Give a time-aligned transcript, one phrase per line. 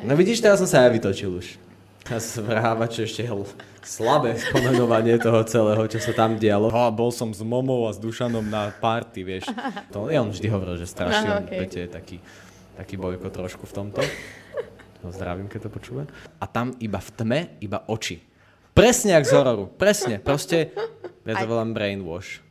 [0.00, 1.60] No vidíš, teraz som sa aj vytočil už.
[2.08, 3.22] A svráva, čo ešte
[3.84, 6.72] slabé spomenovanie toho celého, čo sa tam dialo.
[6.72, 9.46] A bol som s Momou a s Dušanom na party, vieš.
[9.94, 11.58] To, ja on vždy hovoril, že strašne, on okej.
[11.62, 12.16] Peťo je taký,
[12.74, 14.00] taký bojko trošku v tomto.
[15.02, 16.02] No, zdravím, keď to počúva.
[16.42, 18.22] A tam iba v tme, iba oči.
[18.72, 19.70] Presne jak z hororu.
[19.70, 20.18] Presne.
[20.22, 20.74] Proste,
[21.22, 22.42] ja to volám brainwash.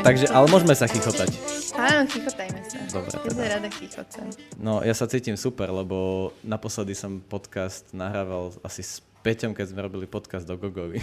[0.00, 1.28] Takže, ale môžeme sa chichotať.
[1.76, 2.78] Áno, chichotajme sa.
[2.88, 3.44] Dobre, Ja teda.
[3.60, 4.26] rada chichocem.
[4.56, 9.84] No, ja sa cítim super, lebo naposledy som podcast nahrával asi s Peťom, keď sme
[9.84, 10.96] robili podcast do Gogovi.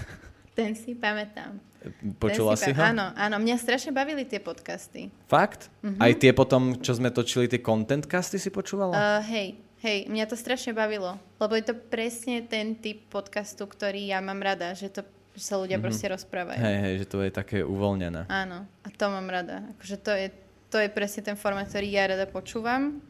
[0.56, 1.60] Ten si pamätám.
[2.16, 2.80] Počula Ten si ho?
[2.80, 3.36] Áno, áno.
[3.36, 5.08] Mňa strašne bavili tie podcasty.
[5.28, 5.68] Fakt?
[5.84, 6.00] Mhm.
[6.00, 8.92] Aj tie potom, čo sme točili, tie content casty si počúvala?
[8.92, 9.48] Uh, hej,
[9.80, 11.16] hej, mňa to strašne bavilo.
[11.36, 14.72] Lebo je to presne ten typ podcastu, ktorý ja mám rada.
[14.72, 15.00] Že, to,
[15.40, 16.60] že sa ľudia proste rozprávajú.
[16.60, 18.28] Hej, hej, že to je také uvoľnené.
[18.28, 19.64] Áno, a to mám rada.
[19.72, 20.28] Akože to je,
[20.68, 23.00] to je presne ten formát, ktorý ja rada počúvam,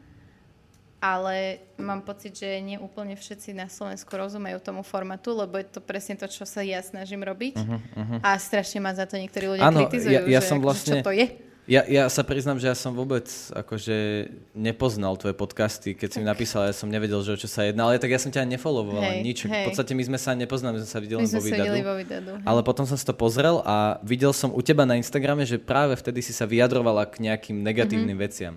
[0.97, 5.81] ale mám pocit, že nie úplne všetci na Slovensku rozumejú tomu formátu, lebo je to
[5.81, 7.57] presne to, čo sa ja snažím robiť.
[7.57, 10.63] Mhm, A strašne ma za to niektorí ľudia Áno, kritizujú, ja- ja že som akože
[10.63, 11.25] vlastne- čo to je.
[11.69, 16.25] Ja, ja sa priznám, že ja som vôbec akože nepoznal tvoje podcasty, keď si mi
[16.25, 19.13] napísala, ja som nevedel, že o čo sa jedná, ale tak ja som ťa nefollowoval
[19.13, 19.37] Hej, nič.
[19.45, 19.63] hej.
[19.63, 21.73] V podstate my sme sa nepoznali, my sme sa videli My len vo videu.
[21.85, 22.21] vo videu.
[22.43, 25.93] Ale potom som si to pozrel a videl som u teba na Instagrame, že práve
[25.93, 28.25] vtedy si sa vyjadrovala k nejakým negatívnym Mhm.
[28.25, 28.55] veciam.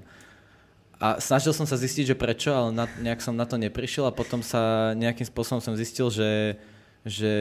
[0.97, 4.17] A snažil som sa zistiť, že prečo, ale na, nejak som na to neprišiel a
[4.17, 6.57] potom sa nejakým spôsobom som zistil, že,
[7.05, 7.33] že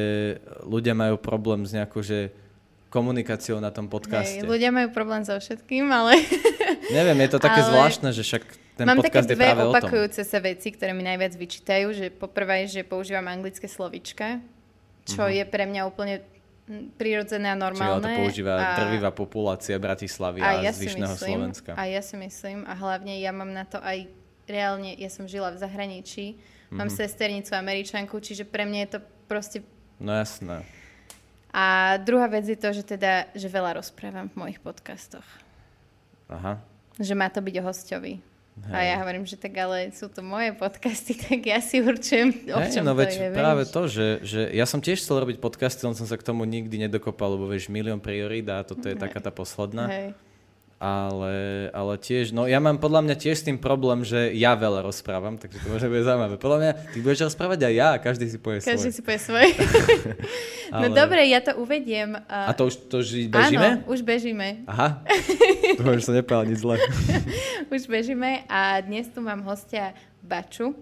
[0.61, 2.35] ľudia majú problém s nejakou že
[2.93, 4.37] komunikáciou na tom podcaste.
[4.37, 6.21] Hej, ľudia majú problém so všetkým, ale
[6.89, 9.61] Neviem, je to také Ale- zvláštne, že však ten mám také podcast je dve práve
[9.65, 14.37] opakujúce sa veci, ktoré mi najviac vyčítajú, že poprvé, že používam anglické slovička,
[15.03, 16.21] čo je pre mňa úplne
[16.65, 18.05] mm, prirodzené a Čiže normálne.
[18.07, 21.71] to používa a- drvivá populácia Bratislavy a, A ja zvyšného myslím, Slovenska.
[21.73, 24.05] a ja si myslím, a hlavne ja mám na to aj
[24.43, 26.37] reálne, ja som žila v zahraničí,
[26.69, 26.95] mám Mhm.
[26.95, 29.57] sesternicu američanku, čiže pre mňa je to proste...
[29.97, 30.65] No jasné.
[31.53, 35.25] A druhá vec je to, že teda, že veľa rozprávam v mojich podcastoch.
[36.25, 36.57] Aha.
[36.97, 38.13] Že má to byť o hostovi.
[38.69, 38.85] A Hej.
[38.85, 42.77] ja hovorím, že tak ale sú to moje podcasty, tak ja si určujem, o Hej,
[42.77, 43.27] čom no to veď je.
[43.33, 43.73] práve vieš.
[43.73, 46.85] to, že, že ja som tiež chcel robiť podcasty, len som sa k tomu nikdy
[46.85, 49.01] nedokopal, lebo vieš, milión priorít a toto je Hej.
[49.01, 49.89] taká tá posledná.
[49.89, 50.13] Hej.
[50.77, 51.33] Ale,
[51.71, 55.39] ale tiež, no ja mám podľa mňa tiež s tým problém, že ja veľa rozprávam,
[55.39, 56.35] takže to možno bude zaujímavé.
[56.35, 58.91] Podľa mňa ty budeš rozprávať aj ja a každý si povie Každý svoj.
[58.91, 59.47] si povie svoje.
[60.75, 62.19] Ale- no dobre, ja to uvediem.
[62.27, 63.79] A to už, to už bežíme?
[63.79, 64.67] Áno, už bežíme.
[64.67, 64.99] Aha,
[65.77, 66.75] to už som nepovedal nič zle.
[67.73, 70.75] Už bežíme a dnes tu mám hostia Baču.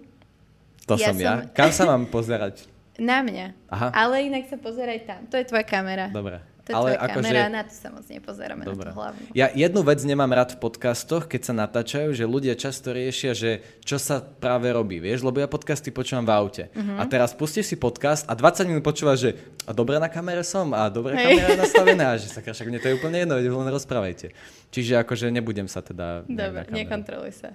[0.83, 1.31] To Ja som ja.
[1.37, 2.67] som- Kam sa mám pozerať?
[2.97, 3.55] Na mňa.
[3.65, 3.87] Aha.
[3.95, 5.23] Ale inak sa pozeraj tam.
[5.25, 6.09] To je tvoja kamera.
[6.09, 6.43] Dobre.
[6.61, 8.85] To je Ale tvoja akože- kamera, na to sa moc nepozeráme, Dobre.
[8.85, 9.25] na to hlavne.
[9.33, 13.51] Ja jednu vec nemám rád v podcastoch, keď sa natáčajú, že ľudia často riešia, že
[13.81, 16.63] čo sa práve robí, vieš, lebo ja podcasty počúvam v aute.
[16.77, 17.01] Mhm.
[17.01, 19.31] A teraz pustíš si podcast a 20 minút počúvaš, že
[19.65, 21.25] a dobre na kamere som a dobre Hej.
[21.33, 24.29] kamera je nastavená že sa však mne to je úplne jedno, len rozprávajte.
[24.69, 26.23] Čiže akože nebudem sa teda...
[26.29, 27.49] Dobre, nekontroluj sa.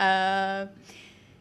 [0.00, 0.08] A,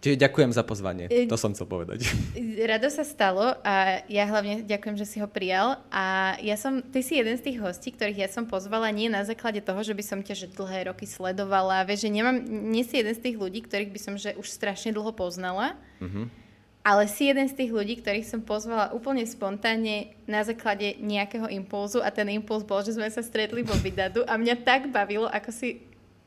[0.06, 2.06] Čiže ďakujem za pozvanie, E- to som chcel povedať.
[2.70, 5.82] rado sa stalo a ja hlavne ďakujem, že si ho prijal.
[5.90, 9.26] A ja som, ty si jeden z tých hostí, ktorých ja som pozvala nie na
[9.26, 11.90] základe toho, že by som ťa že dlhé roky sledovala.
[11.90, 14.94] Vieš, že nemám, nie si jeden z tých ľudí, ktorých by som že už strašne
[14.94, 15.74] dlho poznala.
[15.98, 16.46] Mhm.
[16.86, 21.98] Ale si jeden z tých ľudí, ktorých som pozvala úplne spontánne na základe nejakého impulzu
[21.98, 25.50] a ten impuls bol, že sme sa stretli vo Vidadu a mňa tak bavilo, ako
[25.50, 25.82] si,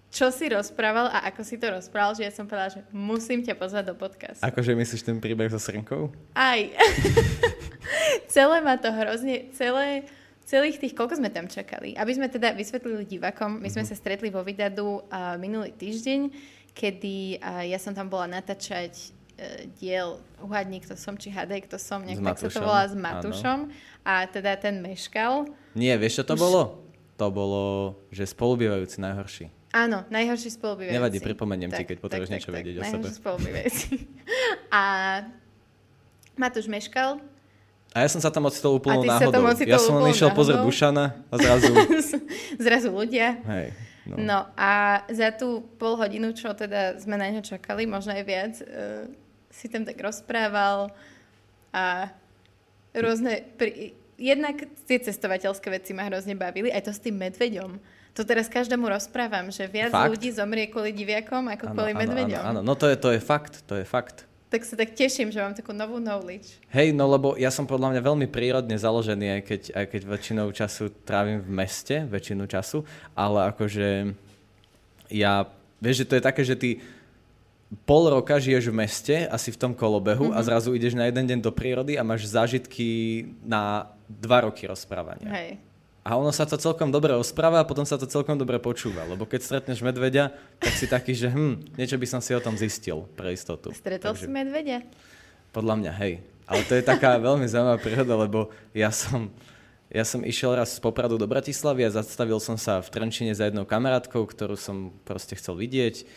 [0.08, 3.54] čo si rozprával a ako si to rozprával, že ja som povedala, že musím ťa
[3.60, 4.40] pozvať do podcastu.
[4.40, 6.08] Akože myslíš ten príbeh so srnkou?
[6.32, 6.60] Aj.
[8.34, 10.08] celé ma to hrozne, celé,
[10.48, 11.92] celých tých, koľko sme tam čakali.
[11.92, 16.32] Aby sme teda vysvetlili divakom, my sme sa stretli vo Vidadu uh, minulý týždeň,
[16.72, 21.76] kedy uh, ja som tam bola natáčať uh, diel Uhadník, kto som, či Hadej, kto
[21.76, 23.04] som, nejak tak sa to volá s áno.
[23.04, 23.58] Matúšom.
[24.08, 25.52] A teda ten meškal.
[25.76, 26.62] Nie, vieš čo to Už- bolo?
[27.18, 29.57] To bolo, že spolubývajúci najhorší.
[29.78, 30.98] Áno, najhorší spolubývajúci.
[30.98, 33.06] Nevadí, pripomeniem ti, keď potrebuješ niečo vedieť o sebe.
[33.14, 34.10] spolubývajúci.
[34.74, 34.82] A
[36.34, 37.22] Matúš meškal,
[37.94, 39.48] A ja som sa tam ocitol úplnou tam náhodou.
[39.48, 40.60] ocitol Ja som len išiel pozrieť?
[40.60, 41.72] Dušana a zrazu...
[42.66, 43.38] zrazu ľudia.
[43.48, 43.72] hej,
[44.04, 44.14] no.
[44.18, 48.54] No a za tú pol hodinu, čo teda sme na ňo čakali, možno aj viac,
[48.60, 49.08] uh,
[49.48, 50.90] si tam tak rozprával
[51.72, 52.12] a
[52.92, 53.46] rôzne...
[53.56, 53.94] Pri...
[54.18, 57.78] Jednak tie cestovateľské veci ma hrozne bavili, aj to s tým medveďom.
[58.18, 60.10] To teraz každému rozprávam, že viac Fakt?
[60.10, 62.42] ľudí zomrie kvôli diviakom ako Áno, kvôli medveďom.
[62.42, 64.26] Áno, áno, no to je, to je fakt, to je fakt.
[64.50, 66.58] Tak sa tak teším, že mám takú novú knowledge.
[66.74, 70.46] Hej, no lebo ja som podľa mňa veľmi prírodne založený, aj keď, aj keď väčšinou
[70.50, 72.82] času trávim v meste, väčšinu času,
[73.14, 74.10] ale akože
[75.14, 75.46] ja,
[75.78, 76.82] vieš, že to je také, že ty
[77.86, 80.42] pol roka žiješ v meste, asi v tom kolobehu mm-hmm.
[80.42, 85.30] a zrazu ideš na jeden deň do prírody a máš zážitky na dva roky rozprávania.
[85.30, 85.67] Hej.
[86.08, 89.04] A ono sa to celkom dobre rozpráva a potom sa to celkom dobre počúva.
[89.04, 92.56] Lebo keď stretneš medveďa, tak si taký, že hm, niečo by som si o tom
[92.56, 93.76] zistil pre istotu.
[93.76, 94.80] Stretol Takže si medvedia?
[95.52, 96.24] Podľa mňa, hej.
[96.48, 99.28] Ale to je taká veľmi zaujímavá príhoda, lebo ja som,
[99.92, 103.44] ja som išiel raz z Popradu do Bratislavy a zastavil som sa v Trenčine za
[103.44, 106.08] jednou kamarátkou, ktorú som proste chcel vidieť.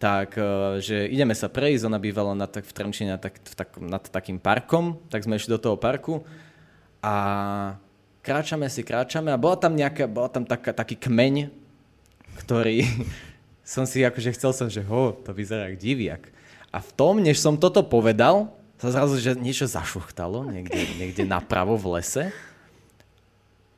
[0.00, 3.52] Tak, eh, že ideme sa prejsť, ona bývala na, tak, v Trenčine na tak, v
[3.52, 6.24] tak, nad takým parkom, tak sme išli do toho parku
[7.04, 7.76] a
[8.28, 11.48] kráčame si, kráčame a bola tam nejaká, bola tam taká, taký kmeň,
[12.44, 12.84] ktorý
[13.64, 16.22] som si akože chcel som, že ho, to vyzerá jak diviak.
[16.68, 21.74] A v tom, než som toto povedal, sa zrazu, že niečo zašuchtalo niekde, niekde napravo
[21.74, 22.24] v lese.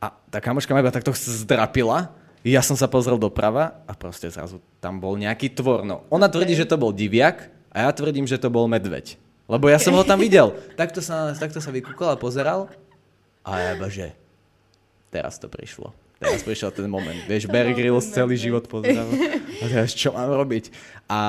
[0.03, 2.13] A tá kamoška ma iba takto zdrapila.
[2.45, 5.87] Ja som sa pozrel doprava a proste zrazu tam bol nejaký tvor.
[5.87, 9.17] No, ona tvrdí, že to bol diviak a ja tvrdím, že to bol medveď.
[9.49, 10.53] Lebo ja som ho tam videl.
[10.77, 12.69] Takto sa, takto sa vykúkol a pozeral
[13.41, 14.13] a ja iba, že
[15.11, 15.93] teraz to prišlo.
[16.21, 17.17] Teraz prišiel ten moment.
[17.25, 19.09] Vieš, Bear Grylls celý život pozeral.
[19.61, 20.69] A teraz čo mám robiť?
[21.09, 21.21] A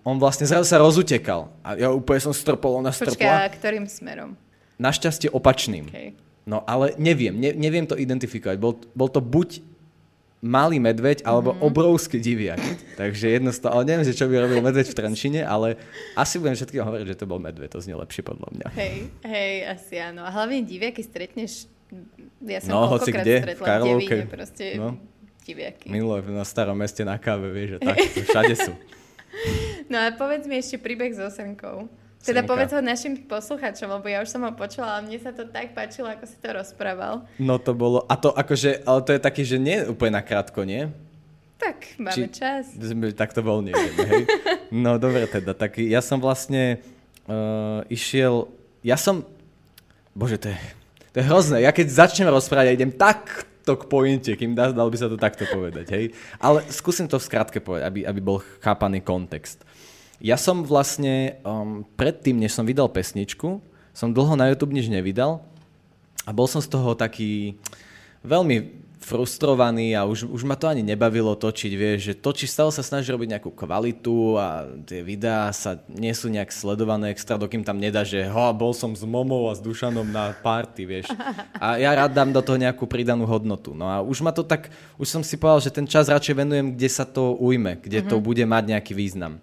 [0.00, 1.52] on vlastne zrazu sa rozutekal.
[1.60, 3.44] A ja úplne som strpol, ona Počkaj, strpla.
[3.44, 4.40] a ktorým smerom?
[4.80, 5.92] Našťastie opačným.
[5.92, 6.16] Okay.
[6.48, 8.56] No ale neviem, ne, neviem to identifikovať.
[8.56, 9.60] Bol, bol to buď
[10.40, 11.68] malý medveď, alebo mm-hmm.
[11.68, 12.60] obrovský diviak.
[12.96, 15.76] Takže jedno z toho, ale neviem, že čo by robil medveď v Trenčine, ale
[16.16, 18.66] asi budem všetkým hovoriť, že to bol medveď, to znie lepšie podľa mňa.
[18.72, 18.96] Hej,
[19.28, 20.24] hej, asi áno.
[20.24, 21.68] A hlavne diviaky stretneš,
[22.40, 23.94] ja som No, hoci kde, v stretla Karlovke.
[23.96, 24.96] v Devíne, proste No.
[25.40, 25.86] diviaky.
[25.86, 28.72] Minule na starom meste na káve, vieš, že tak, to všade sú.
[29.86, 31.86] No a povedz mi ešte príbeh so Srnkou.
[32.20, 32.48] Teda Srnka.
[32.48, 35.72] povedz ho našim posluchačom, lebo ja už som ho počula, ale mne sa to tak
[35.72, 37.24] páčilo, ako si to rozprával.
[37.36, 40.92] No to bolo, a to akože, ale to je taký, že nie úplne nakrátko, nie?
[41.56, 42.72] Tak, máme Či- čas.
[42.72, 44.22] Sme takto voľne ideme, hej?
[44.70, 46.80] No dobre teda, tak ja som vlastne
[47.24, 48.48] uh, išiel,
[48.80, 49.24] ja som,
[50.10, 50.58] bože to je,
[51.10, 54.88] to je hrozné, ja keď začnem rozprávať, ja idem takto k pointe, kým dá, dal
[54.88, 56.04] by sa to takto povedať, hej?
[56.38, 59.66] Ale skúsim to v skratke povedať, aby, aby bol chápaný kontext.
[60.20, 63.58] Ja som vlastne um, predtým, než som vydal pesničku,
[63.96, 65.42] som dlho na YouTube nič nevydal
[66.24, 67.58] a bol som z toho taký
[68.22, 72.84] veľmi frustrovaný a už, už ma to ani nebavilo točiť, vieš, že točíš, stále sa
[72.84, 77.80] snažíš robiť nejakú kvalitu a tie videá sa nie sú nejak sledované extra, dokým tam
[77.80, 81.08] nedá, že ho, bol som s Momou a s Dušanom na party, vieš.
[81.56, 83.72] A ja rád dám do toho nejakú pridanú hodnotu.
[83.72, 84.68] No a už ma to tak,
[85.00, 88.20] už som si povedal, že ten čas radšej venujem, kde sa to ujme, kde to
[88.20, 89.40] bude mať nejaký význam.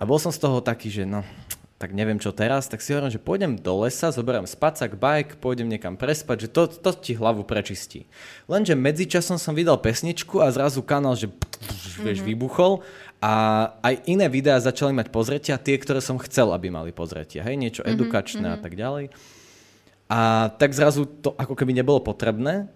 [0.00, 1.26] A bol som z toho taký, že no,
[1.78, 5.70] tak neviem čo teraz, tak si hovorím, že pôjdem do lesa, zoberiem spacak, bike, pôjdem
[5.70, 8.10] niekam prespať, že to, to ti hlavu prečistí.
[8.50, 11.30] Lenže medzičasom som vydal pesničku a zrazu kanál, že
[12.02, 12.82] vieš, vybuchol
[13.22, 13.34] a
[13.78, 17.46] aj iné videá začali mať pozretia, tie, ktoré som chcel, aby mali pozretia.
[17.46, 19.14] Hej, niečo edukačné a tak ďalej.
[20.10, 22.66] A tak zrazu to ako keby nebolo potrebné,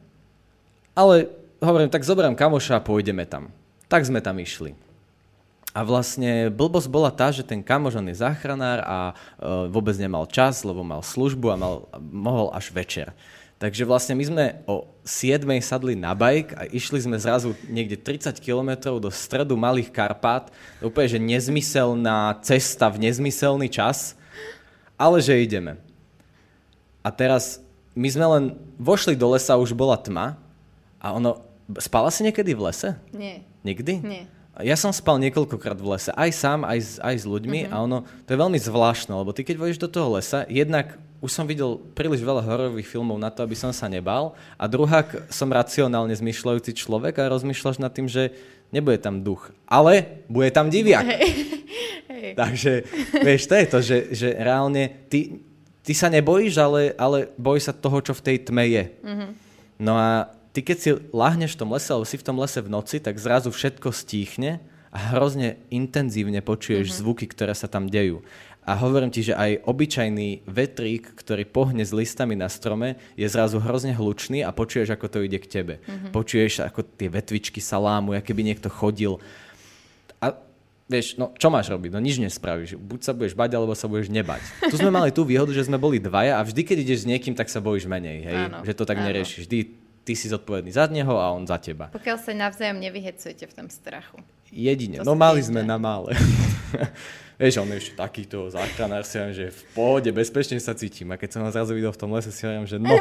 [0.94, 1.26] ale
[1.58, 3.50] hovorím, tak zoberiem kamoša a pôjdeme tam.
[3.90, 4.78] Tak sme tam išli.
[5.72, 9.12] A vlastne blbosť bola tá, že ten kamoš, on je záchranár a e,
[9.72, 13.16] vôbec nemal čas, lebo mal službu a mal, mohol až večer.
[13.56, 18.36] Takže vlastne my sme o 7 sadli na bajk a išli sme zrazu niekde 30
[18.42, 20.50] km do stredu Malých Karpát.
[20.82, 24.18] Úplne, že nezmyselná cesta v nezmyselný čas,
[24.98, 25.78] ale že ideme.
[27.06, 27.62] A teraz
[27.94, 28.44] my sme len
[28.82, 30.36] vošli do lesa, už bola tma
[31.00, 31.40] a ono...
[31.78, 32.98] Spala si niekedy v lese?
[33.14, 34.02] Nie, Nikdy?
[34.04, 34.26] nie.
[34.60, 37.72] Ja som spal niekoľkokrát v lese, aj sám, aj s, aj s ľuďmi uh-huh.
[37.72, 41.32] a ono, to je veľmi zvláštne, lebo ty keď vojdeš do toho lesa, jednak už
[41.32, 45.48] som videl príliš veľa hororových filmov na to, aby som sa nebal a druhák som
[45.48, 48.36] racionálne zmyšľajúci človek a rozmýšľaš nad tým, že
[48.68, 51.06] nebude tam duch, ale bude tam diviak.
[51.08, 52.36] Hej.
[52.36, 52.72] Takže,
[53.24, 55.42] vieš, to je to, že, že reálne ty,
[55.80, 58.84] ty sa nebojíš, ale, ale bojíš sa toho, čo v tej tme je.
[59.82, 62.68] No a ty keď si láhneš v tom lese, alebo si v tom lese v
[62.68, 64.60] noci, tak zrazu všetko stíchne
[64.92, 68.20] a hrozne intenzívne počuješ zvuky, ktoré sa tam dejú.
[68.62, 73.58] A hovorím ti, že aj obyčajný vetrík, ktorý pohne s listami na strome, je zrazu
[73.58, 75.74] hrozne hlučný a počuješ, ako to ide k tebe.
[76.14, 79.18] Počuješ, ako tie vetvičky sa lámu, ako keby niekto chodil.
[80.22, 80.38] A
[80.86, 81.90] vieš, no čo máš robiť?
[81.90, 82.78] No nič nespravíš.
[82.78, 84.38] Buď sa budeš bať, alebo sa budeš nebať.
[84.70, 87.34] Tu sme mali tú výhodu, že sme boli dvaja a vždy, keď ideš s niekým,
[87.34, 88.36] tak sa bojíš menej, hej?
[88.46, 89.10] Áno, Že to tak áno.
[89.10, 89.50] neriešiš.
[89.50, 89.58] Vždy
[90.02, 91.88] ty si zodpovedný za neho a on za teba.
[91.90, 94.18] Pokiaľ sa navzájom nevyhecujete v tom strachu.
[94.50, 95.00] jedine.
[95.00, 96.12] To No mali sme na mále.
[97.40, 101.10] Vieš, on je ešte takýto záchranár, si hovorím, že v pohode, bezpečne sa cítim.
[101.10, 102.92] A keď som ho zrazu videl v tom lese, si hovorím, že no,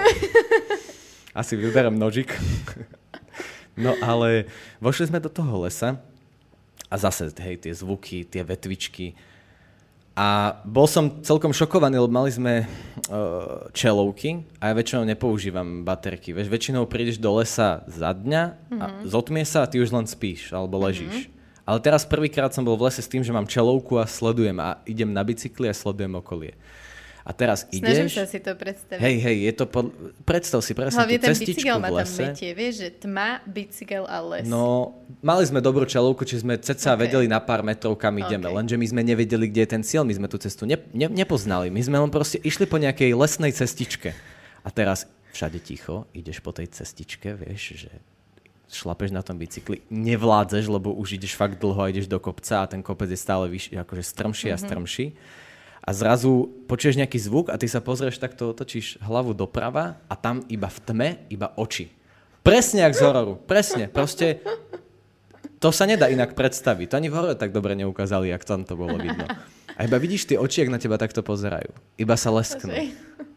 [1.40, 2.34] asi vyberiem nožik.
[3.78, 4.50] no ale
[4.82, 6.00] vošli sme do toho lesa
[6.90, 9.14] a zase, hej, tie zvuky, tie vetvičky.
[10.12, 16.36] A bol som celkom šokovaný, lebo mali sme uh, čelovky a ja väčšinou nepoužívam baterky.
[16.36, 18.44] Vieš, väčšinou prídeš do lesa za dňa
[18.76, 21.32] a zotmie sa a ty už len spíš alebo ležíš.
[21.64, 24.84] Ale teraz prvýkrát som bol v lese s tým, že mám čelovku a sledujem a
[24.84, 26.60] idem na bicykli a sledujem okolie.
[27.22, 28.18] A teraz Snažím ideš...
[28.18, 28.98] sa si to predstaviť.
[28.98, 29.94] Hej, hej, je to pod...
[30.26, 32.24] Predstav si presne Hlavne tú ten cestičku bicykel v ma tam lese.
[32.26, 34.46] metie, vieš, že tma, bicykel a les.
[34.50, 37.06] No, mali sme dobrú čelovku, či sme ceca Ok.
[37.06, 38.50] vedeli na pár metrov, kam ideme.
[38.50, 38.58] Ok.
[38.58, 40.02] Lenže my sme nevedeli, kde je ten cieľ.
[40.02, 41.70] My sme tú cestu ne, ne, nepoznali.
[41.70, 44.18] My sme len proste išli po nejakej lesnej cestičke.
[44.66, 45.06] A teraz
[45.38, 47.92] všade ticho, ideš po tej cestičke, vieš, že
[48.72, 52.70] šlapeš na tom bicykli, nevládzeš, lebo už ideš fakt dlho a ideš do kopca a
[52.72, 55.12] ten kopec je stále vyšší, akože strmší a strmší.
[55.82, 60.46] A zrazu počuješ nejaký zvuk a ty sa pozrieš, takto otočíš hlavu doprava a tam
[60.46, 61.90] iba v tme, iba oči.
[62.46, 63.38] Presne jak z hororu.
[63.38, 63.90] Presne.
[63.90, 64.42] Proste
[65.62, 66.90] to sa nedá inak predstaviť.
[66.90, 69.26] To ani v horore tak dobre neukázali, jak tam to bolo vidno.
[69.78, 71.74] A iba vidíš tie oči, jak na teba takto pozerajú.
[71.98, 72.74] Iba sa lesknú.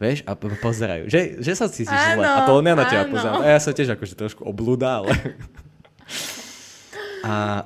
[0.00, 0.24] Vieš?
[0.28, 1.08] A po- pozerajú.
[1.08, 2.26] Že, že sa cítiš Áno, zle.
[2.28, 3.40] A to len ja na teba pozerám.
[3.40, 5.12] A ja sa tiež akože trošku oblúda, ale...
[7.24, 7.64] A,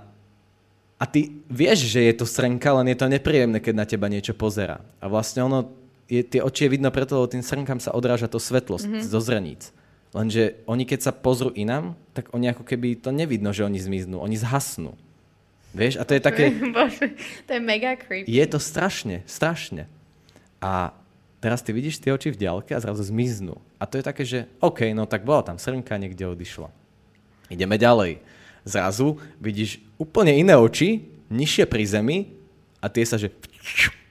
[0.99, 4.35] a ty vieš, že je to srnka, len je to nepríjemné, keď na teba niečo
[4.35, 4.83] pozera.
[4.99, 5.71] A vlastne ono,
[6.11, 9.07] je, tie oči je vidno preto, lebo tým srnkám sa odráža to svetlo mm-hmm.
[9.07, 9.71] zo zreníc.
[10.11, 14.19] Lenže oni keď sa pozrú inám, tak oni ako keby to nevidno, že oni zmiznú.
[14.19, 14.99] Oni zhasnú.
[15.71, 16.01] Vieš?
[16.01, 16.51] A to je také...
[16.75, 17.15] Bože,
[17.47, 18.27] to je mega creepy.
[18.27, 19.87] Je to strašne, strašne.
[20.59, 20.91] A
[21.39, 23.63] teraz ty vidíš tie oči v diaľke a zrazu zmiznú.
[23.79, 26.73] A to je také, že OK, no tak bola tam srnka, niekde odišla.
[27.53, 28.19] Ideme ďalej.
[28.67, 32.19] Zrazu vidíš úplne iné oči, nižšie pri zemi
[32.79, 33.35] a tie sa, že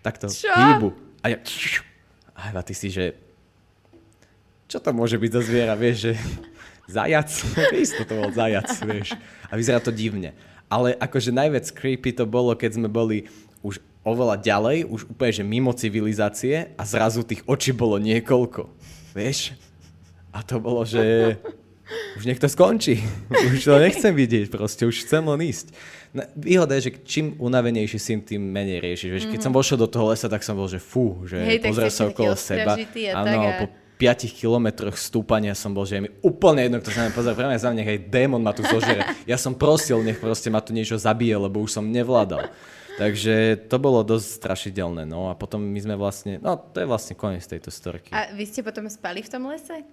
[0.06, 0.52] takto Čo?
[0.52, 0.90] hýbu.
[1.24, 1.38] A ja,
[2.38, 3.18] a ty si, že
[4.68, 6.14] čo to môže byť za zviera, vieš, že
[6.92, 7.30] zajac,
[7.84, 9.16] isto to bol zajac, vieš.
[9.48, 10.36] A vyzerá to divne.
[10.68, 13.32] Ale akože najviac creepy to bolo, keď sme boli
[13.64, 18.68] už oveľa ďalej, už úplne, že mimo civilizácie a zrazu tých očí bolo niekoľko,
[19.16, 19.56] vieš.
[20.32, 21.36] A to bolo, že
[22.18, 23.00] už nech to skončí.
[23.32, 25.72] Už to nechcem vidieť, proste už chcem len ísť.
[26.36, 29.10] Výhoda je, že čím unavenejší si, tým menej riešiš.
[29.12, 31.92] Vieš, keď som vošiel do toho lesa, tak som bol, že fú, že Hej, pozrel
[31.92, 32.80] sa okolo seba.
[33.14, 33.68] Áno, po
[33.98, 37.34] 5 kilometroch stúpania som bol, že je mi úplne jedno, kto sa na mňa pozrie.
[37.34, 39.02] Pre mňa za mňa, hej, démon ma tu zožere.
[39.26, 42.54] Ja som prosil, nech proste ma tu niečo zabije, lebo už som nevládal.
[42.98, 45.06] Takže to bolo dosť strašidelné.
[45.06, 48.10] No a potom my sme vlastne, no to je vlastne koniec tejto storky.
[48.10, 49.86] A vy ste potom spali v tom lese?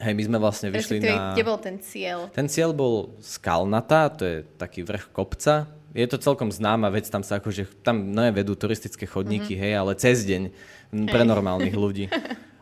[0.00, 1.36] Hej, my sme vlastne vyšli Respektíve, na...
[1.36, 2.32] Kde bol ten cieľ?
[2.32, 5.68] Ten cieľ bol Skalnata, to je taký vrch kopca.
[5.92, 9.64] Je to celkom známa vec, tam sa akože, tam no vedú turistické chodníky, mm-hmm.
[9.68, 10.42] hej, ale cez deň
[11.04, 12.08] pre normálnych ľudí.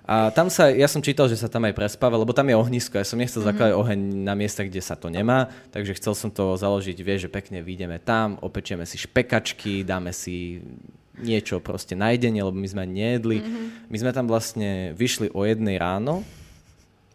[0.09, 2.99] A tam sa, ja som čítal, že sa tam aj prespáva, lebo tam je ohnisko.
[2.99, 3.54] Ja som nechcel mm-hmm.
[3.54, 7.30] zakladať oheň na miestach, kde sa to nemá, takže chcel som to založiť, vieš, že
[7.30, 10.59] pekne vyjdeme tam, opečieme si špekačky, dáme si
[11.23, 13.38] niečo proste na jedenie, lebo my sme nejedli.
[13.45, 13.66] Mm-hmm.
[13.95, 16.26] My sme tam vlastne vyšli o jednej ráno,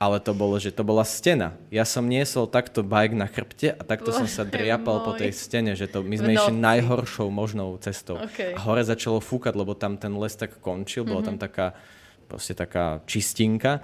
[0.01, 1.55] ale to bolo, že to bola stena.
[1.71, 5.19] Ja som niesol takto bike na chrbte a takto som sa Bože driapal po môj.
[5.23, 6.65] tej stene, že to, my sme išli noci.
[6.65, 8.19] najhoršou možnou cestou.
[8.19, 8.57] Ok.
[8.57, 11.77] A hore začalo fúkať, lebo tam ten les tak končil, bola tam taká,
[12.27, 13.79] proste taká čistinka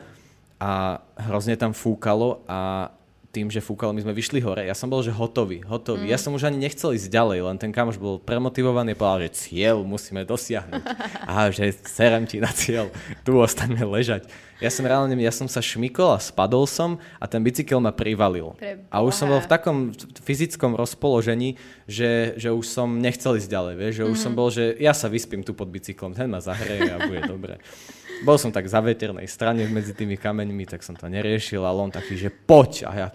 [0.60, 2.92] a hrozne tam fúkalo a
[3.29, 4.65] tým, že fúkalo, my sme vyšli hore.
[4.65, 6.09] Ja som bol, že hotový, hotový.
[6.09, 9.86] Ja som už ani nechcel ísť ďalej, len ten kamoš bol premotivovaný, povedal, že cieľ
[9.86, 10.81] musíme dosiahnuť.
[11.29, 12.89] A že serem ti na cieľ,
[13.21, 14.25] tu ostaňme ležať.
[14.59, 18.57] Ja som reálne, ja som sa šmykol a spadol som a ten bicykel ma privalil.
[18.59, 19.77] Pre A už som bol v takom
[20.25, 21.55] fyzickom rozpoložení,
[21.88, 25.07] že, že už som nechcel ísť ďalej, vieš, že už som bol, že ja sa
[25.07, 27.55] vyspím tu pod bicyklom, ten ma zahreje a bude dobre.
[28.24, 31.92] Bol som tak za veternej strane medzi tými kameňmi, tak som to neriešil, ale on
[31.92, 32.72] taký, že poď.
[32.88, 33.08] A ja...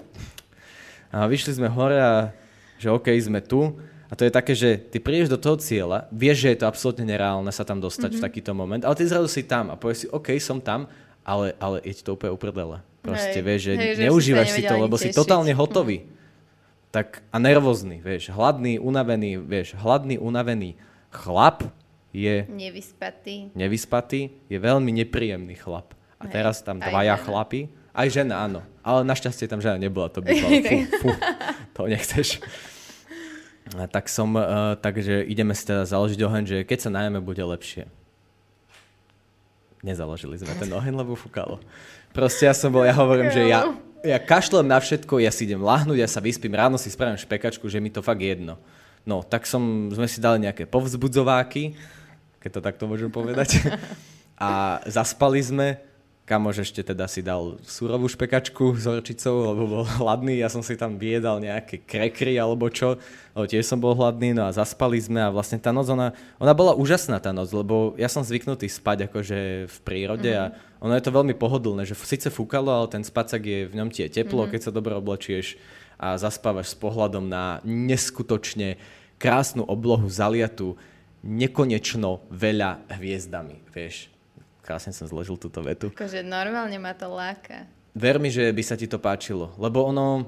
[1.14, 2.34] A vyšli sme hore a
[2.80, 3.78] že OK, sme tu.
[4.10, 7.06] A to je také, že ty prídeš do toho cieľa, vieš, že je to absolútne
[7.06, 8.20] nereálne sa tam dostať mm-hmm.
[8.22, 10.86] v takýto moment, ale ty zrazu si tam a povieš si, OK, som tam,
[11.24, 12.78] ale, ale je ti to úplne uprdele.
[13.00, 13.44] Proste, Hej.
[13.44, 15.18] vieš, že Hej, že si neužívaš sa si to, lebo ani si tešiť.
[15.18, 15.98] totálne hotový.
[16.94, 20.78] Tak a nervózny, vieš, hladný, unavený, vieš, hladný, unavený
[21.10, 21.66] chlap
[22.14, 23.50] je Nevyspatý.
[23.58, 25.98] nevyspatý, je veľmi nepríjemný chlap.
[26.22, 27.24] A Hej, teraz tam aj dvaja žena.
[27.26, 28.60] chlapi, aj žena, áno.
[28.86, 31.08] Ale našťastie tam žena nebola, to by bolo, fú, fú,
[31.74, 32.38] to nechceš.
[33.74, 37.42] A tak som, uh, takže ideme si teda založiť oheň, že keď sa najeme, bude
[37.42, 37.90] lepšie.
[39.84, 41.60] Nezaložili sme ten oheň, lebo fúkalo.
[42.14, 43.68] Proste ja som bol, ja hovorím, že ja,
[44.00, 47.66] ja kašlem na všetko, ja si idem lahnúť, ja sa vyspím, ráno si spravím špekačku,
[47.68, 48.56] že mi to fakt jedno.
[49.04, 51.76] No, tak som, sme si dali nejaké povzbudzováky,
[52.44, 53.64] keď to takto môžem povedať.
[54.36, 55.80] A zaspali sme,
[56.28, 60.76] kamož ešte teda si dal surovú špekačku s horčicou, lebo bol hladný, ja som si
[60.76, 63.00] tam vyjedal nejaké krekry alebo čo,
[63.36, 66.52] lebo tiež som bol hladný, no a zaspali sme a vlastne tá noc, ona, ona
[66.56, 70.52] bola úžasná tá noc, lebo ja som zvyknutý spať akože v prírode mm-hmm.
[70.52, 73.88] a ono je to veľmi pohodlné, že síce fúkalo, ale ten spacak je, v ňom
[73.92, 74.52] ti je teplo, mm-hmm.
[74.52, 75.60] keď sa dobre oblečieš
[76.00, 78.80] a zaspávaš s pohľadom na neskutočne
[79.20, 80.74] krásnu oblohu zaliatu
[81.24, 84.14] nekonečno veľa hviezdami, vieš
[84.64, 85.92] Krásne som zložil túto vetu.
[85.92, 87.68] Akože normálne ma to láka.
[87.92, 90.24] Ver mi, že by sa ti to páčilo, lebo ono,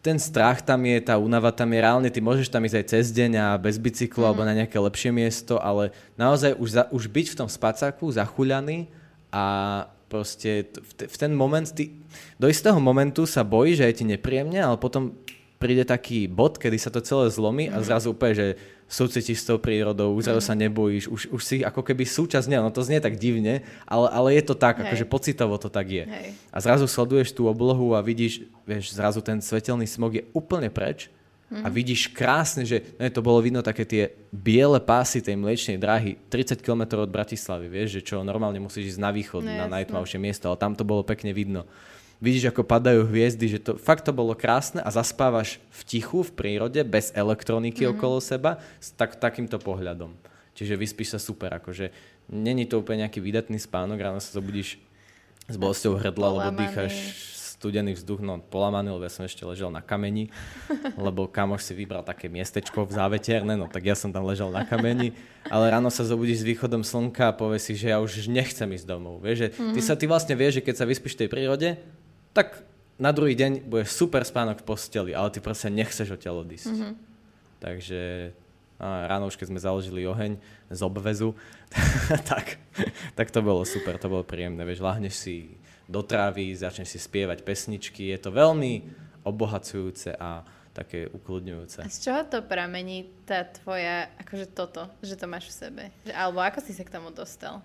[0.00, 3.06] ten strach tam je, tá únava tam je reálne, ty môžeš tam ísť aj cez
[3.12, 4.28] deň a bez bicyklu mm.
[4.32, 8.88] alebo na nejaké lepšie miesto, ale naozaj už, za, už byť v tom spacáku zachuľaný
[9.28, 9.44] a
[10.08, 11.92] proste v, te, v ten moment, ty
[12.40, 15.14] do istého momentu sa bojíš, že je ti nepríjemne, ale potom
[15.60, 17.84] príde taký bod, kedy sa to celé zlomí a mhm.
[17.84, 18.46] zrazu úplne, že
[18.90, 20.42] súcitíš s tou prírodou, už mm.
[20.42, 24.28] sa nebojíš, už, už si ako keby súčasť, no to znie tak divne, ale, ale
[24.34, 24.90] je to tak, Hej.
[24.90, 26.04] akože pocitovo to tak je.
[26.10, 26.34] Hej.
[26.50, 31.06] A zrazu sleduješ tú oblohu a vidíš, vieš, zrazu ten svetelný smog je úplne preč
[31.54, 31.62] mm.
[31.62, 31.74] a mhm.
[31.78, 36.58] vidíš krásne, že ne, to bolo vidno také tie biele pásy tej mliečnej dráhy 30
[36.58, 40.50] km od Bratislavy, vieš, že čo normálne musíš ísť na východ, no, na najtmavšie miesto,
[40.50, 41.62] ale tam to bolo pekne vidno
[42.20, 46.30] vidíš, ako padajú hviezdy, že to fakt to bolo krásne a zaspávaš v tichu, v
[46.36, 47.96] prírode, bez elektroniky mm-hmm.
[47.96, 50.12] okolo seba, s tak, takýmto pohľadom.
[50.54, 51.90] Čiže vyspíš sa super, akože
[52.28, 54.76] není to úplne nejaký vydatný spánok, ráno sa zobudíš
[55.48, 56.94] s bolestou hrdla, lebo dýcháš
[57.60, 60.32] studený vzduch, no polamaný, lebo ja som ešte ležel na kameni,
[60.96, 64.64] lebo kamoš si vybral také miestečko v záveterné, no tak ja som tam ležal na
[64.64, 65.12] kameni,
[65.44, 68.88] ale ráno sa zobudíš s východom slnka a povieš si, že ja už nechcem ísť
[68.88, 69.20] domov.
[69.20, 71.68] Vieš, že ty sa ty vlastne vieš, že keď sa vyspíš v tej prírode,
[72.32, 72.62] tak
[73.00, 76.68] na druhý deň bude super spánok v posteli, ale ty proste nechceš odtiaľ odísť.
[76.68, 76.92] Mm-hmm.
[77.60, 78.00] Takže
[78.80, 80.40] ráno už keď sme založili oheň
[80.72, 81.36] z obvezu,
[82.30, 82.56] tak,
[83.16, 84.64] tak to bolo super, to bolo príjemné.
[84.64, 85.36] Vieš, lahneš si
[85.88, 88.84] do trávy, začneš si spievať pesničky, je to veľmi
[89.26, 91.82] obohacujúce a také ukludňujúce.
[91.82, 95.82] A z čoho to pramení tá tvoja, akože toto, že to máš v sebe?
[96.14, 97.58] Alebo ako si sa k tomu dostal?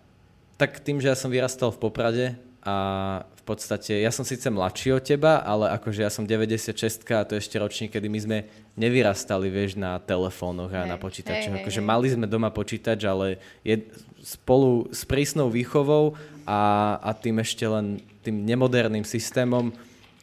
[0.57, 2.25] Tak tým, že ja som vyrastal v Poprade,
[2.65, 2.75] a
[3.21, 6.73] v podstate ja som síce mladší od teba, ale akože ja som 96
[7.13, 8.37] a to je ešte ročník, kedy my sme
[8.73, 11.53] nevyrastali, vieš, na telefónoch a hey, na počítačoch.
[11.53, 13.85] Hey, akože hey, mali sme doma počítač, ale je
[14.25, 16.17] spolu s prísnou výchovou
[16.49, 19.69] a, a tým ešte len tým nemoderným systémom,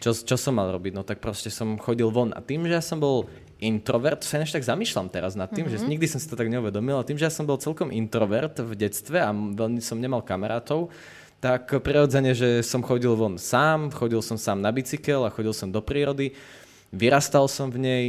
[0.03, 0.93] čo, čo som mal robiť?
[0.99, 3.31] No tak proste som chodil von a tým, že ja som bol
[3.63, 5.79] introvert, sa než tak zamýšľam teraz nad tým, mm-hmm.
[5.79, 5.91] že mhm.
[5.95, 8.75] nikdy som si to tak neuvedomil, ale tým, že ja som bol celkom introvert v
[8.75, 10.91] detstve a veľmi som nemal kamarátov,
[11.43, 15.75] tak prirodzene, že som chodil von sám, chodil som sám na bicykel a chodil som
[15.75, 16.39] do prírody,
[16.95, 18.05] vyrastal som v nej,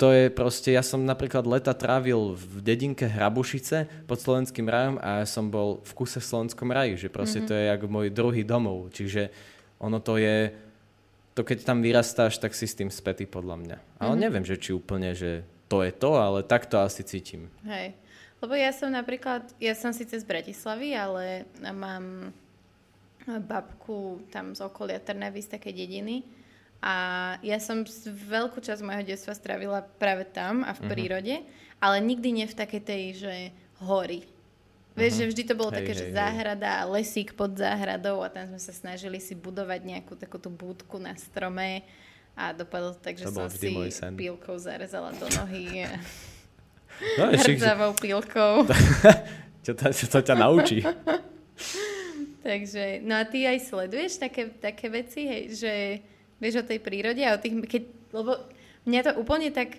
[0.00, 5.20] to je proste, ja som napríklad leta trávil v dedinke Hrabušice pod Slovenským rajom a
[5.20, 7.52] ja som bol v kuse v Slovenskom raji, že proste mm-hmm.
[7.52, 9.28] to je ako môj druhý domov, čiže
[9.76, 10.56] ono to je,
[11.36, 13.76] to keď tam vyrastáš, tak si s tým spätý podľa mňa.
[14.00, 14.24] Ale mm-hmm.
[14.24, 17.52] neviem, že či úplne, že to je to, ale tak to asi cítim.
[17.68, 17.92] Hej.
[18.42, 22.34] Lebo ja som napríklad, ja som síce z Bratislavy, ale mám
[23.26, 26.26] babku tam z okolia Trnavy, z také dediny.
[26.82, 26.94] A
[27.46, 30.90] ja som veľkú časť môjho detstva stravila práve tam a v uh-huh.
[30.90, 31.34] prírode,
[31.78, 33.34] ale nikdy nie v takej tej, že
[33.78, 34.26] hory.
[34.98, 35.20] Vieš, uh-huh.
[35.22, 38.50] že vždy to bolo hej, také, hej, že záhrada a lesík pod záhradou a tam
[38.50, 41.86] sme sa snažili si budovať nejakú takúto búdku na strome
[42.34, 43.70] a dopadlo to tak, že to som si
[44.18, 45.86] pílkou zarezala do nohy.
[47.18, 48.66] no, Hrdzavou pílkou.
[49.64, 50.84] to, čo to ťa naučí?
[52.42, 55.72] Takže, no a ty aj sleduješ také, také veci, hej, že
[56.42, 58.34] vieš o tej prírode a o tých, keď, lebo
[58.82, 59.78] mňa to úplne tak,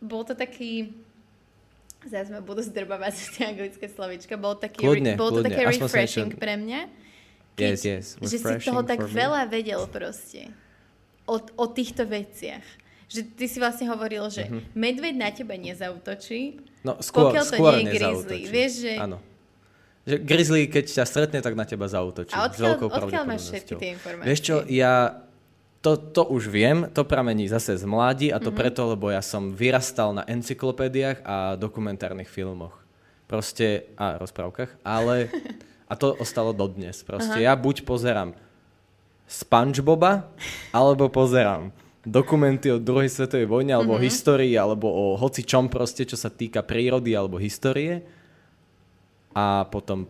[0.00, 0.96] bol to taký,
[2.08, 5.52] zase ma budú zdrbávať tie anglické slovička, bol, taký, kľudne, bol to kľudne.
[5.52, 6.80] také refreshing pre mňa.
[7.60, 8.06] Keď, yes, yes.
[8.16, 10.48] Že si toho tak veľa vedel proste
[11.28, 12.64] o, o týchto veciach.
[13.12, 14.72] Že ty si vlastne hovoril, že mm-hmm.
[14.72, 18.40] medveď na teba nezautočí, no, skôr, pokiaľ to skôr nie je grizzly.
[18.48, 19.18] Vieš, že Áno
[20.08, 22.32] že grizzly, keď ťa stretne, tak na teba zautočí.
[22.32, 24.26] A odkiaľ, odkiaľ máš všetky tie informácie?
[24.32, 25.20] Vieš čo, ja
[25.84, 28.60] to, to už viem, to pramení zase z mladí a to mm-hmm.
[28.60, 32.76] preto, lebo ja som vyrastal na encyklopédiách a dokumentárnych filmoch.
[33.28, 35.28] Proste, a rozprávkach, ale
[35.90, 37.04] a to ostalo dodnes.
[37.04, 37.46] Proste Aha.
[37.48, 38.32] ja buď pozerám
[39.30, 40.26] Spongeboba,
[40.74, 41.70] alebo pozerám
[42.02, 44.08] dokumenty o druhej svetovej vojne, alebo mm-hmm.
[44.10, 48.19] histórii, alebo o hoci čom proste, čo sa týka prírody alebo histórie
[49.30, 50.06] a potom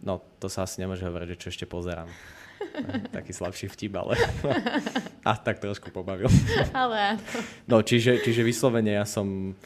[0.00, 2.08] no to sa asi nemôže hovoriť, že čo ešte pozerám.
[3.16, 4.16] Taký slabší vtip, ale...
[5.26, 6.30] A tak trošku pobavil.
[6.70, 7.20] Ale áno.
[7.66, 9.58] No, čiže, čiže vyslovene ja som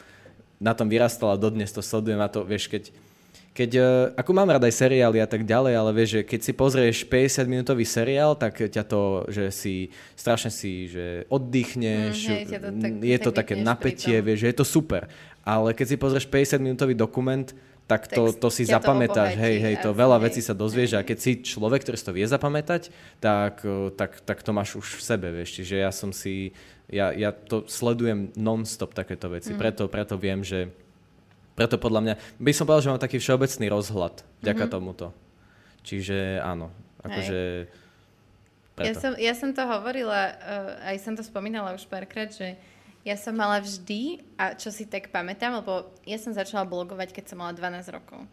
[0.56, 2.88] na tom vyrastal a dodnes to sledujem a to, vieš, keď,
[3.52, 6.52] keď, eh, ako mám rád aj seriály a tak ďalej, ale vieš, že keď si
[6.56, 9.74] pozrieš 50-minútový seriál, tak ťa to, že si
[10.16, 14.48] strašne si, že oddychneš, Mm, hej, to tak- je to tak také napätie, vieš, že
[14.48, 15.02] je to super.
[15.42, 17.48] Ale keď si pozrieš 50-minútový dokument,
[17.87, 20.24] tak to, to si zapamätáš, hej, hej, to veľa hej.
[20.31, 22.83] vecí sa dozvieš a keď si človek, ktorý si to vie zapamätať,
[23.18, 26.55] tak, eh, tak, tak to máš už v sebe, vieš, čiže ja som si,
[26.87, 29.59] ja, ja to sledujem non-stop takéto veci, Mm.
[29.59, 30.70] preto, preto viem, že
[31.59, 34.70] preto podľa mňa, by som povedal, že mám taký všeobecný rozhľad vďaka Mhm.
[34.70, 35.07] tomuto.
[35.83, 36.70] Čiže áno,
[37.03, 37.66] akože.
[38.81, 42.57] Ja som, ja som to hovorila, uh, aj som to spomínala už párkrát, že
[43.02, 44.02] ja som mala vždy,
[44.34, 48.24] a čo si tak pamätám, lebo ja som začala blogovať, keď som mala 12 rokov.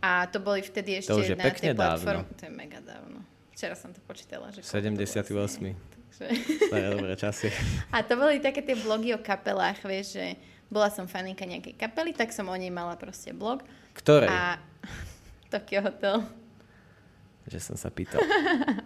[0.00, 1.18] A to boli vtedy ešte Mhm.
[1.18, 2.22] už je na pekne tej platforme.
[2.22, 2.36] dávno.
[2.36, 3.18] To je mega dávno.
[3.50, 4.48] Včera som to počítala.
[4.48, 5.32] Že koľko to 78.
[5.32, 5.70] vlastne.
[6.12, 6.24] Takže...
[6.68, 7.48] To je dobré časy.
[7.94, 10.36] A to boli také tie blogy o kapelách, vieš, že
[10.66, 13.64] bola som faninka nejakej kapely, tak som o nej mala proste blog.
[13.94, 14.28] Ktorej?
[14.28, 14.60] A
[15.52, 16.20] Tokyo Hotel.
[17.46, 18.22] Že som sa pýtal.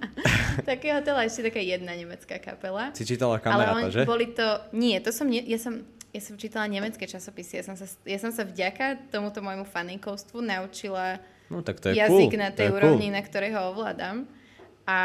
[0.69, 2.89] Tokyo Hotel a ešte taká jedna nemecká kapela.
[2.97, 4.03] Si čítala Ale kamaráta, oni že?
[4.09, 4.47] boli to...
[4.73, 5.29] Nie, to som...
[5.29, 5.85] Ja som
[6.17, 7.61] ja som čítala nemecké časopisy.
[7.61, 11.21] Ja som sa, ja som sa vďaka tomuto môjmu faninkovstvu naučila
[11.53, 12.41] No tak to je jazyk cool.
[12.41, 13.17] na tej úrovni, cool.
[13.17, 14.25] na ktorej ho ovládam.
[14.89, 14.99] A,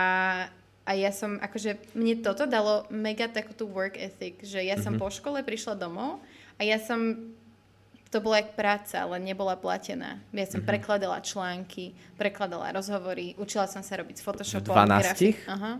[0.87, 4.83] a ja som, akože, mne toto dalo mega takú tú work ethic, že ja Mhm.
[4.87, 6.23] som po škole prišla domov
[6.55, 7.33] a ja som,
[8.11, 10.19] to bola jak práca, ale nebola platená.
[10.29, 14.67] Ja som prekladala články, prekladala rozhovory, učila som sa robiť s Photoshopom.
[14.69, 14.99] 12?
[15.01, 15.79] grafik- Aha.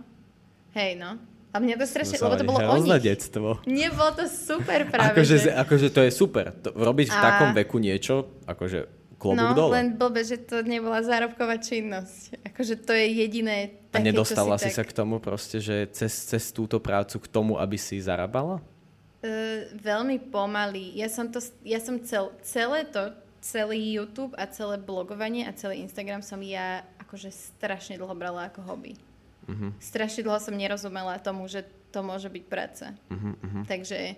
[0.72, 1.20] Hej, no.
[1.48, 2.96] A mňa to strašne, Musela lebo to bolo o nich.
[2.98, 3.48] detstvo.
[3.62, 5.12] Nie, bolo to super práve.
[5.12, 5.50] Akože, že...
[5.52, 6.48] akože to je super.
[6.58, 9.72] To, robiť v A- takom veku niečo, akože klobúk No, dole.
[9.76, 12.40] len blbe, že to nebola zárobková činnosť.
[12.42, 14.74] Akože to je jediné A také, nedostala čo si tak...
[14.74, 18.64] sa k tomu proste, že cez, cez túto prácu k tomu, aby si zarábala?
[19.22, 20.98] Uh, veľmi pomaly.
[20.98, 25.82] Ja som, to, ja som cel, celé to, celý YouTube a celé blogovanie a celý
[25.82, 28.94] Instagram som ja akože strašne dlho brala ako hobby.
[29.50, 29.82] Mhm.
[29.82, 32.94] Strašne dlho som nerozumela tomu, že to môže byť práca.
[33.10, 33.66] Mhm.
[33.66, 34.16] Takže,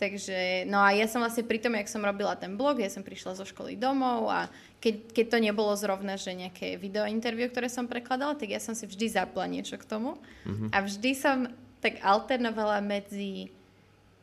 [0.00, 3.04] takže, no a ja som vlastne pri tom, jak som robila ten blog, ja som
[3.04, 4.48] prišla zo školy domov a
[4.80, 8.88] keď, keď to nebolo zrovna, že nejaké videointerview, ktoré som prekladala, tak ja som si
[8.88, 10.16] vždy zapla niečo k tomu.
[10.48, 10.72] Mhm.
[10.72, 13.52] A vždy som tak alternovala medzi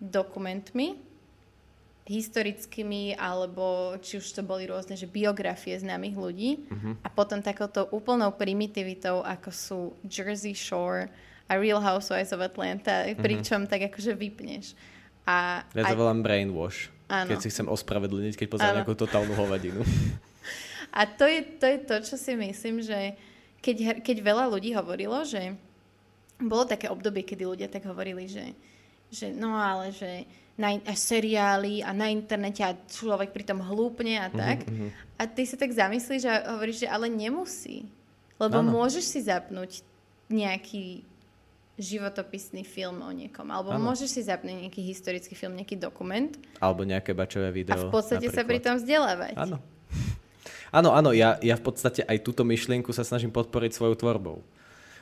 [0.02, 0.98] dokumentmi,
[2.02, 7.06] historickými, alebo či už to boli rôzne, že biografie známych ľudí Mhm.
[7.06, 11.08] a potom takouto úplnou primitivitou, ako sú Jersey Shore
[11.46, 14.74] a Real Housewives of Atlanta, pričom tak akože vypneš.
[15.24, 16.90] A, Ja to volám brainwash.
[17.06, 17.28] Áno.
[17.30, 19.84] Keď si chcem ospravedlniť, keď pozerám nejakú totálnu hovadinu.
[20.98, 23.14] a to, je, to je to, čo si myslím, že
[23.62, 25.54] keď, keď veľa ľudí hovorilo, že
[26.42, 28.58] bolo také obdobie, kedy ľudia tak hovorili, že,
[29.12, 34.28] že no ale že na, a seriály a na internete a človek pritom hlúpne a
[34.32, 34.63] tak.
[34.67, 34.89] mhm.
[35.21, 37.86] A ty sa tak zamyslíš a hovoríš, že ale nemusí.
[38.41, 38.74] Lebo Áno.
[38.74, 39.86] môžeš si zapnúť
[40.34, 41.06] nejaký
[41.78, 43.45] životopisný film o niekom.
[43.50, 43.86] Alebo Áno.
[43.86, 47.78] môžeš si zapnúť nejaký historický film, nejaký dokument Alebo nejaké bačové a video.
[47.78, 48.65] v podstate sa pri napríklad.
[48.65, 49.36] tom vzdelávať.
[49.38, 49.58] Áno.
[50.71, 54.39] Áno, áno, ja, ja v podstate aj túto myšlienku sa snažím podporiť svojou tvorbou.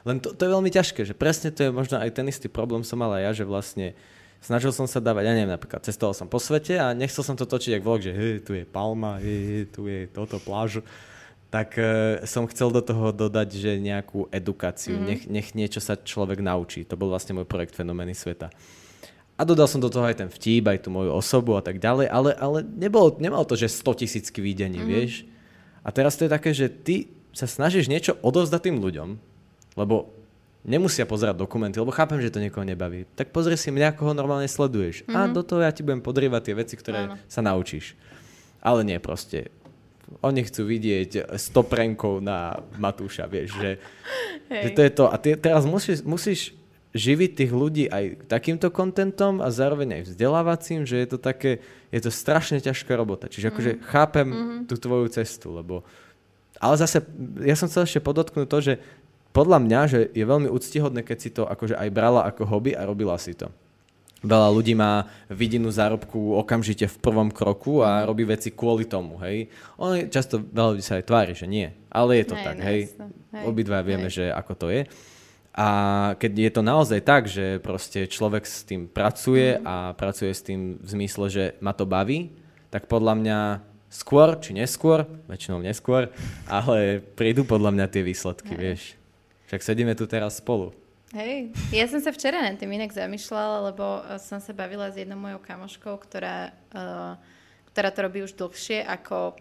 [0.08, 2.86] Len to, to je veľmi ťažké, že presne to je možno aj ten istý problém
[2.88, 3.98] som mal aj ja, že vlastne
[4.40, 7.44] snažil som sa dávať, ja neviem, napríklad cestoval som po svete a nechcel som to
[7.44, 10.84] točiť jak vlog, že hej, tu je palma, hej, tu je toto plážu.
[11.50, 15.10] Tak e, som chcel do toho dodať, že nejakú edukáciu, mm-hmm.
[15.10, 16.86] nech, nech niečo sa človek naučí.
[16.86, 18.54] To bol vlastne môj projekt Fenomény sveta.
[19.34, 22.06] A dodal som do toho aj ten vtip, aj tú moju osobu a tak ďalej,
[22.12, 24.94] ale, ale nebolo, nemalo to, že 100 tisícky videní, mm-hmm.
[24.94, 25.26] vieš.
[25.82, 29.10] A teraz to je také, že ty sa snažíš niečo odovzdať tým ľuďom,
[29.80, 30.12] lebo
[30.68, 33.08] nemusia pozerať dokumenty, lebo chápem, že to niekoho nebaví.
[33.16, 35.08] Tak pozri si mňa, koho normálne sleduješ.
[35.08, 35.16] Mm-hmm.
[35.16, 37.16] A do toho ja ti budem podrývať tie veci, ktoré Áno.
[37.32, 37.96] sa naučíš.
[38.60, 39.56] Ale nie, proste.
[40.20, 43.80] Oni chcú vidieť 100 prenkov na Matúša, vieš, že,
[44.52, 44.64] Hej.
[44.68, 45.06] že to je to.
[45.08, 46.52] A ty teraz musíš, musíš
[46.92, 51.62] živiť tých ľudí aj takýmto kontentom a zároveň aj vzdelávacím, že je to také,
[51.94, 53.30] je to strašne ťažká robota.
[53.30, 53.82] Čiže akože Mhm.
[53.86, 54.28] chápem
[54.68, 55.86] tú tvoju cestu, lebo...
[56.60, 57.00] Ale zase,
[57.40, 58.74] ja som chcel ešte podotknúť to, že
[59.30, 62.84] podľa mňa, že je veľmi úctihodné, keď si to akože aj brala ako hobby a
[62.84, 63.50] robila si to.
[64.20, 69.48] Veľa ľudí má vidinu zárobku okamžite v prvom kroku a robí veci kvôli tomu, hej.
[69.80, 72.80] Oni často veľa ľudí sa aj tvári, že nie, ale je to Hej, tak, hej.
[73.32, 74.16] Hej, Obidva vieme, hej.
[74.20, 74.82] že ako to je.
[75.56, 75.68] A
[76.20, 79.64] keď je to naozaj tak, že proste človek s tým pracuje Mhm.
[79.64, 82.36] a pracuje s tým v zmysle, že ma to baví,
[82.70, 83.40] tak podľa mňa
[83.88, 86.12] skôr či neskôr, väčšinou neskôr,
[86.52, 88.60] ale prídu podľa mňa tie výsledky, Hej.
[88.60, 88.82] vieš.
[89.50, 90.70] Však sedíme tu teraz spolu.
[91.10, 95.02] Hej, ja som sa včera na tým inak zamýšľala, lebo eh, som sa bavila s
[95.02, 97.18] jednou mojou kamoškou, ktorá, uh,
[97.74, 99.34] ktorá to robí už dlhšie ako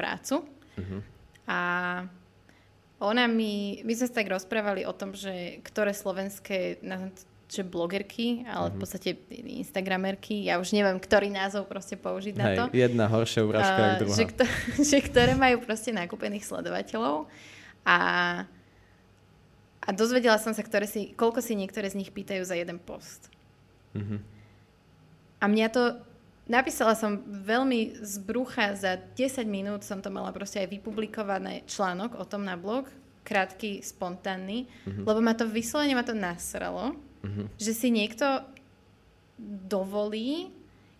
[0.00, 0.48] prácu.
[0.80, 1.00] Uh-huh.
[1.44, 1.60] A
[3.04, 6.80] ona mi, my sme sa tak rozprávali o tom, že ktoré slovenské
[7.44, 12.56] že blogerky, ale v podstate instagramerky, ja už neviem, ktorý názov proste použiť na Hej,
[12.56, 12.64] to.
[12.72, 14.16] jedna horšia urážka, uh, druhá.
[14.16, 14.44] Že, kto,
[14.90, 17.28] že ktoré majú proste nakúpených sledovateľov
[17.84, 17.98] a,
[19.84, 23.28] a dozvedela som sa, ktoré si, koľko si niektoré z nich pýtajú za jeden post.
[23.92, 24.16] Mhm.
[25.40, 26.00] A mňa to,
[26.48, 32.16] napísala som veľmi z brucha, za 10 minút som to mala proste aj vypublikované článok
[32.16, 32.88] o tom na blog,
[33.24, 35.04] krátky, spontánny, Mhm.
[35.04, 37.56] lebo ma to vyslovene ma to nasralo, Mhm.
[37.56, 38.44] že si niekto
[39.68, 40.52] dovolí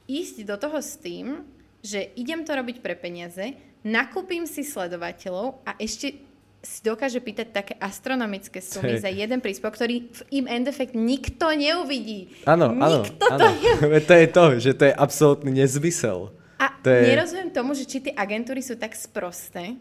[0.08, 1.44] ísť do toho s tým,
[1.84, 6.16] že idem to robiť pre peniaze, nakúpim si sledovateľov a ešte
[6.64, 9.04] si dokáže pýtať také astronomické sumy Hej.
[9.04, 12.32] za jeden príspevok, ktorý v im end effect nikto neuvidí.
[12.42, 14.00] Áno, áno, Nikto to neuvidí.
[14.08, 16.32] To je to, že to je absolútny nezmysel.
[16.56, 19.76] A To je- nerozumiem tomu, že či tie agentúry sú tak sprosté,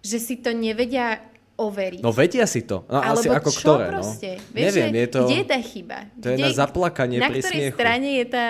[0.00, 1.20] že si to nevedia
[1.54, 2.00] overiť.
[2.00, 2.84] No vedia si to.
[2.86, 4.30] No asi Alebo ako čo ktoré, proste?
[4.34, 4.44] no.
[4.52, 5.20] Vieš, Neviem, je to...
[5.22, 5.98] Kde je tá chyba?
[6.14, 7.76] to je na zaplakanie na ktorej smiechu.
[7.76, 8.44] strane je tá...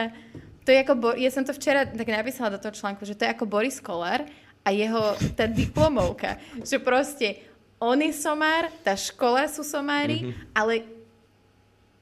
[0.62, 0.92] To je ako...
[0.94, 3.78] Bo- ja som to včera tak napísala do toho článku, že to je ako Boris
[3.78, 4.26] Kolár
[4.60, 4.98] a jeho
[5.38, 6.42] tá diplomovka.
[6.60, 7.45] že proste
[7.78, 10.32] on je somár, tá škola sú somári, Mhm.
[10.52, 10.74] ale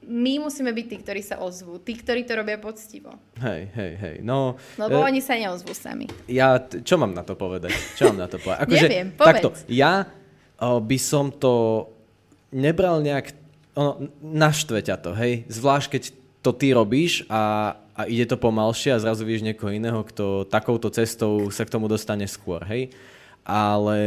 [0.01, 1.81] my musíme byť tí, ktorí sa ozvú.
[1.81, 3.09] Tí, ktorí to robia poctivo.
[3.35, 4.15] Hej, hej, hej.
[4.21, 6.05] No, Lebo e, oni sa neozvú sami.
[6.25, 7.73] ja, t- čo mám na to povedať?
[7.95, 8.61] Čo mám na to povedať?
[8.65, 9.33] Akože, Neviem, povedz.
[9.41, 10.05] takto, ja
[10.55, 11.85] o, by som to
[12.51, 13.33] nebral nejak,
[13.73, 15.41] ono, naštve ťa to, hej?
[15.49, 16.03] Zvlášť, keď
[16.39, 20.87] to ty robíš a, a ide to pomalšie a zrazu vieš niekoho iného, kto takouto
[20.87, 22.93] cestou sa k tomu dostane skôr, hej?
[23.41, 23.97] Ale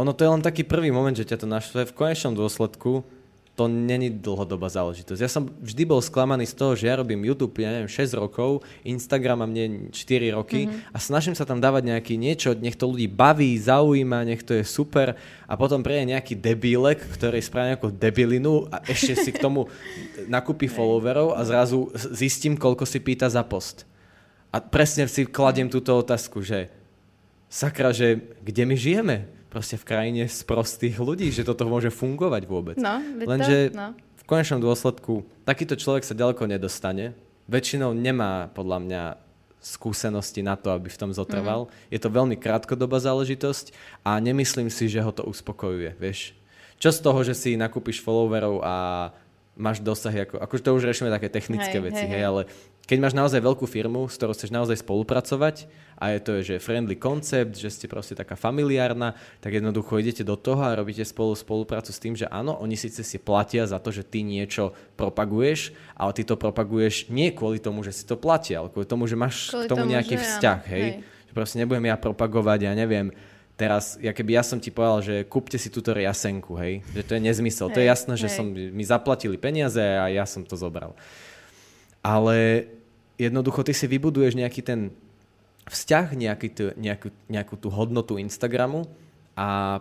[0.00, 1.80] ono to je len taký prvý moment, že ťa to naštve.
[1.88, 3.04] V konečnom dôsledku
[3.60, 5.20] to není dlhodobá záležitosť.
[5.20, 8.64] Ja som vždy bol sklamaný z toho, že ja robím YouTube, ja neviem, 6 rokov,
[8.88, 10.94] Instagram mám mne 4 roky mm-hmm.
[10.94, 14.64] a snažím sa tam dávať nejaký niečo, nech to ľudí baví, zaujíma, nech to je
[14.64, 15.12] super
[15.44, 19.68] a potom príde nejaký debílek, ktorý spraví nejakú debilinu a ešte si k tomu
[20.40, 23.84] nakúpi followerov a zrazu zistím, koľko si pýta za post.
[24.56, 26.72] A presne si kladiem túto otázku, že
[27.52, 29.39] sakra, že kde my žijeme?
[29.50, 32.76] Proste v krajine z prostých ľudí, že toto môže fungovať vôbec.
[32.78, 33.98] No, to- Lenže no.
[33.98, 37.18] v konečnom dôsledku takýto človek sa ďaleko nedostane.
[37.50, 39.02] Väčšinou nemá podľa mňa
[39.60, 41.68] skúsenosti na to, aby v tom zotrval.
[41.68, 41.70] Mhm.
[41.92, 46.32] Je to veľmi krátkodobá záležitosť a nemyslím si, že ho to uspokojuje, vieš.
[46.80, 48.74] Čo z toho, že si nakúpiš followerov a
[49.52, 52.24] máš dosahy, ako, akože to už riešime také technické Hej, veci, hej, hej.
[52.24, 52.40] ale
[52.86, 56.96] keď máš naozaj veľkú firmu, s ktorou chceš naozaj spolupracovať a je to, že friendly
[56.98, 61.92] koncept, že ste proste taká familiárna, tak jednoducho idete do toho a robíte spolu spoluprácu
[61.92, 66.10] s tým, že áno, oni síce si platia za to, že ty niečo propaguješ, ale
[66.16, 69.54] ty to propaguješ nie kvôli tomu, že si to platia, ale kvôli tomu, že máš
[69.54, 70.82] Kvôli k tomu tomu, nejaký že vzťah, hej?
[70.82, 70.92] hej.
[71.30, 73.14] Že proste nebudem ja propagovať, ja neviem,
[73.60, 77.12] teraz, ja keby ja som ti povedal, že kúpte si túto riasenku, hej, že to
[77.12, 77.68] je nezmysel.
[77.68, 78.36] to je Hej, jasné, že hej.
[78.40, 80.96] som, mi zaplatili peniaze a ja som to zobral.
[82.00, 82.66] Ale
[83.20, 84.92] jednoducho ty si vybuduješ nejaký ten
[85.68, 88.88] vzťah, nejaký tu, nejakú, nejakú tú hodnotu Instagramu
[89.36, 89.78] a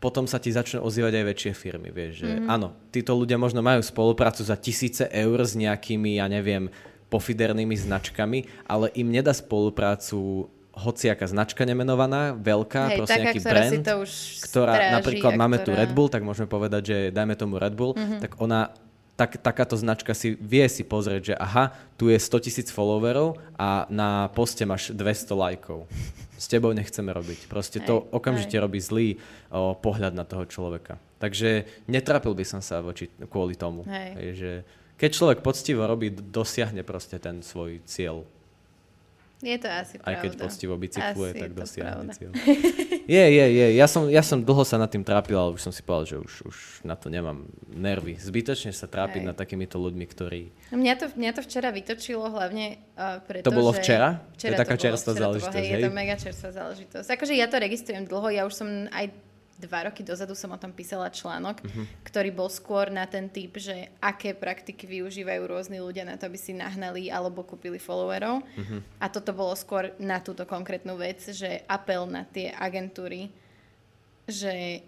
[0.00, 2.48] potom sa ti začnú ozývať aj väčšie firmy, vieš, že mm.
[2.48, 6.72] áno, títo ľudia možno majú spoluprácu za tisíce eur s nejakými, ja neviem,
[7.12, 13.52] pofidernými značkami, ale im nedá spoluprácu hociaká značka nemenovaná, veľká, Hej, proste taká, nejaký ktorá
[13.52, 14.10] brand, si to už
[14.48, 17.74] ktorá, stráži napríklad máme tu ktorá- Red Bull, tak môžeme povedať, že dajme tomu Red
[17.76, 18.20] Bull, mm-hmm.
[18.24, 18.72] tak ona
[19.20, 23.84] tak, takáto značka si vie si pozrieť, že aha, tu je 100 tisíc followerov a
[23.92, 25.84] na poste máš 200 lajkov.
[26.40, 27.52] S tebou nechceme robiť.
[27.52, 28.64] Proste to Hej, okamžite hej.
[28.64, 29.20] robí zlý
[29.52, 30.96] o, pohľad na toho človeka.
[31.20, 33.84] Takže netrapil by som sa voči, kvôli tomu.
[33.84, 34.10] Hej.
[34.16, 34.50] Hej, že
[34.96, 38.24] keď človek poctivo robí, dosiahne proste ten svoj cieľ.
[39.40, 40.20] Je to asi Aj pravda.
[40.20, 42.32] keď poctivo bicykluje, Asi tak dosiahne cieľ.
[43.10, 43.66] Je, je, je.
[43.74, 46.16] Ja som, ja som dlho sa nad tým trápil, ale už som si povedal, že
[46.20, 48.20] už, už na to nemám nervy.
[48.20, 49.28] Zbytočne sa trápiť Hej.
[49.32, 50.52] nad takýmito ľuďmi, ktorí...
[50.76, 53.80] Mňa to, mňa to včera vytočilo hlavne uh, preto, To bolo že...
[53.80, 54.20] včera?
[54.20, 57.08] To je Včera taká čerstvá včera to bolo, záležitosť, hej, Je to mega čerstvá záležitosť.
[57.16, 59.04] Akože ja to registrujem dlho, ja už som aj
[59.60, 61.82] dva roky dozadu som o tom písala článok, Mhm.
[62.02, 66.34] ktorý bol skôr na ten typ, že aké praktiky využívajú rôzni ľudia na to, aby
[66.34, 68.40] si nahnali alebo kúpili followerov.
[68.56, 68.98] Mhm.
[68.98, 73.28] A toto bolo skôr na túto konkrétnu vec, že apel na tie agentúry,
[74.24, 74.80] že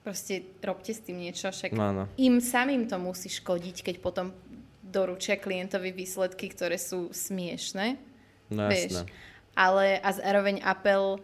[0.00, 2.04] proste robte s tým niečo, však No, áno.
[2.14, 4.36] im samým to musí škodiť, keď potom
[4.84, 7.96] doručia klientovi výsledky, ktoré sú smiešné.
[8.52, 9.00] No Vieš.
[9.00, 9.08] jasné.
[9.56, 11.18] Ale a zároveň apel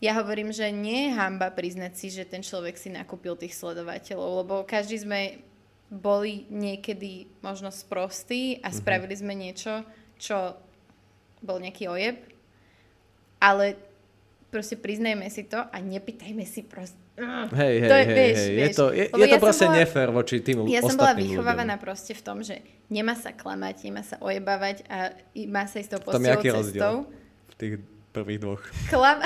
[0.00, 4.44] ja hovorím, že nie je hamba priznať si, že ten človek si nakúpil tých sledovateľov,
[4.44, 5.44] lebo každý sme
[5.90, 9.84] boli niekedy možno sprostí a spravili sme niečo,
[10.16, 10.56] čo
[11.44, 12.16] bol nejaký ojeb,
[13.40, 13.76] ale
[14.48, 16.96] proste priznajme si to a nepýtajme si proste...
[17.52, 18.48] Hej, hej, To je- hej, vieš, hej.
[18.48, 18.76] Je vieš.
[18.76, 21.74] to, je, Lebo je to ja proste bola- nefér voči tým Ja som bola vychovávaná
[21.76, 21.84] ľuďom.
[21.84, 22.54] proste v tom, že
[22.88, 25.12] nemá sa klamať, nemá sa ojebávať a
[25.44, 26.94] má sa ísť tou je postelou cestou.
[27.50, 27.74] V tých
[28.10, 28.62] prvých dvoch.
[28.90, 29.22] Klam...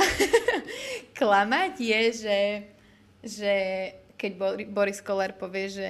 [1.18, 2.38] Klamať je, že,
[3.23, 3.55] že
[4.18, 5.88] keď Bor- Boris Koller povie, že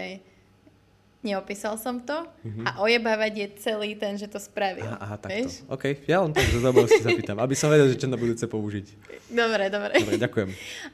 [1.25, 2.29] neopísal som to
[2.69, 4.85] a ojebávať je celý ten, že to spravil.
[4.85, 5.33] Aha, aha takto.
[5.33, 5.65] Vieš?
[5.73, 8.45] OK, ja len tak zo zaujímavosti sa pýtam, aby som vedel, že čo na budúce
[8.45, 8.87] použiť.
[9.33, 9.93] Dobre, dobre.
[10.05, 10.49] Dobre, ďakujem.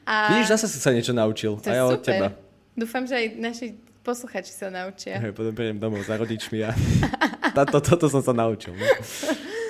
[0.07, 1.59] A Vidíš, zase si sa niečo naučil.
[1.59, 2.07] to A ja od super.
[2.07, 2.27] teba.
[2.71, 3.75] Dúfam, že aj naši
[4.07, 5.19] posluchači sa naučia.
[5.19, 6.71] Hej, potom prídem domov za rodičmi a
[7.59, 8.71] táto, toto som sa naučil.
[8.71, 8.87] No.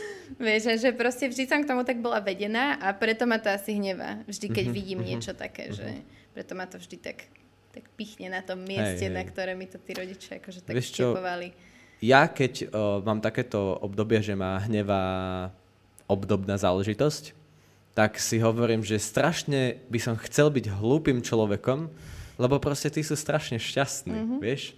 [0.42, 3.78] Vieš, že proste vždy som k tomu tak bola vedená a preto ma to asi
[3.78, 4.26] hnevá.
[4.26, 6.02] Vždy, keď Mhm, vidím niečo také, že
[6.34, 7.30] preto ma to vždy tak,
[7.72, 9.14] tak pichne na tom mieste, hej.
[9.14, 11.14] na ktoré mi to tí rodičia akože tak Vieš čo?
[11.14, 11.54] štipovali.
[12.02, 15.04] Ja keď o, mám takéto obdobie, že ma hnevá
[16.10, 17.38] obdobná záležitosť,
[17.94, 21.92] tak si hovorím, že strašne by som chcel byť hlúpým človekom,
[22.42, 24.40] lebo proste tí sú strašne šťastní, mm-hmm.
[24.42, 24.74] vieš?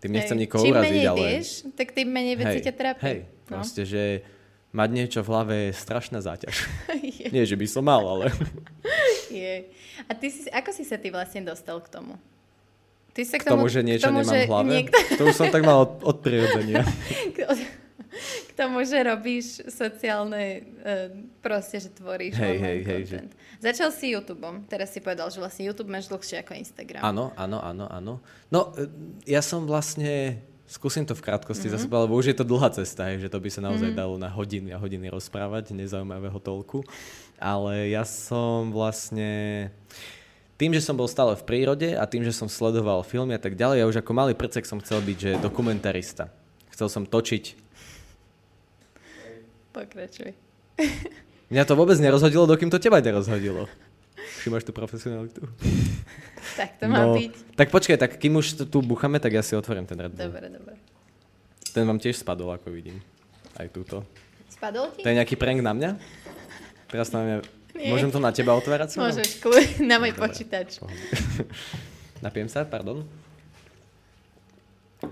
[0.00, 0.42] Tým nechcem Hej.
[0.48, 1.18] nikoho Čím uraziť, menej ale...
[1.20, 3.02] vieš, tak tým menej veci ťa trápi.
[3.04, 3.60] hej, no.
[3.60, 4.24] proste, že
[4.72, 6.56] mať niečo v hlave je strašná záťaž.
[7.20, 8.32] je, Nie, že by som mal, ale...
[9.28, 9.68] je.
[10.08, 12.16] A ty si, ako si sa ty vlastne dostal k tomu?
[13.10, 14.70] Ty sa K tomu, že niečo k tomu, nemám že v hlave?
[14.70, 16.86] Niekto, To už som tak mal od, od prirodzenia.
[18.48, 21.08] k tomu, že robíš sociálne, uh,
[21.40, 23.26] proste, že tvoríš Hej, hej, hej, že-.
[23.60, 27.04] Začal si YouTubeom, teraz si povedal, že vlastne YouTube máš dlhšie ako Instagram.
[27.04, 28.14] Áno, áno, áno, áno.
[28.48, 28.88] No, e,
[29.28, 31.84] ja som vlastne, skúsim to v krátkosti mm-hmm.
[31.84, 34.00] zase, lebo už je to dlhá cesta, hej, že to by sa naozaj mm-hmm.
[34.00, 36.88] dalo na hodiny a hodiny rozprávať, nezaujímavého toľku.
[37.36, 39.68] Ale ja som vlastne,
[40.56, 43.60] tým, že som bol stále v prírode a tým, že som sledoval filmy a tak
[43.60, 46.32] ďalej, ja už ako malý prcek som chcel byť, že dokumentarista.
[46.72, 47.59] Chcel som točiť.
[49.70, 50.34] Pokračuj.
[51.50, 53.66] Mňa to vôbec nerozhodilo, dokým to teba nerozhodilo.
[54.40, 55.42] Všimáš tú profesionalitu?
[56.56, 57.54] Tak to má byť.
[57.58, 60.30] Tak počkaj, tak kým už tu- buchame, tak ja si otvorím ten Red Bull.
[60.30, 60.74] Dobre, dobre.
[61.70, 62.98] Ten vám tiež spadol, ako vidím.
[63.54, 64.02] Aj túto.
[64.48, 65.04] Spadol ti?
[65.04, 65.90] To je nejaký prank na mňa?
[66.88, 67.36] Teraz na mňa...
[67.70, 67.94] Nie.
[67.94, 68.98] Môžem to na teba otvárať?
[68.98, 69.14] celé?
[69.14, 70.22] Môžeš, kľud, na môj Dobre.
[70.26, 70.82] počítač.
[72.24, 73.06] Napijem sa, pardon.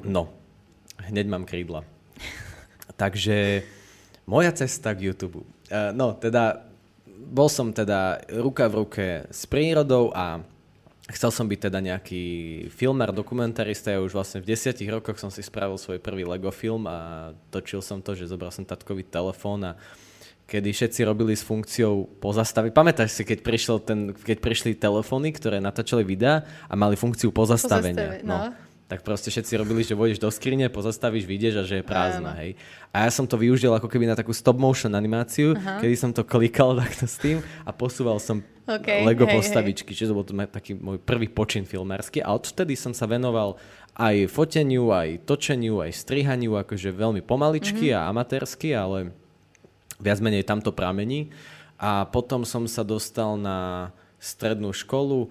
[0.05, 0.29] No,
[1.01, 1.87] hneď mám krídla.
[2.99, 3.63] Takže
[4.29, 5.41] moja cesta k YouTube.
[5.73, 6.69] Uh, no, teda
[7.09, 10.45] bol som teda ruka v ruke s prírodou a
[11.09, 12.25] chcel som byť teda nejaký
[12.69, 13.97] filmár, dokumentarista.
[13.97, 17.81] Ja už vlastne v desiatich rokoch som si spravil svoj prvý Lego film a točil
[17.81, 19.81] som to, že zobral som tatkový telefón a
[20.49, 22.73] kedy všetci robili s funkciou pozastaviť.
[22.73, 28.25] Pamätáš si, keď, prišiel ten, keď prišli telefóny, ktoré natáčali videá a mali funkciu pozastavenia?
[28.25, 28.68] Pozastavi- no.
[28.89, 32.57] Tak proste všetci robili, že vôjdeš do skrine, pozastavíš, vidieš a že je prázdna, hej.
[32.89, 35.85] A ja som to využil ako keby na takú stop motion animáciu, Aha.
[35.85, 40.09] kedy som to klikal takto s tým a posúval som OK, Lego hej, postavičky, čiže
[40.09, 43.61] to bol to taký môj prvý počin filmársky a odvtedy som sa venoval
[43.93, 47.97] aj foteniu, aj točeniu, aj strihaniu, akože veľmi pomaličky Mhm.
[47.97, 49.13] a amatérsky, ale
[50.01, 51.29] viac menej tamto pramení.
[51.77, 55.31] A potom som sa dostal na strednú školu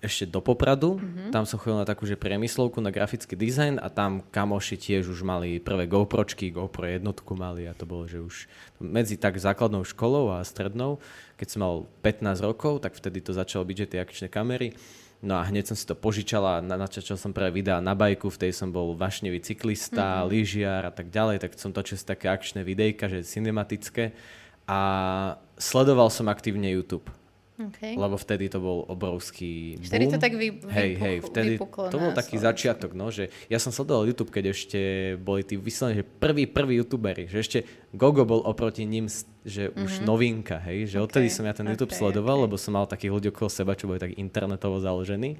[0.00, 0.96] ešte do Popradu.
[0.96, 1.28] Mm-hmm.
[1.28, 5.20] Tam som chodil na takú, že priemyslovku na grafický dizajn a tam kamoši tiež už
[5.20, 8.48] mali prvé GoPročky, GoPro jednotku mali a to bolo, že už
[8.80, 10.96] medzi tak základnou školou a strednou,
[11.36, 14.72] keď som mal 15 rokov, tak vtedy to začalo byť, že tie akčné kamery.
[15.20, 18.32] No a hneď som si to požičal a na- natáčal som prvé videá na bajku,
[18.32, 20.30] v tej som bol vášnevý cyklista, mm-hmm.
[20.32, 24.16] lyžiar a tak ďalej, tak som točil si také akčné videjka, že cinematické
[24.64, 24.80] a
[25.60, 27.04] sledoval som aktívne YouTube.
[27.60, 27.92] Okay.
[27.92, 29.84] Lebo vtedy to bol obrovský boom.
[29.84, 32.48] Vtedy to tak vy, Hej, vypuch- hej, vtedy vypuklo to bol taký Slovensku.
[32.48, 34.80] začiatok, no, že ja som sledoval YouTube, keď ešte
[35.16, 37.58] boli tí vyslovene, že prví, prví youtuberi, že ešte
[37.90, 41.32] Gogo bol oproti ním, že už novinka, hej, že odtedy Mhm.
[41.32, 42.42] Ok, som ja ten YouTube ok, sledoval, ok.
[42.44, 45.36] lebo som mal takých ľudí okolo seba, čo boli tak internetovo založení.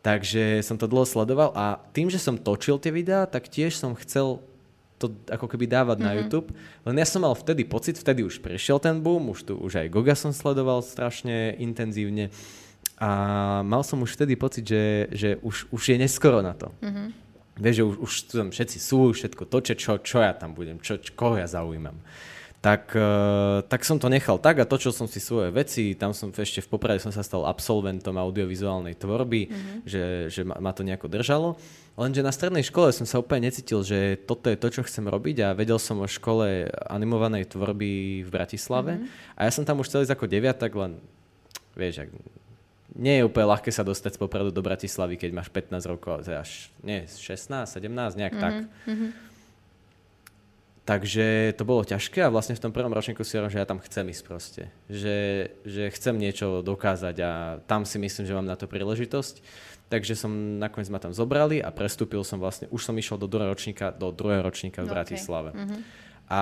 [0.00, 3.92] Takže som to dlho sledoval a tým, že som točil tie videá, tak tiež som
[3.94, 4.40] chcel
[4.98, 6.14] to ako keby dávať mm-hmm.
[6.14, 6.48] na YouTube.
[6.86, 9.90] Len ja som mal vtedy pocit, vtedy už prešiel ten boom, už tu už aj
[9.90, 12.30] Goga som sledoval strašne intenzívne
[12.98, 13.10] a
[13.66, 16.70] mal som už vtedy pocit, že, že už, už je neskoro na to.
[16.78, 17.08] Mm-hmm.
[17.54, 20.98] Vieš, že už, už tam všetci sú, všetko točia, čo, čo ja tam budem, čo,
[20.98, 21.94] čo, koho ja zaujímam.
[22.64, 25.92] Tak, uh, tak som to nechal tak a točil som si svoje veci.
[25.92, 29.78] Tam som ešte v Poprade som sa stal absolventom audiovizuálnej tvorby, mm-hmm.
[29.84, 31.60] že, že ma, ma to nejako držalo.
[32.00, 35.44] Lenže na strednej škole som sa úplne necítil, že toto je to, čo chcem robiť
[35.44, 38.96] a vedel som o škole animovanej tvorby v Bratislave.
[38.96, 39.36] Mm-hmm.
[39.36, 40.96] A ja som tam už celý ako deviatak, len
[41.76, 42.10] vieš, ak,
[42.96, 46.72] nie je úplne ľahké sa dostať z Popradu do Bratislavy, keď máš 15 rokov, až
[46.80, 48.40] nie, 16, 17, nejak mm-hmm.
[48.40, 48.54] tak.
[48.88, 49.33] Mm-hmm.
[50.84, 53.80] Takže to bolo ťažké a vlastne v tom prvom ročníku si hovorím, že ja tam
[53.80, 54.62] chcem ísť proste.
[54.92, 55.16] Že,
[55.64, 57.30] že chcem niečo dokázať a
[57.64, 59.40] tam si myslím, že mám na to príležitosť.
[59.88, 63.56] Takže som nakoniec ma tam zobrali a prestúpil som vlastne, už som išiel do druhého
[63.56, 64.92] ročníka, do druhého ročníka v okay.
[64.92, 65.50] Bratislave.
[65.56, 65.80] Mm-hmm.
[66.28, 66.40] A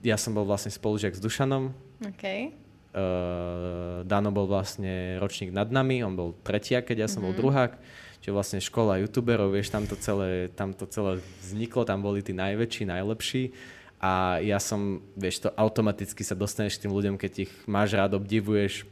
[0.00, 1.76] ja som bol vlastne spolužiak s Dušanom.
[2.16, 2.56] Okay.
[2.96, 7.28] Uh, Dano bol vlastne ročník nad nami, on bol tretiak, keď ja som mm-hmm.
[7.28, 7.40] bol mhm.
[7.44, 7.72] druhák
[8.20, 12.36] čiže vlastne škola youtuberov, vieš, tam to, celé, tam to celé vzniklo, tam boli tí
[12.36, 13.52] najväčší, najlepší
[14.00, 18.16] a ja som, vieš, to automaticky sa dostaneš k tým ľuďom, keď ich máš rád,
[18.16, 18.88] obdivuješ.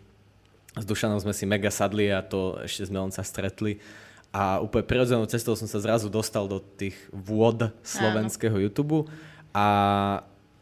[0.77, 3.81] S Dušanom sme si mega sadli a to ešte sme len sa stretli
[4.29, 8.65] a úplne prirodzenou cestou som sa zrazu dostal do tých vôd slovenského Áno.
[8.69, 9.09] YouTube
[9.57, 9.67] a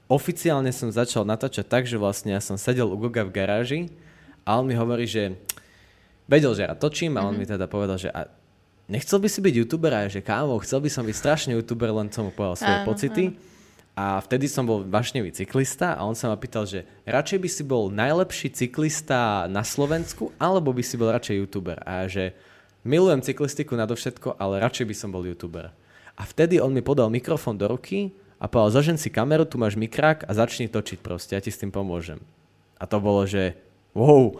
[0.07, 3.81] oficiálne som začal natáčať tak, že vlastne ja som sedel u Goga v garáži
[4.47, 5.35] a on mi hovorí, že
[6.31, 7.43] vedel, že ja točím a on mm-hmm.
[7.43, 8.31] mi teda povedal, že a
[8.87, 12.11] nechcel by si byť youtuber a že kámo, chcel by som byť strašne youtuber, len
[12.11, 13.24] som mu povedal svoje áno, pocity.
[13.30, 13.39] Áno.
[13.97, 17.62] A vtedy som bol vášnevý cyklista a on sa ma pýtal, že radšej by si
[17.64, 21.80] bol najlepší cyklista na Slovensku, alebo by si bol radšej youtuber.
[21.80, 22.37] A že
[22.84, 25.72] milujem cyklistiku nadovšetko, ale radšej by som bol youtuber.
[26.12, 29.80] A vtedy on mi podal mikrofón do ruky a povedal, zažen si kameru, tu máš
[29.80, 32.20] mikrák a začni točiť proste, ja ti s tým pomôžem.
[32.76, 33.57] A to bolo, že
[33.97, 34.37] wow,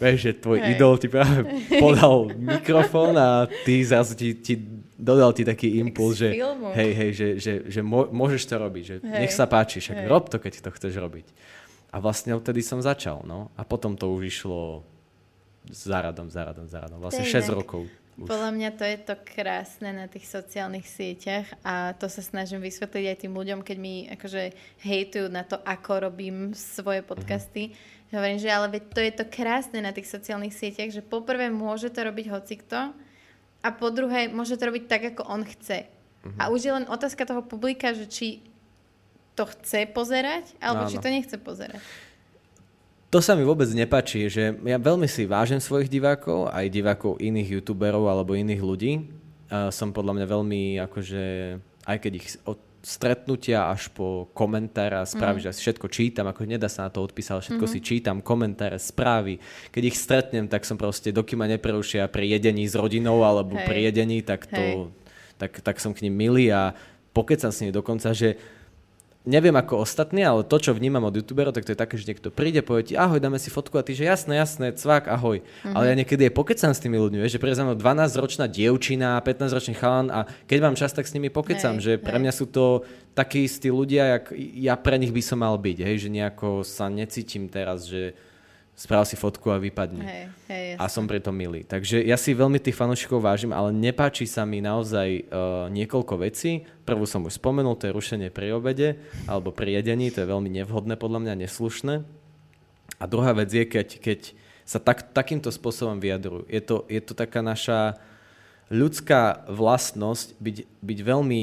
[0.00, 0.68] Vieš, že tvoj Hej.
[0.74, 1.44] idol ti práve
[1.82, 4.56] podal mikrofón a ty zase ti, ti
[4.96, 6.32] dodal ti taký impuls, že
[6.76, 9.28] hej, hej, že, že, že môžeš to robiť, že hej.
[9.28, 10.08] nech sa páči, však hej.
[10.08, 11.26] rob to, keď to chceš robiť.
[11.90, 13.50] A vlastne odtedy som začal, no.
[13.58, 14.86] A potom to už išlo
[15.68, 17.02] za radom, za radom, za radom.
[17.02, 17.90] Vlastne 6 rokov.
[18.20, 18.28] Už.
[18.28, 23.04] Podľa mňa to je to krásne na tých sociálnych sieťach a to sa snažím vysvetliť
[23.10, 24.52] aj tým ľuďom, keď mi akože
[24.84, 29.78] hejtujú na to, ako robím svoje podcasty, mm-hmm Hovorím, že ale to je to krásne
[29.78, 32.90] na tých sociálnych sieťach, že poprvé môže to robiť hocikto
[33.62, 35.86] a po druhé môže to robiť tak, ako on chce.
[35.86, 36.38] Uh-huh.
[36.42, 38.42] A už je len otázka toho publika, že či
[39.38, 41.78] to chce pozerať, alebo no, či to nechce pozerať.
[43.10, 47.58] To sa mi vôbec nepačí, že ja veľmi si vážim svojich divákov, aj divákov iných
[47.58, 48.92] youtuberov alebo iných ľudí.
[49.50, 51.24] Uh, som podľa mňa veľmi akože,
[51.90, 55.44] aj keď ich od stretnutia až po komentáre a správy, mm.
[55.44, 57.84] že si všetko čítam, ako nedá sa na to odpísať, všetko mm-hmm.
[57.84, 59.36] si čítam, komentáre, správy.
[59.68, 63.66] Keď ich stretnem, tak som proste, dokým ma neprerušia pri jedení s rodinou alebo Hej.
[63.68, 64.88] pri jedení, tak, to,
[65.36, 66.72] tak, tak som k ním milý a
[67.12, 68.40] pokecam s nimi dokonca, že
[69.28, 72.32] neviem ako ostatní, ale to, čo vnímam od youtuberov, tak to je také, že niekto
[72.32, 75.44] príde, povie ti, ahoj, dáme si fotku a ty, že jasné, jasné, cvak, ahoj.
[75.44, 75.74] Mm-hmm.
[75.76, 80.24] Ale ja niekedy je pokecam s tými ľuďmi, že pre 12-ročná dievčina, 15-ročný chalan a
[80.48, 83.68] keď mám čas, tak s nimi pokecam, hej, že pre mňa sú to takí istí
[83.68, 84.24] ľudia, jak
[84.56, 88.16] ja pre nich by som mal byť, hej, že nejako sa necítim teraz, že
[88.80, 90.00] sprav si fotku a vypadne.
[90.00, 91.68] Hej, hej, a som preto milý.
[91.68, 96.64] Takže ja si veľmi tých fanúšikov vážim, ale nepáči sa mi naozaj uh, niekoľko vecí.
[96.88, 98.96] Prvú som už spomenul, to je rušenie pri obede
[99.28, 101.94] alebo pri jedení, to je veľmi nevhodné podľa mňa, neslušné.
[102.96, 104.20] A druhá vec je, keď, keď
[104.64, 106.48] sa tak, takýmto spôsobom vyjadrujú.
[106.48, 108.00] Je to, je to taká naša
[108.72, 111.40] ľudská vlastnosť byť, byť veľmi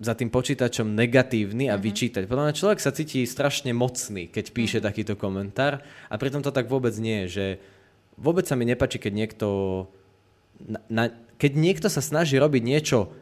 [0.00, 1.84] za tým počítačom negatívny a mm-hmm.
[1.84, 2.22] vyčítať.
[2.24, 4.88] Podľa mňa človek sa cíti strašne mocný, keď píše mm-hmm.
[4.88, 7.46] takýto komentár a pritom to tak vôbec nie je, že
[8.16, 9.48] vôbec sa mi nepačí, keď niekto
[10.56, 11.04] na, na,
[11.36, 13.12] keď niekto sa snaží robiť niečo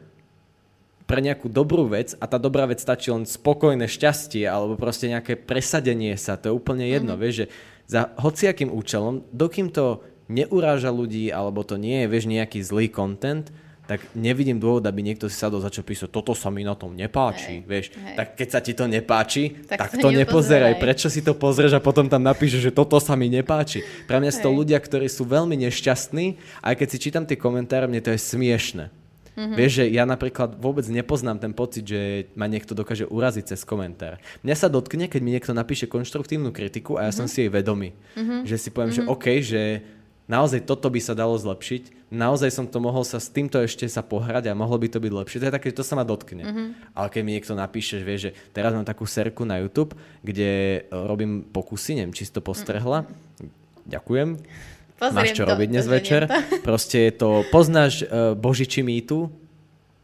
[1.03, 5.35] pre nejakú dobrú vec a tá dobrá vec stačí len spokojné šťastie alebo proste nejaké
[5.35, 7.23] presadenie sa, to je úplne jedno, mm-hmm.
[7.27, 7.45] vieš, že
[7.89, 13.49] za hociakým účelom, dokým to neuráža ľudí alebo to nie je, vieš, nejaký zlý content,
[13.89, 17.57] tak nevidím dôvod, aby niekto si sadol začal písať, toto sa mi na tom nepáči,
[17.57, 17.85] hej, vieš.
[17.97, 18.21] Hej.
[18.21, 20.77] Tak keď sa ti to nepáči, tak, tak to nepozeraj.
[20.77, 23.81] Prečo si to pozrieš a potom tam napíšeš, že toto sa mi nepáči.
[24.05, 27.33] Pre mňa sú to ľudia, ktorí sú veľmi nešťastní a aj keď si čítam tie
[27.33, 28.93] komentáre, mne to je smiešne.
[29.39, 29.55] Mm-hmm.
[29.57, 34.21] Vieš, že ja napríklad vôbec nepoznám ten pocit, že ma niekto dokáže uraziť cez komentár.
[34.45, 37.17] Mňa sa dotkne, keď mi niekto napíše konštruktívnu kritiku a ja mm-hmm.
[37.17, 37.95] som si jej vedomý.
[38.19, 38.39] Mm-hmm.
[38.45, 39.07] Že si poviem, mm-hmm.
[39.07, 39.61] že OK, že
[40.29, 44.05] naozaj toto by sa dalo zlepšiť, naozaj som to mohol sa s týmto ešte sa
[44.05, 45.41] pohrať a mohlo by to byť lepšie.
[45.41, 46.45] To je také, že to sa ma dotkne.
[46.45, 46.67] Mm-hmm.
[46.93, 50.85] Ale keď mi niekto napíše, že vie, že teraz mám takú serku na YouTube, kde
[50.85, 53.09] e, robím pokusy, neviem, či si to postrehla.
[53.09, 53.89] Mm-hmm.
[53.89, 54.29] Ďakujem.
[54.99, 56.21] Pozriem Máš čo to, robiť dnes večer.
[56.27, 56.35] To.
[56.67, 59.31] Proste je to, poznáš uh, Božiči mýtu?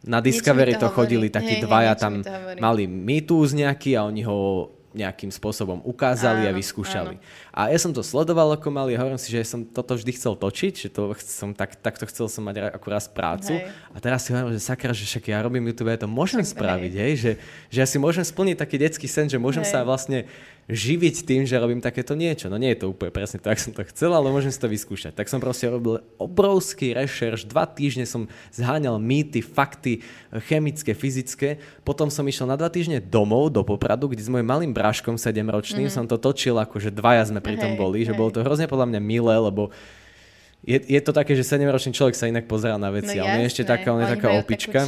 [0.05, 2.13] Na Discovery to, to chodili takí hej, dvaja, hej, tam
[2.61, 7.20] mali mýtus nejaký a oni ho nejakým spôsobom ukázali a Áno, vyskúšali.
[7.52, 10.34] A ja som to sledoval ako malý a hovorím si, že som toto vždy chcel
[10.39, 13.60] točiť, že to som tak, takto chcel som mať ako raz prácu.
[13.60, 13.68] Hej.
[13.91, 16.56] A teraz si hovorím, že sakra, že však ja robím YouTube, ja to môžem Však
[16.56, 17.04] spraviť, hej.
[17.04, 17.32] hej, že,
[17.70, 19.76] že ja si môžem splniť taký detský sen, že môžem Hej.
[19.76, 20.26] sa vlastne
[20.66, 22.49] živiť tým, že robím takéto niečo.
[22.49, 25.13] No nie je to úplne presne tak, som to chcel, ale môžem si to vyskúšať.
[25.13, 30.01] Tak som proste robil obrovský rešerš, dva týždne som zháňal mýty, fakty,
[30.49, 31.61] chemické, fyzické.
[31.86, 35.88] Potom som išiel na dva týždne domov do Popradu, kde s mojim malým bráškom 7-ročným
[35.91, 37.78] som to točil, akože dvaja sme pri tom Mhm.
[37.78, 38.20] Hej, boli, že hej.
[38.20, 39.70] bolo to hrozne podľa mňa milé, lebo
[40.66, 43.16] je, je to také, že 7-ročný človek sa inak pozerá na veci.
[43.16, 44.82] No a on je ešte taká, on je taká opička.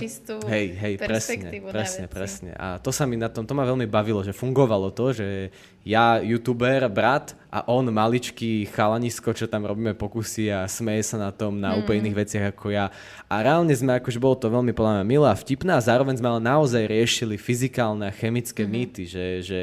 [0.50, 2.52] Hej, hej, presne, presne, presne.
[2.58, 5.54] A to sa mi na tom, to ma veľmi bavilo, že fungovalo to, že
[5.86, 11.30] ja, youtuber, brat a on, maličký chalanisko, čo tam robíme pokusy a smeje sa na
[11.30, 11.86] tom na Mm.
[11.86, 12.90] úplne iných veciach ako ja.
[13.30, 16.28] A reálne sme, akože bolo to veľmi podľa mňa milé a vtipné a zároveň sme
[16.28, 18.72] ale naozaj riešili fyzikálne a chemické Mhm.
[18.74, 19.60] mýty, že, že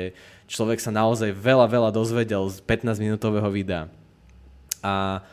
[0.46, 3.90] človek sa naozaj veľa, veľa dozvedel z 15-minútového videa.
[4.78, 5.24] A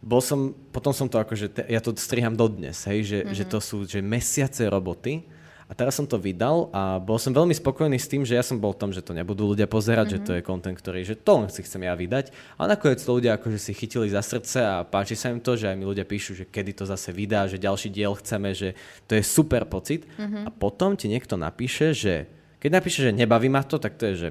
[0.00, 3.36] bol som, potom som to akože, te, ja to striham dodnes, hej, že, mm-hmm.
[3.36, 5.28] že to sú že mesiace roboty
[5.68, 8.58] a teraz som to vydal a bol som veľmi spokojný s tým, že ja som
[8.58, 10.24] bol v tom, že to nebudú ľudia pozerať, mm-hmm.
[10.24, 13.12] že to je content, ktorý, že to len si chcem ja vydať a nakoniec to
[13.12, 16.08] ľudia akože si chytili za srdce a páči sa im to, že aj mi ľudia
[16.08, 18.72] píšu, že kedy to zase vydá, že ďalší diel chceme, že
[19.04, 20.48] to je super pocit mm-hmm.
[20.48, 24.14] a potom ti niekto napíše, že keď napíše, že nebaví ma to, tak to je,
[24.16, 24.28] že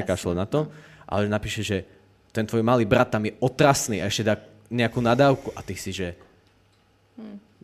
[0.00, 0.08] jasné.
[0.08, 0.72] kašle na to.
[1.04, 1.84] Ale napíše, že
[2.32, 4.34] ten tvoj malý brat tam je otrasný a ešte dá
[4.72, 6.14] nejakú nadávku a ty si, že...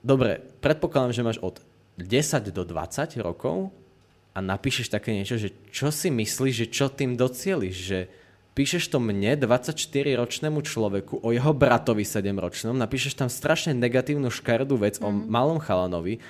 [0.01, 1.61] Dobre, predpokladám, že máš od
[2.01, 3.68] 10 do 20 rokov
[4.32, 7.98] a napíšeš také niečo, že čo si myslíš, že čo tým docieliš, že
[8.55, 14.98] píšeš to mne, 24-ročnému človeku, o jeho bratovi 7-ročnom, napíšeš tam strašne negatívnu škardú vec
[14.98, 15.05] mm.
[15.05, 16.22] o malom chalanovi,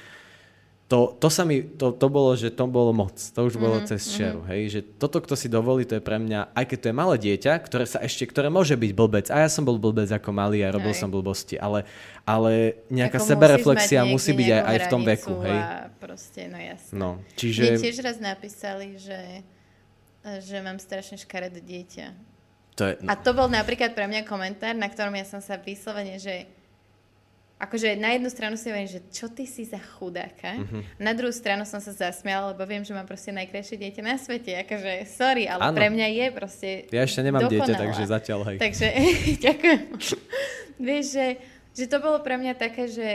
[0.90, 3.14] to, to sa mi, to, to bolo, že to bolo moc.
[3.14, 4.74] To už bolo mm-hmm, cez čiaru, hej.
[4.74, 7.52] Že toto, kto si dovolí, to je pre mňa, aj keď to je malé dieťa,
[7.62, 9.30] ktoré sa ešte, ktoré môže byť blbec.
[9.30, 10.98] A ja som bol blbec ako malý a robil Hej.
[10.98, 11.86] som blbosti, ale,
[12.26, 15.58] ale nejaká Ako sebereflexia musí niekde byť aj, aj v tom veku, hej.
[16.02, 16.90] Proste, no jasné.
[16.98, 17.62] No, Mne čiže...
[17.78, 19.46] tiež raz napísali, že,
[20.42, 22.06] že mám strašne škaredé dieťa.
[22.74, 25.54] To je, no, A to bol napríklad pre mňa komentár, na ktorom ja som sa
[25.54, 26.50] vyslovene, že
[27.60, 30.64] akože na jednu stranu si hovorím, že čo ty si za chudáka, Mhm.
[30.64, 30.82] mm-hmm.
[30.98, 34.56] na druhú stranu som sa zasmiala, lebo viem, že mám proste najkrajšie dieťa na svete,
[34.58, 35.76] akože sorry, ale Áno.
[35.76, 37.82] pre mňa je proste ja ešte nemám dieťa, dokonalá.
[37.84, 38.56] takže zatiaľ, hej.
[38.58, 38.86] Takže
[39.46, 39.80] ďakujem.
[40.78, 41.26] Vieš, že,
[41.74, 43.08] že to bolo pre mňa také, že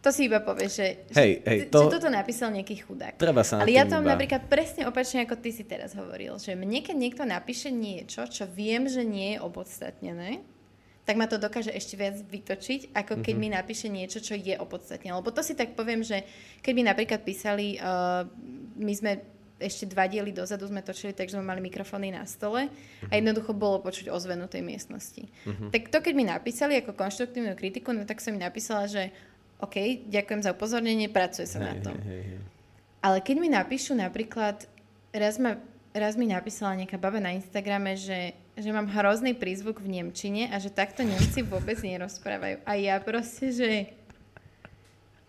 [0.00, 3.14] to si iba povieš, že, Hej, že, hej, že to- toto napísal nejaký chudák.
[3.14, 6.56] Treba sa Ale ja to mám napríklad presne opačne, ako ty si teraz hovoril, že
[6.56, 10.40] mne keď niekto napíše niečo, čo viem, že nie je opodstatnené,
[11.02, 13.40] tak ma to dokáže ešte viac vytočiť, ako keď Mhm.
[13.40, 15.10] mi napíše niečo, čo je opodstatnené.
[15.12, 16.22] Lebo to si tak poviem, že
[16.60, 18.22] keď mi napríklad písali, uh,
[18.76, 19.12] my sme
[19.58, 22.72] ešte dva diely dozadu sme točili, takže sme mali mikrofóny na stole
[23.02, 23.06] Mhm.
[23.06, 25.28] a jednoducho bolo počuť ozvenu tej miestnosti.
[25.68, 29.12] Tak to, keď mi napísali ako konštruktívnu kritiku, no tak som mi napísala, že
[29.58, 29.76] OK,
[30.06, 31.96] ďakujem za upozornenie, pracuje sa na Hej, tom.
[31.98, 32.40] hej, hej, hej.
[32.98, 34.64] Ale keď mi napíšu napríklad,
[35.10, 35.60] raz, ma,
[35.92, 40.60] raz mi napísala nejaká baba na Instagrame, že, že mám hrozný prízvuk v Nemčine a
[40.60, 42.60] že takto Nemci vôbec nerozprávajú.
[42.68, 43.70] A ja proste, že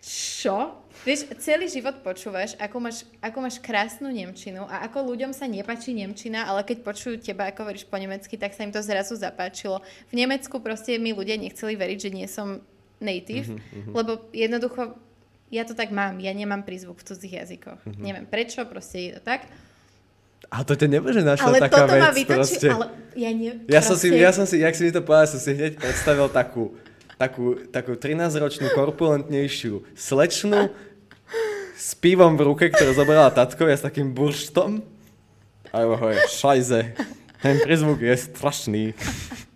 [0.02, 0.76] čo?
[1.02, 5.94] Vieš, celý život počúvaš, ako máš, ako máš krásnu Nemčinu a ako ľuďom sa nepáči
[5.94, 9.82] Nemčina, ale keď počujú teba, ako veríš po nemecky, tak sa im to zrazu zapáčilo.
[10.10, 12.62] V Nemecku proste mi ľudia nechceli veriť, že nie som
[13.02, 13.94] native, mm-hmm.
[13.94, 14.94] lebo jednoducho
[15.52, 17.82] ja to tak mám, ja nemám prízvuk v cudzích jazykoch.
[17.82, 18.02] Mm-hmm.
[18.02, 19.46] Neviem prečo, proste je to tak.
[20.50, 22.68] A to ťa nemôže našla Ale taká toto vec ma vytočí, proste.
[22.68, 23.52] ale ja nie...
[23.70, 25.72] Ja som si, proste- ja som si, jak si mi to povedal, som si hneď
[25.78, 26.74] predstavil takú,
[27.16, 30.68] takú, takú 13-ročnú korpulentnejšiu slečnu
[31.72, 34.84] s pivom v ruke, ktorú zobrala tatkovia s takým burštom.
[35.72, 36.80] A jeho hovorí, šajze,
[37.40, 38.84] ten prizvuk je strašný.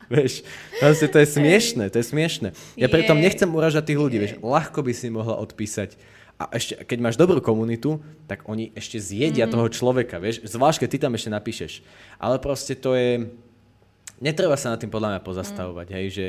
[0.07, 0.47] Vieš,
[0.78, 2.49] proste to je smiešné, to je smiešné.
[2.78, 3.20] Ja preto Je.
[3.20, 5.99] nechcem uražať tých ľudí, vieš, ľahko by si mohla odpísať.
[6.37, 7.97] A ešte, keď máš dobrú komunitu,
[8.28, 9.53] tak oni ešte zjedia mm.
[9.57, 11.72] toho človeka, vieš, zvlášť, keď ty tam ešte napíšeš.
[12.20, 13.32] Ale proste to je,
[14.20, 16.26] netreba sa nad tým podľa mňa pozastavovať, hej, že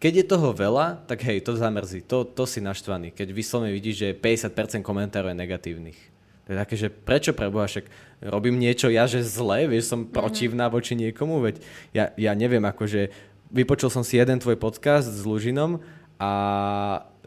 [0.00, 3.96] keď je toho veľa, tak hej, to zamrzí, to, to si naštvaný, keď vyslovene vidíš,
[4.00, 6.00] že 50% komentárov je negatívnych.
[6.48, 7.84] To je také, že prečo preboha, však
[8.32, 11.60] robím niečo ja, že zle, vieš, som protivná voči niekomu, veď
[11.92, 13.12] ja, ja neviem, akože
[13.52, 15.84] vypočul som si jeden tvoj podcast s Lužinom
[16.16, 16.30] a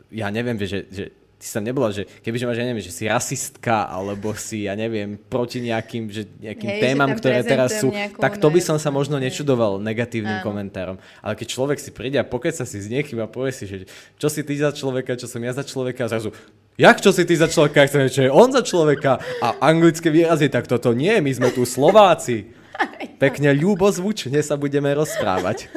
[0.10, 1.06] ja neviem, vieš, že, že
[1.44, 4.80] ty si tam nebola, že kebyže máš, ja neviem, že si rasistka, alebo si, ja
[4.80, 8.48] neviem, proti nejakým, že, nejakým Hej, že témam, tam ktoré teraz sú, nejakú tak to
[8.48, 10.48] by som sa možno nečudoval negatívnym Áno.
[10.48, 10.96] komentárom.
[11.20, 14.32] Ale keď človek si príde a pokeca si s niekým a povie si, že čo
[14.32, 16.32] si ty za človeka, čo som ja za človeka, a zrazu
[16.74, 17.86] Jak čo si ty za človeka?
[17.86, 19.22] Chcem, čo je on za človeka?
[19.44, 22.50] A anglické výrazy, tak toto nie, my sme tu Slováci.
[23.22, 25.70] Pekne ľubozvučne sa budeme rozprávať.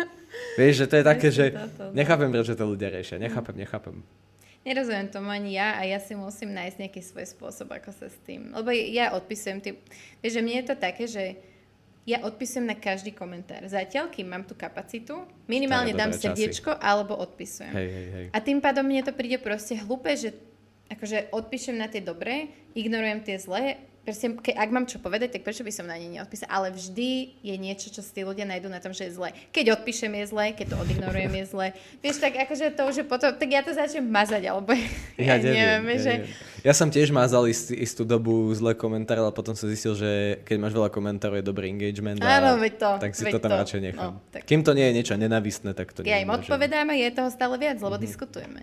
[0.56, 1.92] Vieš, že to je také, že no.
[1.92, 3.20] nechápem, prečo to ľudia riešia.
[3.20, 4.00] Nechápem, nechápem.
[4.66, 8.18] Nerozumiem tomu ani ja a ja si musím nájsť nejaký svoj spôsob, ako sa s
[8.26, 8.50] tým...
[8.50, 9.78] Lebo ja odpisujem tým...
[10.18, 11.38] Vieš, že mne je to také, že
[12.02, 13.62] ja odpisujem na každý komentár.
[13.70, 17.70] Zatiaľ, kým mám tú kapacitu, minimálne dám srdiečko alebo odpisujem.
[17.70, 18.26] Hej, hej, hej.
[18.34, 20.34] A tým pádom mne to príde proste hlúpe, že
[20.90, 23.78] akože odpíšem na tie dobré, ignorujem tie zlé.
[24.06, 26.46] Proste, ke, ak mám čo povedať, tak prečo by som na ne neodpísala?
[26.46, 29.34] Ale vždy je niečo, čo si tí ľudia nájdú na tom, že je zlé.
[29.50, 31.66] Keď odpíšem je zlé, keď to odignorujem je zlé.
[31.98, 34.70] Vieš, tak akože to už je potom, tak ja to začnem mazať, alebo
[35.18, 36.12] ja, ja neviem, ja, že...
[36.22, 36.62] neviem.
[36.62, 40.56] ja som tiež mázal ist, istú dobu zlé komentáre, ale potom som zistil, že keď
[40.62, 42.22] máš veľa komentárov, je dobrý engagement.
[42.22, 43.58] A, Áno, veď to, tak si to tam to.
[43.58, 44.14] radšej nechám.
[44.14, 47.10] No, tak- Kým to nie je niečo nenavistné, tak to Ja im odpovedám a je
[47.10, 48.62] toho stále viac, lebo diskutujeme.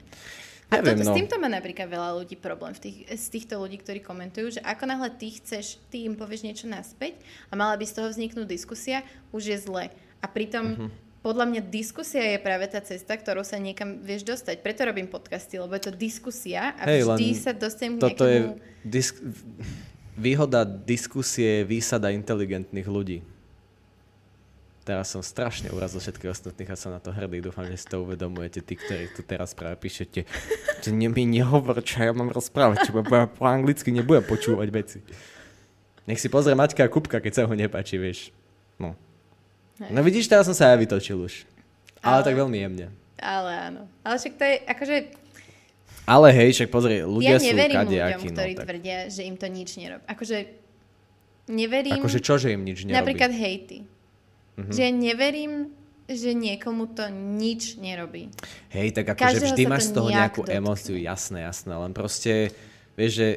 [0.79, 1.15] Neviem, s no.
[1.17, 4.89] týmto má napríklad veľa ľudí problém, v tých, z týchto ľudí, ktorí komentujú, že ako
[4.89, 9.05] náhle ty chceš, ty im povieš niečo naspäť a mala by z toho vzniknúť diskusia,
[9.29, 9.93] už je zle.
[10.23, 10.89] A pritom
[11.23, 14.59] podľa mňa diskusia je práve tá cesta, ktorou sa niekam vieš dostať.
[14.59, 18.39] Preto robím podcasty, lebo je to diskusia a Hej, vždy sa dostanem k Toto je
[18.43, 18.83] nejakému...
[18.83, 19.15] disk...
[20.19, 23.23] výhoda diskusie je výsada inteligentných ľudí.
[24.83, 27.39] Teraz som strašne urazil všetkých ostatných a som na to hrdý.
[27.39, 30.27] Dúfam, že si to uvedomujete, tí, ktorí tu teraz práve píšete,
[30.83, 34.99] že ne, mi nehovor, čo ja mám rozprávať, čo po, po anglicky nebudem počúvať veci.
[36.03, 38.35] Nech si pozrie Maťka a Kupka, keď sa ho nepáči, vieš.
[38.75, 38.99] No.
[39.79, 39.87] Hej.
[39.95, 41.47] No vidíš, teraz som sa aj vytočil už.
[42.03, 42.87] Ale, Ale- tak veľmi jemne.
[43.23, 43.81] Ale áno.
[44.03, 44.95] Ale však to je, akože,
[46.03, 48.27] Ale hej, však pozri, ľudia ja sú neverím ľuďom, kadejakí.
[48.35, 48.65] ktorí no, tak.
[48.67, 50.03] tvrdia, že im to nič nerobí.
[50.11, 50.37] Akože,
[51.47, 52.03] neverím...
[52.03, 52.99] Akože čo, že im nič nerobí?
[52.99, 53.87] Napríklad hejty.
[54.57, 54.71] Mhm.
[54.73, 55.53] Že ja neverím,
[56.03, 58.27] že niekomu to nič nerobí.
[58.75, 60.57] Hej, tak akože vždy máš z toho nejak nejakú dotkne.
[60.59, 62.51] emóciu, jasné, jasné, len proste,
[62.99, 63.27] vieš, že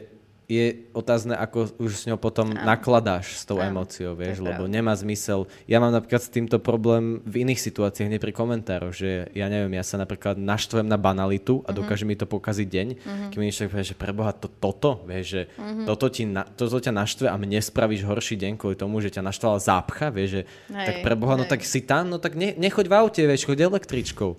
[0.46, 2.62] je otázne, ako už s ňou potom Áno.
[2.62, 4.70] nakladáš s tou Áno, emóciou, vieš, lebo pravda.
[4.72, 5.44] nemá zmysel.
[5.64, 9.72] Ja mám napríklad s týmto problém v iných situáciách, nie pri komentároch, že ja neviem,
[9.72, 12.86] ja sa napríklad naštvem na banalitu a dokáže mi to pokaziť deň,
[13.26, 15.82] keď mi niekto povie, že preboha, to, toto, vieš, že Mhm.
[15.84, 19.26] toto, ti na, toto ťa naštve a mne spravíš horší deň kvôli tomu, že ťa
[19.26, 21.50] naštvala zápcha, vieš, že Hej, tak preboha, no hej.
[21.50, 24.38] tak si tam, no tak ne, nechoď v aute, vieš, choď električkou.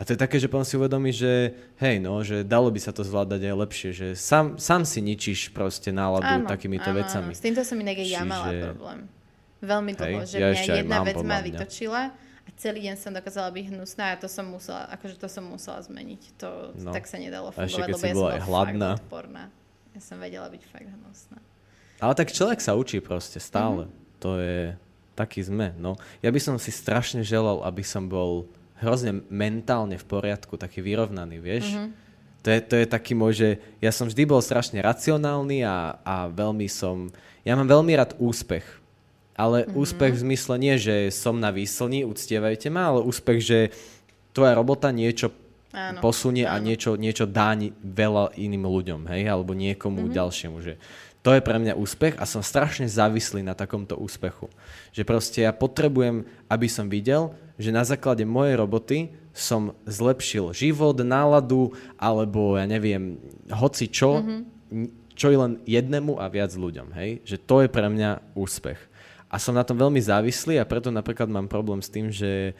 [0.00, 2.90] A to je také, že potom si uvedomí, že hej, no, že dalo by sa
[2.90, 7.30] to zvládať aj lepšie, že sám, sám si ničíš proste náladu takýmito áno, vecami.
[7.30, 7.38] Áno.
[7.38, 9.00] S týmto som inak aj ja mala Čiže- problém.
[9.62, 12.02] Veľmi dlho, Hej, že ja mňa ešte jedna vec ma vytočila
[12.42, 15.78] a celý deň som dokázala byť hnusná a to som musela, akože to som musela
[15.78, 16.22] zmeniť.
[16.42, 16.90] To No.
[16.90, 18.90] tak sa nedalo ešte fungovať, keď lebo ja bola som hladná.
[18.98, 19.44] fakt odporná.
[19.94, 21.38] Ja som vedela byť fakt hnusná.
[22.02, 23.86] Ale tak človek sa učí proste stále.
[23.86, 23.92] Mhm.
[24.18, 24.74] To je,
[25.14, 25.94] taký sme, no.
[26.24, 28.50] Ja by som si strašne želal, aby som bol
[28.82, 31.70] hrozne mentálne v poriadku, taký vyrovnaný, vieš?
[31.70, 31.88] Mhm.
[32.42, 36.14] To je, to je taký môj, že ja som vždy bol strašne racionálny a, a
[36.26, 37.06] veľmi som...
[37.42, 38.66] Ja mám veľmi rád úspech.
[39.32, 39.72] Ale Mhm.
[39.72, 43.58] úspech v zmysle nie, že som na výslni, uctievajte ma, ale úspech, že
[44.30, 45.30] tvoja robota niečo
[45.70, 46.68] Áno, posunie a áno.
[46.68, 50.04] niečo, niečo dá ni- veľa iným ľuďom, hej, alebo niekomu Mhm.
[50.04, 50.18] mm-hmm.
[50.18, 50.74] ďalšiemu, že
[51.22, 54.50] to je pre mňa úspech a som strašne závislý na takomto úspechu.
[54.90, 58.98] Že proste ja potrebujem, aby som videl, že na základe mojej roboty
[59.32, 63.16] som zlepšil život, náladu, alebo ja neviem,
[63.48, 64.88] hoci čo, mm-hmm.
[65.16, 68.80] čo je len jednému a viac ľuďom, hej, že to je pre mňa úspech.
[69.32, 72.52] A som na tom veľmi závislý a preto napríklad mám problém s tým, že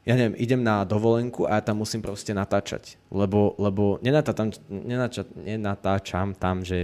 [0.00, 2.96] ja neviem, idem na dovolenku a ja tam musím proste natáčať.
[3.12, 6.80] Lebo, lebo nenatáčam, nenača, nenatáčam tam, že,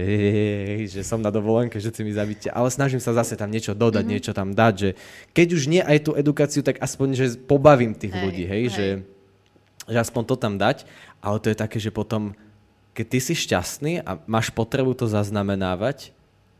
[0.85, 4.05] že som na dovolenke, že si mi zavíte, ale snažím sa zase tam niečo dodať,
[4.05, 4.13] mm-hmm.
[4.13, 4.89] niečo tam dať, že
[5.33, 8.65] keď už nie aj tú edukáciu, tak aspoň, že pobavím tých Hej, ľudí, hej, hej.
[8.69, 8.87] Že,
[9.89, 10.85] že aspoň to tam dať,
[11.17, 12.37] ale to je také, že potom,
[12.93, 16.13] keď ty si šťastný a máš potrebu to zaznamenávať,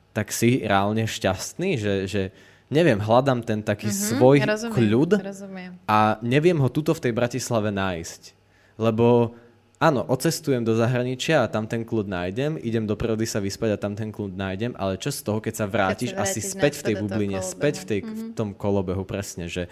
[0.10, 2.22] tak si reálne šťastný, že, že
[2.68, 5.72] neviem, hľadám ten taký mm-hmm, svoj Mhm, rozumiem, kľud Rozumiem.
[5.88, 8.36] a neviem ho tuto v tej Bratislave nájsť.
[8.78, 9.34] Lebo
[9.80, 13.82] áno, ocestujem do zahraničia a tam ten kľud nájdem, idem do prírody sa vyspať a
[13.82, 16.74] tam ten kľud nájdem, ale čo z toho, keď sa vrátiš sa asi vrátiš späť
[16.78, 19.70] v tej bubline, späť v, tej, v tom kolobehu, presne, že,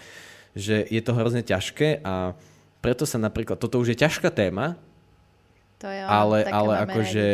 [0.56, 2.32] že je to hrozne ťažké a
[2.80, 4.78] preto sa napríklad, toto už je ťažká téma,
[5.82, 7.26] To je ono, ale, ale akože,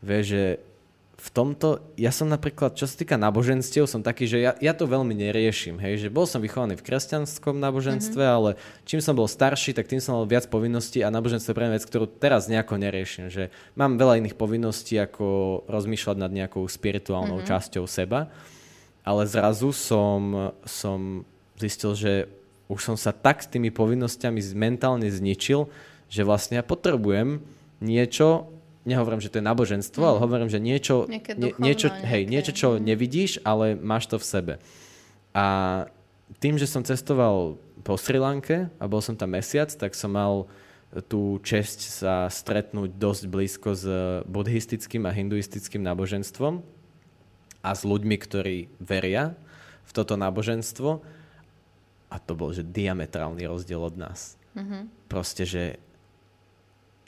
[0.00, 0.44] vieš, že
[1.22, 4.90] v tomto, ja som napríklad, čo sa týka náboženstiev, som taký, že ja, ja to
[4.90, 8.38] veľmi neriešim, hej, že bol som vychovaný v kresťanskom náboženstve, mm-hmm.
[8.42, 8.50] ale
[8.82, 11.86] čím som bol starší, tak tým som mal viac povinností a náboženstvo je pre vec,
[11.86, 17.54] ktorú teraz nejako neriešim, že mám veľa iných povinností, ako rozmýšľať nad nejakou spirituálnou mm-hmm.
[17.54, 18.26] časťou seba,
[19.06, 21.22] ale zrazu som, som
[21.54, 22.12] zistil, že
[22.66, 25.70] už som sa tak s tými povinnosťami mentálne zničil,
[26.10, 27.46] že vlastne ja potrebujem
[27.78, 28.51] niečo,
[28.82, 30.08] nehovorím, že to je náboženstvo, mm.
[30.08, 34.16] ale hovorím, že niečo, nie, duchovno, niečo, nejaké- hej, niečo, čo nevidíš, ale máš to
[34.18, 34.54] v sebe.
[35.32, 35.44] A
[36.42, 40.46] tým, že som cestoval po Sri Lanke a bol som tam mesiac, tak som mal
[41.08, 43.84] tú česť sa stretnúť dosť blízko s
[44.28, 46.60] buddhistickým a hinduistickým náboženstvom
[47.64, 49.32] a s ľuďmi, ktorí veria
[49.88, 51.00] v toto náboženstvo.
[52.12, 54.36] A to bol, že diametrálny rozdiel od nás.
[55.08, 55.80] Proste, že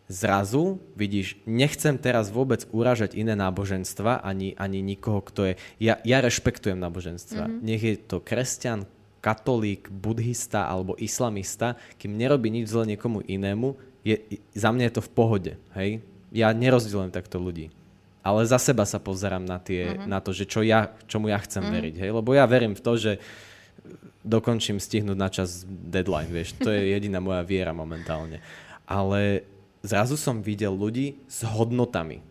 [0.09, 5.55] zrazu vidíš, nechcem teraz vôbec uražať iné náboženstva, ani, ani nikoho, kto je...
[5.81, 7.49] Ja, ja rešpektujem náboženstva.
[7.49, 7.65] Mm-hmm.
[7.65, 8.85] Nech je to kresťan,
[9.25, 13.73] katolík, buddhista alebo islamista, kým nerobí nič zle niekomu inému,
[14.05, 14.21] je,
[14.53, 15.53] za mňa je to v pohode.
[15.73, 16.05] Hej?
[16.29, 17.73] Ja nerozdielujem takto ľudí.
[18.21, 20.09] Ale za seba sa pozerám na, tie, mm-hmm.
[20.09, 21.77] na to, že čo ja, čomu ja chcem mm-hmm.
[21.81, 21.95] veriť.
[22.05, 22.11] Hej?
[22.13, 23.13] Lebo ja verím v to, že
[24.21, 26.57] dokončím stihnúť na čas deadline, vieš.
[26.61, 28.45] To je jediná moja viera momentálne.
[28.85, 29.49] Ale
[29.85, 32.25] zrazu som videl ľudí s hodnotami.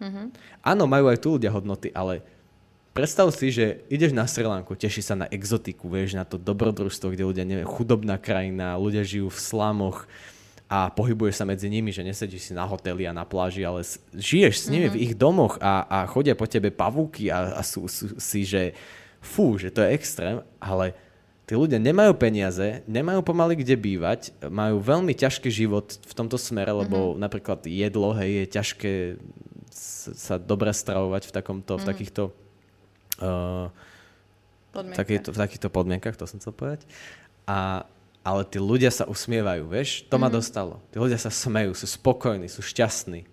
[0.00, 0.26] Mm-hmm.
[0.64, 2.24] Áno, majú aj tu ľudia hodnoty, ale
[2.96, 7.12] predstav si, že ideš na Sri Lanku, teší sa na exotiku, vieš, na to dobrodružstvo,
[7.12, 10.08] kde ľudia, neviem, chudobná krajina, ľudia žijú v slamoch
[10.68, 14.54] a pohybuješ sa medzi nimi, že nesedíš si na hoteli a na pláži, ale žiješ
[14.64, 14.96] s nimi mm-hmm.
[14.96, 18.76] v ich domoch a, a chodia po tebe pavúky a, a sú, sú si, že
[19.18, 20.94] fú, že to je extrém, ale
[21.48, 26.76] tí ľudia nemajú peniaze, nemajú pomaly kde bývať, majú veľmi ťažký život v tomto smere,
[26.76, 27.20] lebo mm-hmm.
[27.24, 28.92] napríklad jedlo, hej, je ťažké
[30.12, 32.22] sa dobre stravovať v, takomto, v takýchto
[33.24, 33.72] uh,
[34.76, 35.00] Podmienka.
[35.00, 36.84] takýchto, v takýchto podmienkach, to som chcel povedať.
[37.48, 37.88] A,
[38.20, 40.84] ale tí ľudia sa usmievajú, vieš, to ma dostalo.
[40.92, 43.24] Tí ľudia sa smejú, sú spokojní, sú šťastní.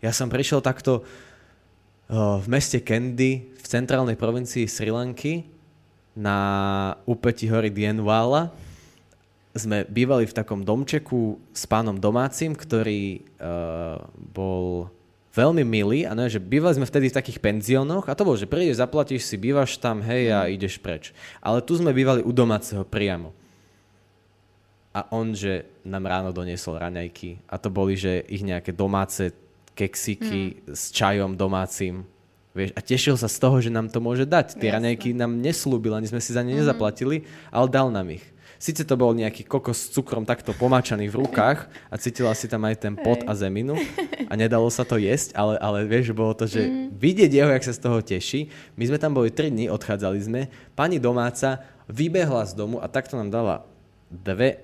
[0.00, 5.51] Ja som prišiel takto uh, v meste Kandy, v centrálnej provincii Sri Lanky,
[6.12, 6.38] na
[7.08, 8.52] úpeti hory Dienwala.
[9.52, 14.00] Sme bývali v takom domčeku s pánom domácim, ktorý uh,
[14.32, 14.88] bol
[15.32, 18.48] veľmi milý a ne, že bývali sme vtedy v takých penziónoch a to bolo, že
[18.48, 21.16] prídeš, zaplatíš si, bývaš tam, hej a ideš preč.
[21.40, 23.32] Ale tu sme bývali u domáceho priamo.
[24.92, 29.32] A on, že nám ráno doniesol raňajky a to boli, že ich nejaké domáce
[29.72, 30.76] keksiky mm.
[30.76, 32.04] s čajom domácim.
[32.52, 34.60] Vieš, a tešil sa z toho, že nám to môže dať.
[34.60, 38.24] Tie raňajky nám neslúbil, ani sme si za ne nezaplatili, ale dal nám ich.
[38.62, 42.62] Sice to bol nejaký kokos s cukrom takto pomáčaný v rukách a cítila si tam
[42.62, 43.74] aj ten pot a zeminu
[44.30, 46.62] a nedalo sa to jesť, ale, ale vieš, bolo to, že
[46.94, 48.54] vidieť jeho, jak sa z toho teší.
[48.78, 50.40] My sme tam boli 3 dní, odchádzali sme.
[50.78, 51.58] Pani domáca
[51.90, 53.66] vybehla z domu a takto nám dala
[54.06, 54.62] dve,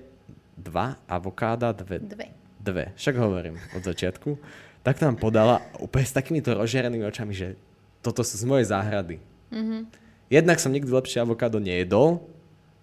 [0.55, 2.31] dva avokáda, dve, Dve.
[2.55, 2.85] dve.
[2.95, 4.39] Však hovorím od začiatku.
[4.79, 7.59] Tak nám podala úplne s takýmito rozžerenými očami, že
[7.99, 9.17] toto sú z mojej záhrady.
[9.51, 9.81] Mm-hmm.
[10.29, 12.21] Jednak som nikdy lepšie avokádo nejedol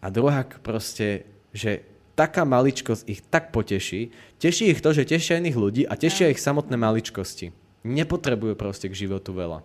[0.03, 1.87] a druhá proste, že
[2.19, 4.11] taká maličkosť ich tak poteší.
[4.41, 7.53] Teší ich to, že tešia iných ľudí a tešia ich samotné maličkosti.
[7.87, 9.62] Nepotrebujú proste k životu veľa.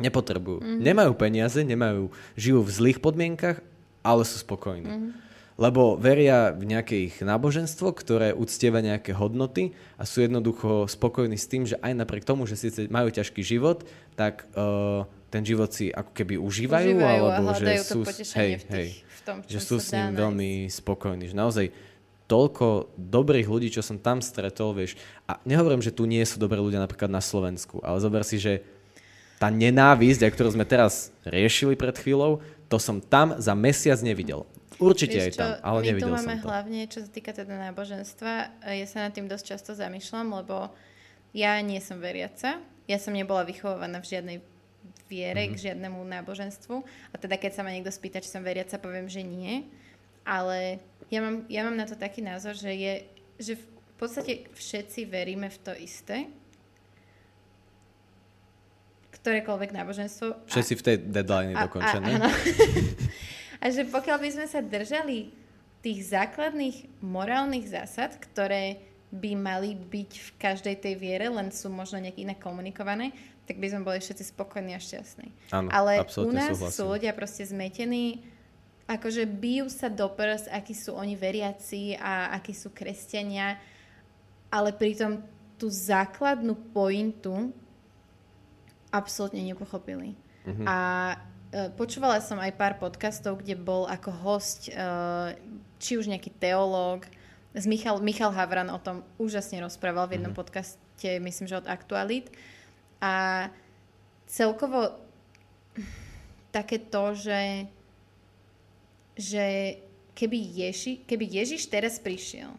[0.00, 0.60] Nepotrebujú.
[0.60, 0.80] Mm-hmm.
[0.82, 3.64] Nemajú peniaze, nemajú, žijú v zlých podmienkach,
[4.04, 4.88] ale sú spokojní.
[4.88, 5.29] Mm-hmm.
[5.60, 11.44] Lebo veria v nejaké ich náboženstvo, ktoré uctieva nejaké hodnoty a sú jednoducho spokojní s
[11.44, 13.84] tým, že aj napriek tomu, že síce majú ťažký život,
[14.16, 18.00] tak uh, ten život si ako keby užívajú, Užívajú alebo že sú,
[18.40, 21.28] hej, v tých- hej, v tom, že sú s ním veľmi spokojní.
[21.28, 21.66] Že naozaj
[22.24, 24.96] toľko dobrých ľudí, čo som tam stretol, vieš.
[25.28, 28.64] A nehovorím, že tu nie sú dobrí ľudia napríklad na Slovensku, ale zober si, že
[29.36, 32.38] tá nenávisť, ktorú sme teraz riešili pred chvíľou,
[32.70, 34.46] to som tam za mesiac nevidel.
[34.80, 36.46] Určite aj Vieš čo, tam, ale my tu nevidel máme som to.
[36.46, 38.32] hlavne, čo sa týka teda náboženstva,
[38.64, 40.72] e, ja sa nad tým dosť často zamýšľam, lebo
[41.32, 42.56] ja nie som veriaca.
[42.84, 44.38] Ja som nebola vychovávaná v žiadnej
[45.06, 45.44] viere, Mhm.
[45.44, 45.54] mm-hmm.
[45.54, 46.74] k žiadnemu náboženstvu.
[47.08, 49.68] A teda keď sa ma niekto spýta, či som veriaca, poviem, že nie.
[50.22, 52.92] Ale ja mám, ja mám na to taký názor, že je,
[53.36, 53.64] že v
[53.98, 56.30] podstate všetci veríme v to isté.
[59.12, 60.26] Ktorékoľvek náboženstvo.
[60.30, 62.06] A- Všetci v tej deadline dokončené.
[62.16, 62.28] áno.
[63.60, 65.32] A že pokiaľ by sme sa držali
[65.84, 68.80] tých základných morálnych zásad, ktoré
[69.10, 73.12] by mali byť v každej tej viere, len sú možno nejak inak komunikované,
[73.44, 75.28] tak by sme boli všetci spokojní a šťastní.
[75.50, 76.70] Áno, Ale u nás súhlasím.
[76.70, 78.22] sú ľudia proste zmetení,
[78.86, 83.58] akože bijú sa do prs, akí sú oni veriaci a akí sú kresťania,
[84.50, 85.22] ale pritom
[85.58, 87.50] tú základnú pointu
[88.94, 90.14] absolútne nepochopili.
[90.46, 90.64] Mhm.
[90.66, 90.76] A
[91.74, 94.74] počúvala som aj pár podcastov, kde bol ako host e,
[95.82, 97.06] či už nejaký teológ,
[97.54, 102.30] z Michal, Michal Havran o tom úžasne rozprával v jednom podcaste, myslím, že od Aktualit.
[103.02, 103.48] A
[104.30, 104.94] celkovo
[106.54, 107.66] také to, že,
[109.18, 109.46] že
[110.14, 112.54] keby, Ježi, keby Ježiš teraz prišiel,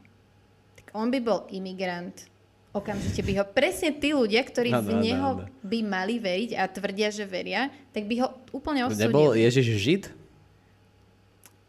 [0.75, 2.27] tak on by bol imigrant,
[2.71, 5.47] okamžite by ho presne tí ľudia, ktorí Áno, v neho áno.
[5.63, 9.11] by mali veriť a tvrdia, že veria, tak by ho úplne osudili.
[9.11, 10.03] Nebol Ježiš Žid?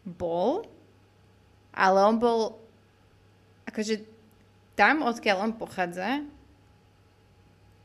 [0.03, 0.67] Bol,
[1.71, 2.39] ale on bol
[3.67, 4.03] akože
[4.75, 6.23] tam, odkiaľ on pochádza,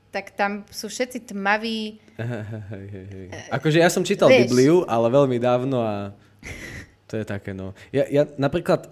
[0.08, 2.00] tak tam sú všetci tmaví.
[2.72, 3.26] Hej, hej, hej.
[3.54, 4.50] Akože ja som čítal Vieš.
[4.50, 6.10] Bibliu, ale veľmi dávno a
[7.06, 7.78] to je také, no.
[7.94, 8.90] Ja, ja napríklad,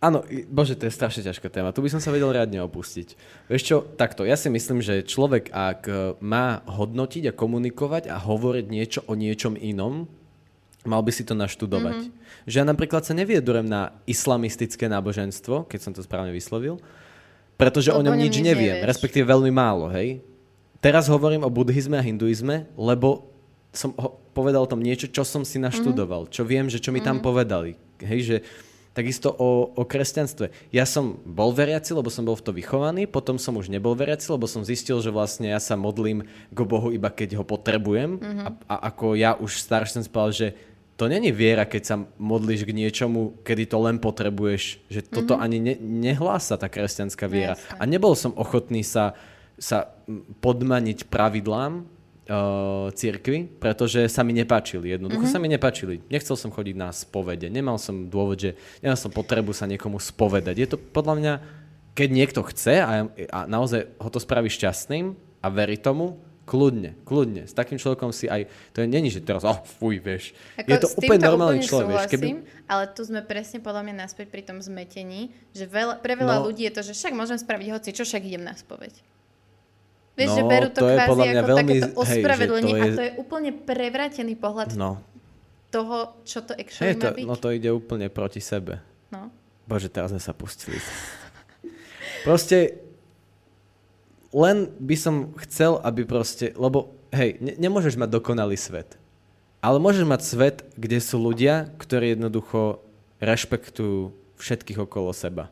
[0.00, 1.76] áno, bože, to je strašne ťažká téma.
[1.76, 3.14] Tu by som sa vedel riadne opustiť.
[3.52, 5.92] Vieš čo, takto, ja si myslím, že človek, ak e,
[6.24, 10.08] má hodnotiť a komunikovať a hovoriť niečo o niečom inom,
[10.88, 12.08] mal by si to naštudovať.
[12.08, 12.48] Mm-hmm.
[12.48, 16.80] Že ja napríklad sa neviedurem na islamistické náboženstvo, keď som to správne vyslovil,
[17.60, 18.88] pretože o Lebo o ňom nič neviem, nevieš.
[18.88, 20.24] respektíve veľmi málo, hej.
[20.80, 23.28] Teraz hovorím o buddhizme a hinduizme, lebo
[23.68, 27.04] som ho, povedal o tom niečo, čo som si naštudoval, čo viem, že čo mi
[27.04, 27.76] tam povedali.
[28.00, 28.36] Hej, že
[28.90, 30.50] takisto o, o kresťanstve.
[30.74, 34.26] Ja som bol veriaci, lebo som bol v to vychovaný, potom som už nebol veriaci,
[34.34, 38.18] lebo som zistil, že vlastne ja sa modlím k Bohu iba keď ho potrebujem.
[38.20, 40.58] A, a ako ja už starší som spal, že
[41.00, 44.84] to není viera, keď sa modlíš k niečomu, kedy to len potrebuješ.
[44.92, 47.56] Že toto ani ne, nehlása tá kresťanská viera.
[47.56, 47.80] Jasné.
[47.80, 49.16] A nebol som ochotný sa,
[49.56, 49.96] sa
[50.44, 51.88] podmaniť pravidlám
[52.30, 54.94] uh, církvy, pretože sa mi nepáčili.
[54.94, 55.34] Jednoducho mm-hmm.
[55.34, 56.00] sa mi nepáčili.
[56.06, 57.50] Nechcel som chodiť na spovede.
[57.50, 60.54] Nemal som dôvod, že nemal som potrebu sa niekomu spovedať.
[60.54, 61.32] Je to podľa mňa,
[61.98, 67.46] keď niekto chce a, a naozaj ho to spraví šťastným a verí tomu, kľudne, kľudne.
[67.46, 70.34] S takým človekom si aj, to je není, že teraz, oh, fuj, vieš.
[70.58, 72.10] Ako je to úplne normálny človek.
[72.10, 76.42] Súhlasím, ale tu sme presne podľa mňa naspäť pri tom zmetení, že veľa, pre veľa
[76.42, 76.50] No.
[76.50, 78.98] ľudí je to, že však môžem spraviť hoci, čo však idem na spoveď.
[80.20, 82.92] Vieš, No, že berú to, to kvázi ako veľmi- takéto hej, ospravedlenie to a je-
[82.92, 85.00] to je úplne prevrátený pohľad No,
[85.68, 87.24] toho, čo to actually hej, to, má byť.
[87.24, 88.78] no to ide úplne proti sebe.
[89.08, 89.32] No.
[89.64, 90.76] Bože, teraz sme sa pustili.
[92.20, 92.76] Proste
[94.30, 98.94] len by som chcel, aby proste, lebo hej, ne, nemôžeš mať dokonalý svet.
[99.58, 102.80] Ale môžeš mať svet, kde sú ľudia, ktorí jednoducho
[103.18, 105.48] rešpektujú všetkých okolo seba.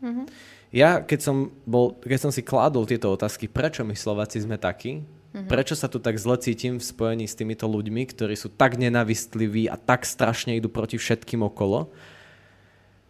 [0.00, 0.24] Mhm.
[0.70, 5.02] Ja, keď som, bol, keď som si kládol tieto otázky, prečo my Slováci sme takí,
[5.46, 9.70] prečo sa tu tak zle cítim v spojení s týmito ľuďmi, ktorí sú tak nenavistliví
[9.70, 11.90] a tak strašne idú proti všetkým okolo,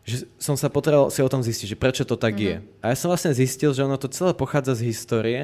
[0.04, 2.64] že som sa potreboval si o tom zistiť, že prečo to tak je.
[2.80, 5.42] A ja som vlastne zistil, že ono to celé pochádza z histórie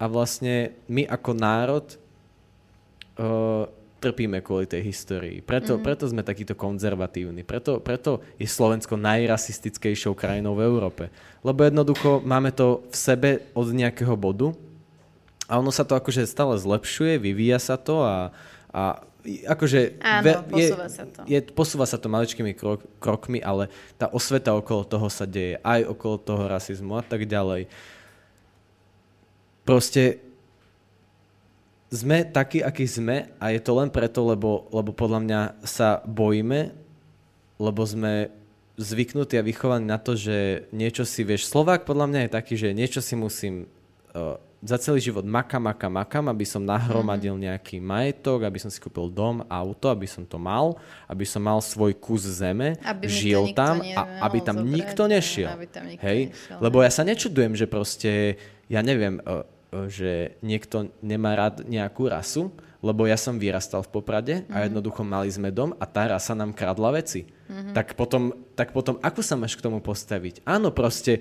[0.00, 1.86] a vlastne my ako národ
[3.16, 3.68] uh,
[4.02, 5.38] trpíme kvôli tej histórii.
[5.38, 5.86] Preto, mm-hmm.
[5.86, 7.46] preto sme takíto konzervatívni.
[7.46, 11.04] Preto, preto je Slovensko najrasistickejšou krajinou v Európe.
[11.46, 14.50] Lebo jednoducho máme to v sebe od nejakého bodu
[15.46, 18.34] a ono sa to akože stále zlepšuje, vyvíja sa to a,
[18.74, 20.02] a akože...
[20.02, 21.20] Áno, je, posúva sa to.
[21.30, 25.62] Je, posúva sa to maličkými krok, krokmi, ale tá osveta okolo toho sa deje.
[25.62, 27.70] Aj okolo toho rasizmu a tak ďalej.
[29.62, 30.31] Proste
[31.92, 36.72] sme takí, akí sme a je to len preto, lebo, lebo podľa mňa sa bojíme,
[37.60, 38.32] lebo sme
[38.74, 42.72] zvyknutí a vychovaní na to, že niečo si, vieš, Slovák podľa mňa je taký, že
[42.72, 43.68] niečo si musím
[44.16, 47.42] uh, za celý život makam, makam, makam, aby som nahromadil Mhm.
[47.44, 51.60] nejaký majetok, aby som si kúpil dom, auto, aby som to mal, aby som mal
[51.60, 55.48] svoj kus zeme, Aby žil tam a aby tam zobrať, nikto nešiel.
[55.52, 56.20] aby tam nikto Hej?
[56.32, 58.40] nešiel, Lebo ja sa nečudujem, že proste,
[58.70, 59.42] ja neviem, uh,
[59.88, 62.52] že niekto nemá rád nejakú rasu,
[62.82, 64.52] lebo ja som vyrastal v Poprade Mhm.
[64.52, 67.24] a jednoducho mali sme dom a tá rasa nám kradla veci.
[67.72, 70.40] Tak, potom, tak potom, ako sa máš k tomu postaviť?
[70.44, 71.20] Áno, proste,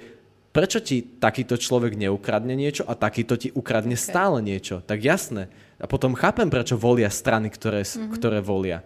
[0.51, 4.03] prečo ti takýto človek neukradne niečo a takýto ti ukradne Ok.
[4.03, 4.83] stále niečo?
[4.83, 5.47] Tak jasné.
[5.79, 8.11] A potom chápem, prečo volia strany, ktoré, Mhm.
[8.15, 8.83] ktoré volia.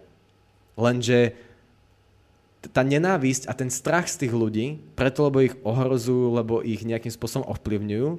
[0.76, 1.34] Lenže
[2.74, 7.14] tá nenávisť a ten strach z tých ľudí, preto lebo ich ohrozujú, lebo ich nejakým
[7.14, 8.10] spôsobom ovplyvňujú,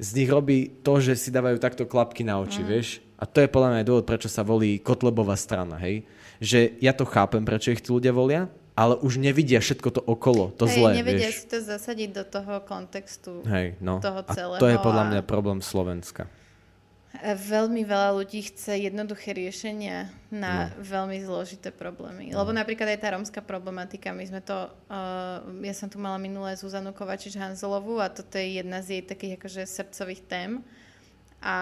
[0.00, 2.68] z nich robí to, že si dávajú takto klapky na oči, mm.
[2.68, 2.88] vieš?
[3.20, 6.08] A to je podľa mňa aj dôvod, prečo sa volí Kotlebová strana, hej?
[6.40, 10.56] Že ja to chápem, prečo ich tí ľudia volia, ale už nevidia všetko to okolo,
[10.56, 11.44] to Hej, zlé, nevedia vieš?
[11.44, 13.44] si to zasadiť do toho kontextu.
[13.44, 14.00] Hej, no.
[14.00, 16.32] toho a celého to je podľa a- mňa problém Slovenska.
[17.20, 20.86] Veľmi veľa ľudí chce jednoduché riešenia na No.
[20.86, 22.30] veľmi zložité problémy.
[22.30, 26.54] Lebo napríklad aj tá rómska problematika, my sme to, uh, ja som tu mala minulé
[26.54, 30.50] Zuzanu Kovačič Hanzelovú a toto je jedna z jej takých akože srdcových tém.
[31.42, 31.56] A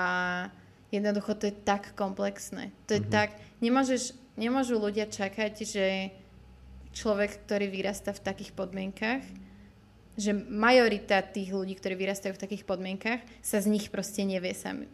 [0.92, 2.68] jednoducho to je tak komplexné.
[2.84, 3.32] To je tak,
[3.64, 5.86] nemôžeš, nemôžu ľudia čakať, že
[6.92, 9.24] človek, ktorý vyrastá v takých podmienkach,
[10.18, 14.90] že majorita tých ľudí, ktorí vyrastajú v takých podmienkach, sa z nich proste nevie sami,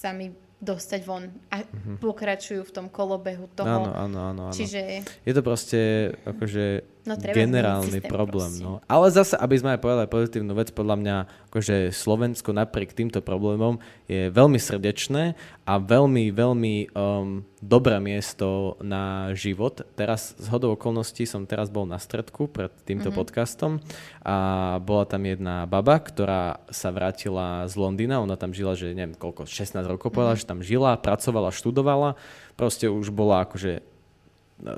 [0.00, 1.64] sami dostať von a
[2.00, 3.68] pokračujú v tom kolobehu toho.
[3.68, 4.42] Áno, áno, áno.
[4.48, 4.56] áno.
[4.56, 6.64] Čiže Je to proste, akože,
[7.08, 8.52] No, treba generálny problém.
[8.52, 8.64] proste.
[8.64, 8.84] No.
[8.84, 11.16] Ale zase, aby sme aj povedali pozitívnu vec, podľa mňa
[11.48, 15.32] akože Slovensko napriek týmto problémom je veľmi srdečné
[15.64, 19.80] a veľmi, veľmi um, dobré miesto na život.
[19.96, 23.20] Teraz z hodou okolností som teraz bol na stredku pred týmto mm-hmm.
[23.20, 23.72] podcastom
[24.20, 29.16] a bola tam jedna baba, ktorá sa vrátila z Londýna, ona tam žila, že neviem
[29.16, 30.44] koľko, 16 rokov povedala, mm-hmm.
[30.44, 32.20] že tam žila, pracovala, študovala,
[32.60, 33.89] proste už bola akože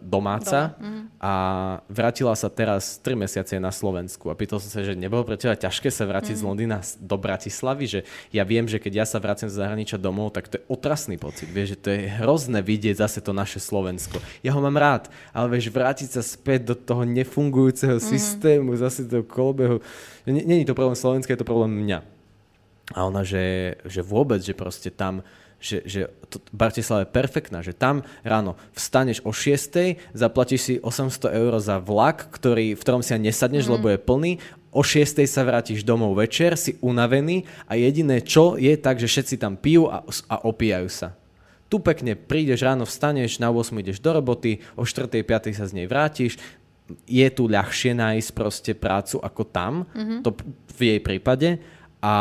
[0.03, 1.33] domáca Doma, a
[1.87, 4.31] vrátila sa teraz 3 mesiace na Slovensku.
[4.31, 7.19] A pýtal som sa, že nebolo pre teba ťažké sa vrátiť z Londýna s- do
[7.19, 10.65] Bratislavy, že ja viem, že keď ja sa vrátim z zahraničia domov, tak to je
[10.71, 14.19] otrasný pocit, vieš, že to je hrozné vidieť zase to naše Slovensko.
[14.43, 19.23] Ja ho mám rád, ale vieš, vrátiť sa späť do toho nefungujúceho systému, zase do
[19.27, 19.83] kolbehu,
[20.27, 22.03] není to problém Slovenska, je to problém mňa.
[22.93, 25.23] A ona, že, že vôbec, že proste tam,
[25.63, 31.31] že, že to, Bratislava je perfektná, že tam ráno vstaneš o 6, zaplatíš si 800
[31.31, 33.73] eur za vlak, ktorý, v ktorom si nesadneš, mm.
[33.79, 34.33] lebo je plný,
[34.75, 39.39] o 6 sa vrátiš domov večer, si unavený a jediné čo je tak, že všetci
[39.39, 41.15] tam pijú a, a opíjajú sa.
[41.71, 45.09] Tu pekne prídeš ráno, vstaneš, na 8 ideš do roboty, o 4.
[45.09, 45.57] 5.
[45.57, 46.37] sa z nej vrátiš,
[47.07, 50.21] je tu ľahšie nájsť proste prácu ako tam, mm-hmm.
[50.27, 50.37] to
[50.77, 51.49] v jej prípade.
[52.03, 52.17] A,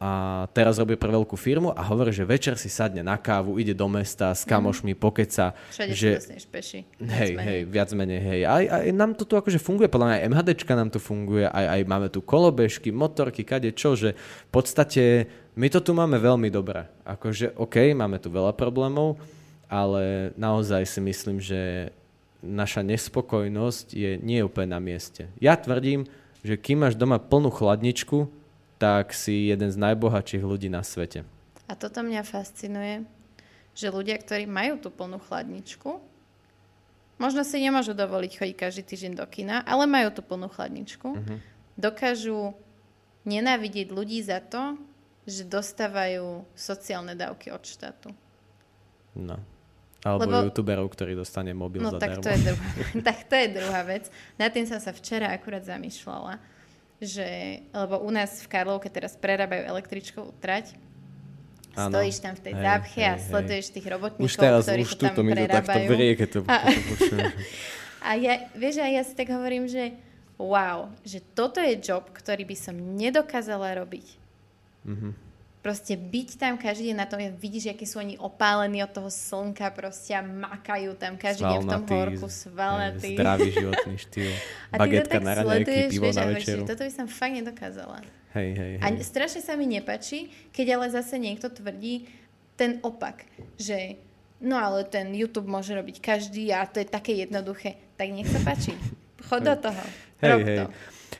[0.00, 0.10] a
[0.56, 3.84] teraz robí pre veľkú firmu a hovorí, že večer si sadne na kávu, ide do
[3.84, 5.52] mesta s kamošmi, pokeca.
[5.52, 6.80] Všade že, dostaneš peši.
[7.04, 8.40] Hej, hej, viac menej, hej.
[8.48, 11.66] Aj, aj nám to tu akože funguje, podľa mňa aj MHDčka nám tu funguje, aj,
[11.76, 16.48] aj máme tu kolobežky, motorky, kade čo, že v podstate my to tu máme veľmi
[16.48, 16.88] dobré.
[17.04, 19.20] Akože, OK, máme tu veľa problémov,
[19.68, 21.92] ale naozaj si myslím, že
[22.40, 25.28] naša nespokojnosť je nie úplne na mieste.
[25.44, 26.08] Ja tvrdím,
[26.40, 28.43] že kým máš doma plnú chladničku,
[28.84, 31.24] tak si jeden z najbohatších ľudí na svete.
[31.64, 33.08] A toto mňa fascinuje,
[33.72, 35.96] že ľudia, ktorí majú tú plnú chladničku,
[37.16, 41.36] možno si nemôžu dovoliť chodiť každý týždeň do kina, ale majú tú plnú chladničku, Mhm.
[41.74, 42.52] dokážu
[43.24, 44.76] nenávidieť ľudí za to,
[45.24, 48.12] že dostávajú sociálne dávky od štátu.
[49.16, 49.40] No.
[50.04, 52.20] Alebo Lebo- youtuberov, ktorý dostane mobil No zadarmo.
[52.20, 52.68] tak to, je druhá,
[53.08, 54.04] tak to je druhá vec.
[54.36, 56.36] Nad tým som sa včera akurát zamýšľala,
[57.02, 60.74] že, lebo u nás v Karlovke teraz prerábajú električkovú trať,
[61.74, 61.90] Áno.
[61.90, 63.26] stojíš tam v tej Hej, zápche a hej, hej.
[63.26, 66.38] sleduješ tých robotníkov, Už teraz, ktorí už to tam mi to takto vrie, keď to,
[66.46, 67.32] A- to počujem.
[68.04, 69.96] A ja, vieš, a ja si tak hovorím, že
[70.36, 74.20] wow, že toto je job, ktorý by som nedokázala robiť.
[74.84, 75.23] Mhm.
[75.64, 79.08] Proste byť tam každý deň na tom, ja vidíš, akí sú oni opálení od toho
[79.08, 83.16] slnka, proste a makajú tam každý deň v tom horku, svalnatý.
[83.16, 84.28] Zdravý životný štýl.
[84.76, 86.60] A ty to Bagetka tak na sleduješ, pivo vieš, na a večeru.
[86.60, 87.98] že toto by som fakt nedokázala.
[88.36, 89.08] Hej, hej, A hej.
[89.08, 92.12] strašne sa mi nepačí, keď ale zase niekto tvrdí
[92.60, 93.24] ten opak,
[93.56, 93.96] že
[94.44, 97.80] no ale ten YouTube môže robiť každý a to je také jednoduché.
[97.96, 98.76] Tak nech sa páči.
[99.32, 99.84] Chod do toho.
[100.20, 100.58] Hej, Rob hej.
[100.60, 100.64] to.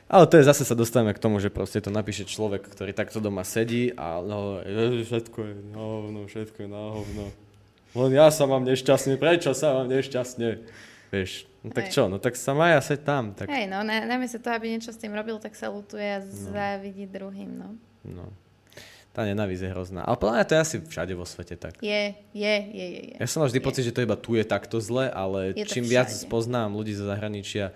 [0.05, 3.17] Ale to je zase sa dostávame k tomu, že proste to napíše človek, ktorý takto
[3.17, 4.61] doma sedí a no,
[5.01, 7.25] všetko je na hovno, všetko je na hovno.
[7.95, 10.61] Len ja sa mám nešťastne, prečo sa mám nešťastne?
[11.09, 11.93] Vieš, no tak Hej.
[11.95, 14.93] čo, no tak sa maja seď tam, tak Hej, no, na, namiesto toho, aby niečo
[14.93, 17.69] s tým robil, tak sa lutuje a závidí druhým, no.
[18.05, 18.29] no.
[19.15, 20.03] Tá nenávisť je hrozná.
[20.03, 21.79] Ale podľa mňa to je asi všade vo svete tak.
[21.79, 23.15] Je, je, je, je, je.
[23.15, 23.67] Ja som mal vždy Je.
[23.71, 26.27] pocit, že to iba tu je takto zle, ale Je čím viac všade.
[26.27, 27.71] spoznám ľudí zo zahraničia,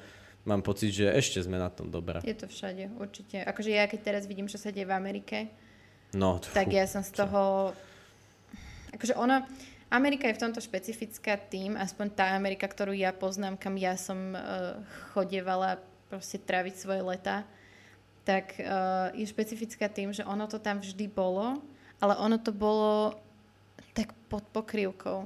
[0.50, 2.26] mám pocit, že ešte sme na tom dobré.
[2.26, 3.46] Je to všade, určite.
[3.46, 5.54] Akože ja keď teraz vidím, čo sa deje v Amerike,
[6.14, 7.74] No, tak ja som z toho...
[8.98, 9.46] Akože ona...
[9.90, 14.38] Amerika je v tomto špecifická tým, aspoň tá Amerika, ktorú ja poznám, kam ja som
[14.38, 14.78] uh,
[15.18, 15.82] chodievala
[16.14, 17.42] proste tráviť svoje leta,
[18.22, 21.58] tak uh, je špecifická tým, že ono to tam vždy bolo,
[21.98, 23.18] ale ono to bolo
[23.98, 25.26] tak pod pokrývkou.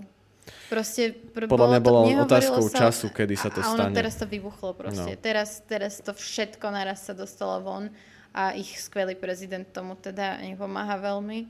[0.68, 3.96] Proste pr- Podľa mňa to- bolo otázkou času, kedy sa to a ono stane.
[3.96, 5.16] teraz to vybuchlo proste.
[5.16, 5.22] No.
[5.22, 7.84] Teraz, teraz to všetko naraz sa dostalo von
[8.34, 11.46] a ich skvelý prezident tomu teda nepomáha veľmi.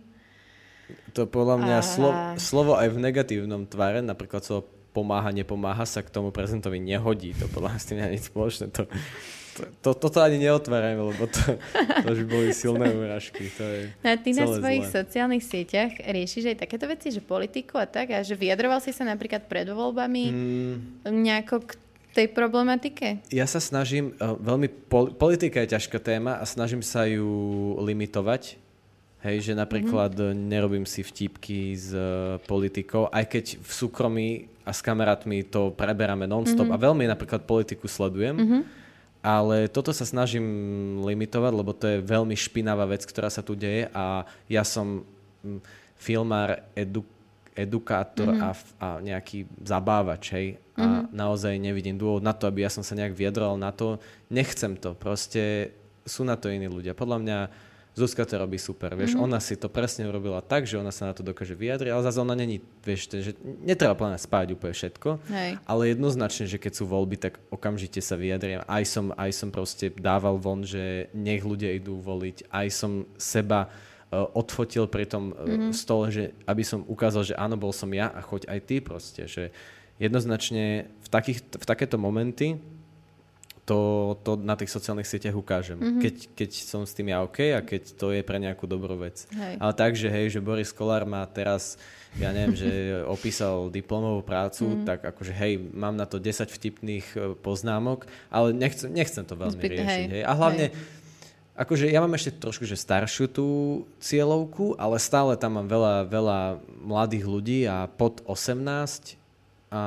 [1.15, 6.05] To podľa mňa A- slo, slovo aj v negatívnom tvare, napríklad slovo pomáha, nepomáha sa
[6.05, 7.33] k tomu prezentovi nehodí.
[7.41, 8.69] To podľa mňa s tým nič spoločné.
[8.77, 8.85] To,
[9.53, 11.41] to, to, toto ani neotvárajme, lebo to,
[12.03, 13.47] to už boli silné úražky.
[13.57, 14.95] To je No a ty na svojich zlé.
[15.05, 19.05] sociálnych sieťach riešiš aj takéto veci, že politiku a tak, a že vyjadroval si sa
[19.05, 21.77] napríklad pred voľbami Mm, nejako k
[22.13, 23.21] tej problematike?
[23.29, 27.27] ja sa snažím, uh, veľmi, pol, politika je ťažká téma a snažím sa ju
[27.81, 28.61] limitovať.
[29.23, 30.35] Hej, že napríklad mm-hmm.
[30.51, 34.27] nerobím si vtipky s uh, politikou, aj keď v súkromí
[34.67, 36.83] a s kamarátmi to preberáme non-stop mm-hmm.
[36.83, 38.61] a veľmi napríklad politiku sledujem, mm-hmm.
[39.23, 40.43] Ale toto sa snažím
[40.99, 45.07] limitovať, lebo to je veľmi špinavá vec, ktorá sa tu deje a ja som
[45.41, 45.63] mm,
[45.95, 47.07] filmár, edu,
[47.55, 48.35] edukátor Mhm.
[48.35, 48.77] mm-hmm.
[48.77, 50.47] a, a nejaký zabávač, hej.
[50.75, 51.15] A Mhm.
[51.15, 54.01] naozaj nevidím dôvod na to, aby ja som sa nejak viedral na to.
[54.27, 55.71] Nechcem to, proste
[56.03, 56.91] sú na to iní ľudia.
[56.91, 57.37] Podľa mňa
[57.93, 59.25] Zuzka to robí super, vieš, mm-hmm.
[59.29, 62.25] ona si to presne urobila tak, že ona sa na to dokáže vyjadriť, ale zase
[62.25, 65.61] ona není, vieš, že netreba plne spáť úplne všetko, Hej.
[65.61, 68.65] ale jednoznačne, že keď sú voľby, tak okamžite sa vyjadriem.
[68.65, 73.69] Aj som, aj som proste dával von, že nech ľudia idú voliť, aj som seba
[73.69, 75.69] uh, odfotil pri tom uh, Mhm.
[75.77, 79.29] stole, že aby som ukázal, že áno, bol som ja a choď aj ty proste,
[79.29, 79.53] že
[80.01, 82.57] jednoznačne v, takých, v takéto momenty
[83.63, 83.79] to,
[84.19, 85.75] to na tých sociálnych sieťach ukážem.
[85.75, 85.83] Mhm.
[85.85, 86.01] Mm-hmm.
[86.01, 89.23] Keď, keď som s tým ja OK a keď to je pre nejakú dobrú vec.
[89.29, 89.55] Hej.
[89.55, 91.79] Ale tak, že hej, že Boris Kolár má teraz,
[92.13, 92.67] ja neviem, že
[93.07, 94.75] opísal diplomovú prácu, Mhm.
[94.75, 94.85] mm.
[94.85, 99.55] tak akože hej, mám na to 10 vtipných e, poznámok, ale nechcem, nechcem to veľmi
[99.55, 99.87] Zbyt- riešiť.
[99.87, 100.23] hej, Hej.
[100.23, 100.75] A hlavne, hej.
[101.55, 103.47] akože ja mám ešte trošku že staršiu tú
[103.97, 106.39] cieľovku, ale stále tam mám veľa, veľa
[106.79, 109.15] mladých ľudí a pod 18
[109.69, 109.81] a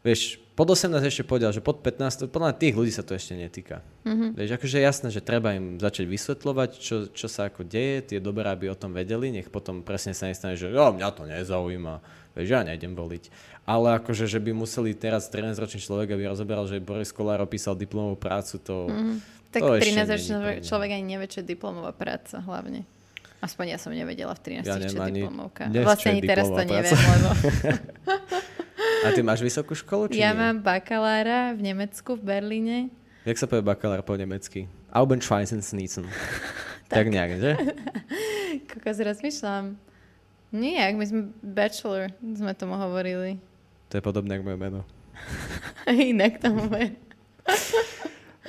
[0.00, 3.80] vieš, pod 18 ešte povedal, že pod 15, podľa tých ľudí sa to ešte netýka.
[4.04, 4.36] Mm-hmm.
[4.36, 8.18] Vieš, akože je jasné, že treba im začať vysvetľovať, čo, čo sa ako deje, tie
[8.20, 12.04] dobré, aby o tom vedeli, nech potom presne sa nestane, že jo, mňa to nezaujíma,
[12.36, 13.32] vieš, ja nejdem voliť.
[13.64, 18.20] Ale akože, že by museli teraz 13-ročný človek, aby rozoberal, že Boris Kolár opísal diplomovú
[18.20, 18.92] prácu, to...
[18.92, 19.16] Mm-hmm.
[19.56, 20.68] Tak to ešte 13 není ročný pre človek, mňa.
[20.68, 22.84] človek ani nevie, čo je diplomová práca hlavne.
[23.40, 25.72] Aspoň ja som nevedela v 13, Ja čo je diplomovka.
[25.72, 27.28] dnes, Vlastne ani teraz to neviem, lebo
[29.00, 30.40] A ty máš vysokú školu, či ja nie?
[30.44, 32.76] mám bakalára v Nemecku, v Berlíne.
[33.24, 34.68] Jak sa povie bakalár po nemecky?
[34.92, 35.62] Aubenschweisen
[36.92, 37.52] tak nejak, že?
[38.70, 39.78] Kokos rozmýšľam.
[40.50, 43.38] Nijak, my sme bachelor, sme tomu hovorili.
[43.94, 44.80] To je podobné ako moje meno.
[45.86, 46.90] Inak tomu je.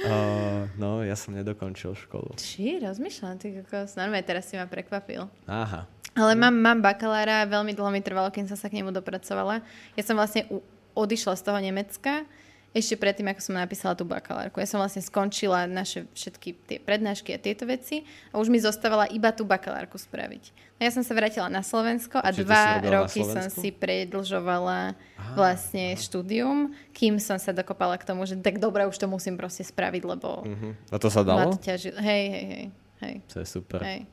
[0.01, 2.33] Uh, no, ja som nedokončil školu.
[2.41, 3.93] Či, rozmýšľam, ty kokos.
[3.93, 5.29] Normálne, teraz si ma prekvapil.
[5.45, 5.85] Aha.
[6.11, 9.63] Ale mám, mám bakalára, veľmi dlho mi trvalo, kým som sa k nemu dopracovala.
[9.95, 10.59] Ja som vlastne u,
[10.91, 12.27] odišla z toho Nemecka
[12.71, 14.63] ešte predtým, ako som napísala tú bakalárku.
[14.63, 19.11] Ja som vlastne skončila naše všetky tie prednášky a tieto veci a už mi zostávala
[19.11, 20.55] iba tú bakalárku spraviť.
[20.79, 24.95] No ja som sa vrátila na Slovensko a Čiže dva roky som si predlžovala
[25.35, 29.67] vlastne štúdium, kým som sa dokopala k tomu, že tak dobre, už to musím proste
[29.67, 30.73] spraviť, lebo Uh-huh.
[30.89, 31.53] A to sa dalo?
[31.59, 32.65] Hej, hej, hej.
[33.03, 33.15] hej.
[33.35, 33.83] To je super.
[33.83, 34.07] Hej.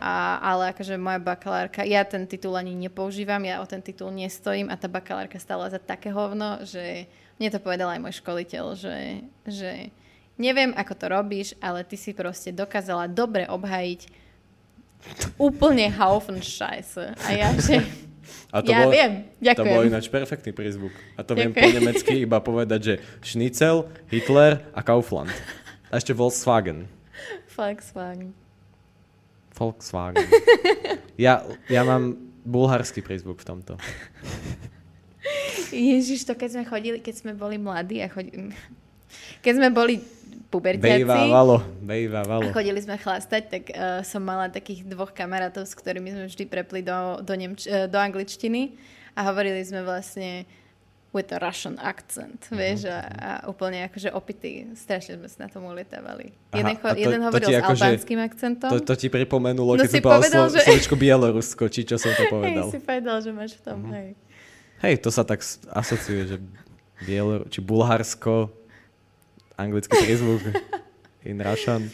[0.00, 4.72] A, ale akože moja bakalárka, ja ten titul ani nepoužívam, ja o ten titul nestojím
[4.72, 7.04] a tá bakalárka stála za také hovno, že
[7.36, 8.96] mne to povedal aj môj školiteľ, že,
[9.44, 9.92] že
[10.40, 14.08] neviem, ako to robíš, ale ty si proste dokázala dobre obhajiť
[15.36, 17.12] úplne Haufen Scheiße.
[17.20, 17.84] A ja, že
[18.52, 19.74] A ja bol, viem, To ďakujem.
[19.74, 20.92] bol ináč perfektný prízvuk.
[21.16, 21.76] A to viem po Ďakujem.
[21.76, 25.30] nemecky iba povedať, že Schnitzel, Hitler a Kaufland.
[25.90, 26.86] A ešte Volkswagen.
[27.52, 28.32] Volkswagen.
[29.60, 30.24] Volkswagen.
[31.20, 32.16] Ja, ja mám
[32.48, 33.76] bulharský prízvuk v tomto.
[35.68, 38.56] Ježiš, to keď sme chodili, keď sme boli mladí a chodili...
[39.44, 40.00] Keď sme boli
[40.48, 41.04] pubertiaci...
[41.04, 42.48] Bejvávalo, bejvávalo.
[42.48, 46.44] A chodili sme chlastať, tak uh, som mala takých dvoch kamarátov, s ktorými sme vždy
[46.48, 48.80] prepli do, do, Nemč- uh, do angličtiny
[49.12, 50.48] a hovorili sme vlastne
[51.10, 55.48] with a Russian accent, Mhm, vieš, a, a úplne akože opitý, strašne sme sa na
[55.48, 56.30] tom ulietávali.
[56.48, 58.68] Aha, Jeden, cho- to- jeden to hovoril ti s akože- albánskym akcentom.
[58.68, 62.12] To, to ti pripomenulo, No keď si povedal slo- že- slovičko Bielorusko, či čo som
[62.12, 62.62] to povedal.
[62.64, 63.90] Hej, si povedal, že máš v tom, Mhm.
[63.92, 64.08] hej.
[64.80, 66.36] Hej, to sa tak asociuje, že
[67.00, 68.48] Bielor, či Bulharsko,
[69.54, 70.40] anglický prízvuk,
[71.22, 71.90] in Russian.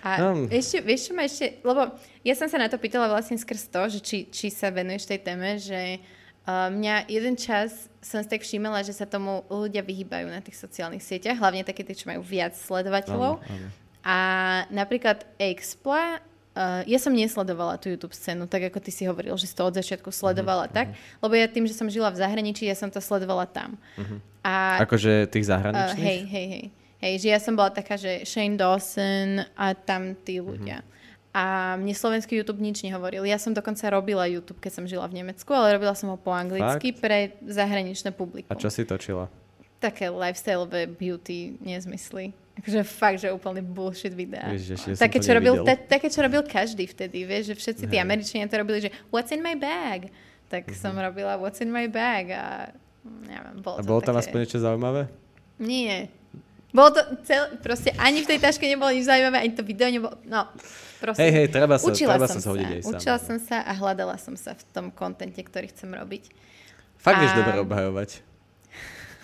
[0.00, 0.48] A Um.
[0.48, 3.82] ešte, vieš čo ma ešte, lebo ja som sa na to pýtala vlastne skrz to,
[3.88, 8.40] že či, či sa venuješ tej téme, že uh, mňa jeden čas som si tak
[8.40, 12.24] všímala, že sa tomu ľudia vyhýbajú na tých sociálnych sieťach, hlavne také tie, čo majú
[12.24, 13.38] viac sledovateľov.
[13.38, 13.68] Áno, áno.
[14.00, 14.16] A
[14.72, 16.16] napríklad Expla,
[16.56, 19.68] uh, ja som nesledovala tú YouTube scénu, tak ako ty si hovoril, že si to
[19.68, 20.86] od začiatku sledovala Mhm, tak,
[21.20, 23.76] lebo ja tým, že som žila v zahraničí, ja som to sledovala tam.
[24.40, 26.00] A Akože tých Uh, zahraničných?
[26.00, 26.64] hej, hej, hej.
[27.00, 30.84] Hej, že ja som bola taká, že Shane Dawson a tam tí ľudia.
[31.30, 33.22] A mne slovenský YouTube nič nehovoril.
[33.22, 36.34] Ja som dokonca robila YouTube, keď som žila v Nemecku, ale robila som ho po
[36.34, 38.50] anglicky pre zahraničné publikum.
[38.50, 39.30] A čo si točila?
[39.78, 42.34] Také lifestyleové beauty nezmysly.
[42.58, 44.50] Akože fakt, že úplne bullshit videá.
[44.52, 47.96] Ježiš, ja také, čo robil, ta, také, čo robil každý vtedy, vieš, že všetci tí
[47.96, 48.04] Hej.
[48.04, 50.10] Američania to robili, že what's in my bag?
[50.50, 50.76] Tak Mhm.
[50.76, 52.74] som robila what's in my bag a
[53.06, 54.28] neviem, bolo A to bolo tam také...
[54.28, 55.02] aspoň niečo zaujímavé?
[55.56, 56.10] Nie.
[56.70, 60.14] Bolo to cel, proste ani v tej taške nebolo nič zaujímavé, ani to video nebolo,
[60.22, 60.46] no,
[61.02, 61.26] proste.
[61.26, 63.00] Hej, hej, treba sa, učila treba som sa zhodiť aj sám.
[63.02, 66.30] Učila som sa a hľadala som sa v tom kontente, ktorý chcem robiť.
[67.02, 68.10] Fakt vieš A- dobre obhajovať.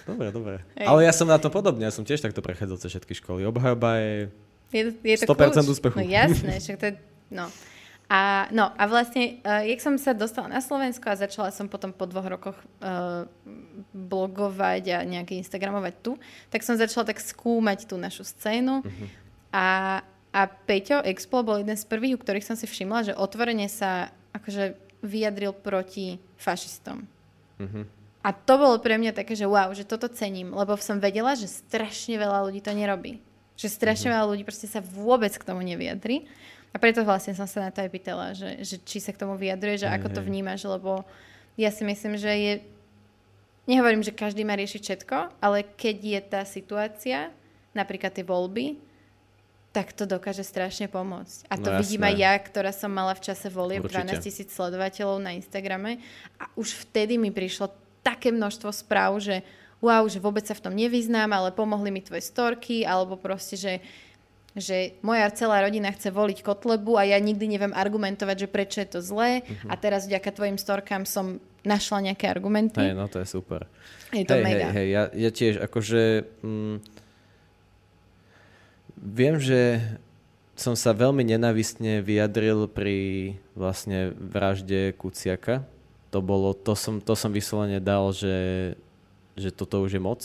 [0.07, 0.57] Dobre, dobre.
[0.79, 0.87] Hej.
[0.87, 3.43] Ale ja som na to podobne, ja som tiež takto prechádzal cez všetky školy.
[3.43, 4.31] Obhajoba je...
[4.71, 5.67] Je, je to 100% kľúč.
[5.67, 5.97] úspechu.
[5.99, 6.95] No jasné, však to je,
[7.35, 7.47] no.
[8.07, 11.91] A, no a vlastne, uh, jak som sa dostala na Slovensko a začala som potom
[11.91, 13.27] po dvoch rokoch uh,
[13.91, 16.15] blogovať a nejaké Instagramovať tu,
[16.47, 19.09] tak som začala tak skúmať tú našu scénu uh-huh.
[19.51, 19.67] a,
[20.31, 24.15] a Peťo Explo bol jeden z prvých, u ktorých som si všimla, že otvorene sa
[24.39, 27.11] akože vyjadril proti fašistom.
[27.59, 27.91] Uh-huh.
[28.23, 31.51] A to bolo pre mňa také, že wow, že toto cením, lebo som vedela, že
[31.51, 33.19] strašne veľa ľudí to nerobí.
[33.59, 34.23] Že strašne uh-huh.
[34.23, 36.31] veľa ľudí proste sa vôbec k tomu nevyjadri.
[36.77, 39.41] A preto vlastne som sa na to aj pýtala, že, že či sa k tomu
[39.41, 41.09] vyjadruje, že ako to vnímaš, lebo
[41.57, 42.55] ja si myslím, že je...
[43.65, 47.33] Nehovorím, že každý má riešiť všetko, ale keď je tá situácia,
[47.73, 48.77] napríklad tie voľby,
[49.73, 51.49] tak to dokáže strašne pomôcť.
[51.49, 55.17] A to no, vidím aj ja, ktorá som mala v čase volie 12 tisíc sledovateľov
[55.17, 56.05] na Instagrame
[56.37, 57.73] a už vtedy mi prišlo
[58.05, 59.41] také množstvo správ, že
[59.81, 63.73] wow, že vôbec sa v tom nevyznám, ale pomohli mi tvoje storky, alebo proste, že
[64.57, 68.89] že moja celá rodina chce voliť Kotlebu a ja nikdy neviem argumentovať, že prečo je
[68.89, 69.69] to zlé uh-huh.
[69.69, 72.81] a teraz vďaka tvojim storkám som našla nejaké argumenty.
[72.81, 73.69] Hej, no to je super.
[74.17, 74.73] Je to hej, mega.
[74.73, 76.03] Hej, hej, ja, ja tiež akože...
[76.41, 76.77] Mm,
[78.97, 79.85] viem, že
[80.57, 85.69] som sa veľmi nenavistne vyjadril pri vlastne vražde Kuciaka.
[86.17, 88.73] To bolo, to som, to som vyslovene dal, že,
[89.37, 90.23] že toto už je moc.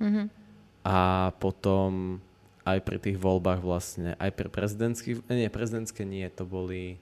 [0.00, 0.32] Uh-huh.
[0.80, 2.22] A potom
[2.66, 6.98] aj pri tých voľbách vlastne, aj pri prezidentských, nie, prezidentské nie, to boli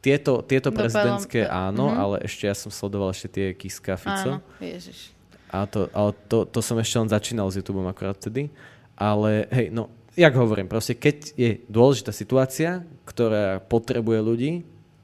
[0.00, 2.00] tieto, tieto prezidentské áno, mm-hmm.
[2.00, 4.40] ale ešte ja som sledoval ešte tie Kiska Fico.
[4.40, 5.12] Áno, ježiš.
[5.52, 8.48] A to, ale to, to som ešte len začínal s YouTubeom akorát vtedy.
[8.96, 14.52] Ale hej, no, jak hovorím, proste keď je dôležitá situácia, ktorá potrebuje ľudí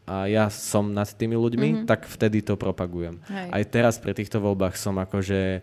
[0.09, 1.89] a ja som nad tými ľuďmi, mm-hmm.
[1.89, 3.21] tak vtedy to propagujem.
[3.29, 3.49] Hej.
[3.53, 5.63] Aj teraz pri týchto voľbách som akože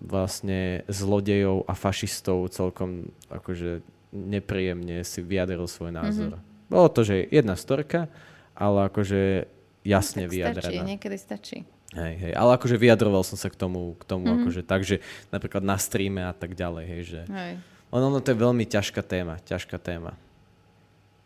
[0.00, 3.82] vlastne zlodejov a fašistov celkom akože
[4.14, 6.38] nepríjemne si vyjadril svoj názor.
[6.38, 6.70] Mm-hmm.
[6.70, 8.06] Bolo to, že jedna storka,
[8.54, 9.50] ale akože
[9.82, 10.70] jasne no, vyjadrená.
[10.70, 11.58] Stačí, niekedy stačí.
[11.90, 14.40] Hej, hej, ale akože vyjadroval som sa k tomu, k tomu mm-hmm.
[14.46, 15.02] akože tak, že
[15.34, 17.20] napríklad na streame a tak ďalej, hej, že...
[17.26, 17.58] Hej.
[17.90, 20.14] Ono, ono to je veľmi ťažká téma, ťažká téma.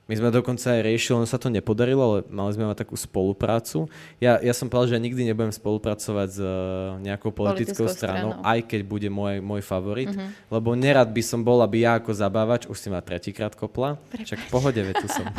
[0.05, 3.89] My sme dokonca aj riešili, ono sa to nepodarilo, ale mali sme mať takú spoluprácu.
[4.21, 8.37] Ja, ja som povedal, že ja nikdy nebudem spolupracovať s uh, nejakou politickou, politickou stranou,
[8.37, 10.29] stranou, aj keď bude môj, môj favorit, uh-huh.
[10.53, 14.29] lebo nerad by som bol, aby ja ako zabávač, už si ma tretíkrát kopla, Prepač.
[14.29, 15.25] však v pohode, veď tu som.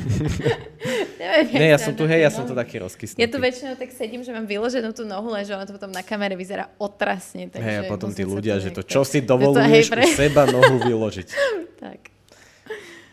[1.53, 3.21] Nie, ja som tu, hej, ja som tu taký rozkysnutý.
[3.21, 5.93] Ja tu väčšinou tak sedím, že mám vyloženú tú nohu, len že ono to potom
[5.93, 7.53] na kamere vyzerá otrasne.
[7.53, 11.27] Hej, a potom tí ľudia, že to čo si dovoluješ u seba nohu vyložiť.
[11.85, 12.14] tak.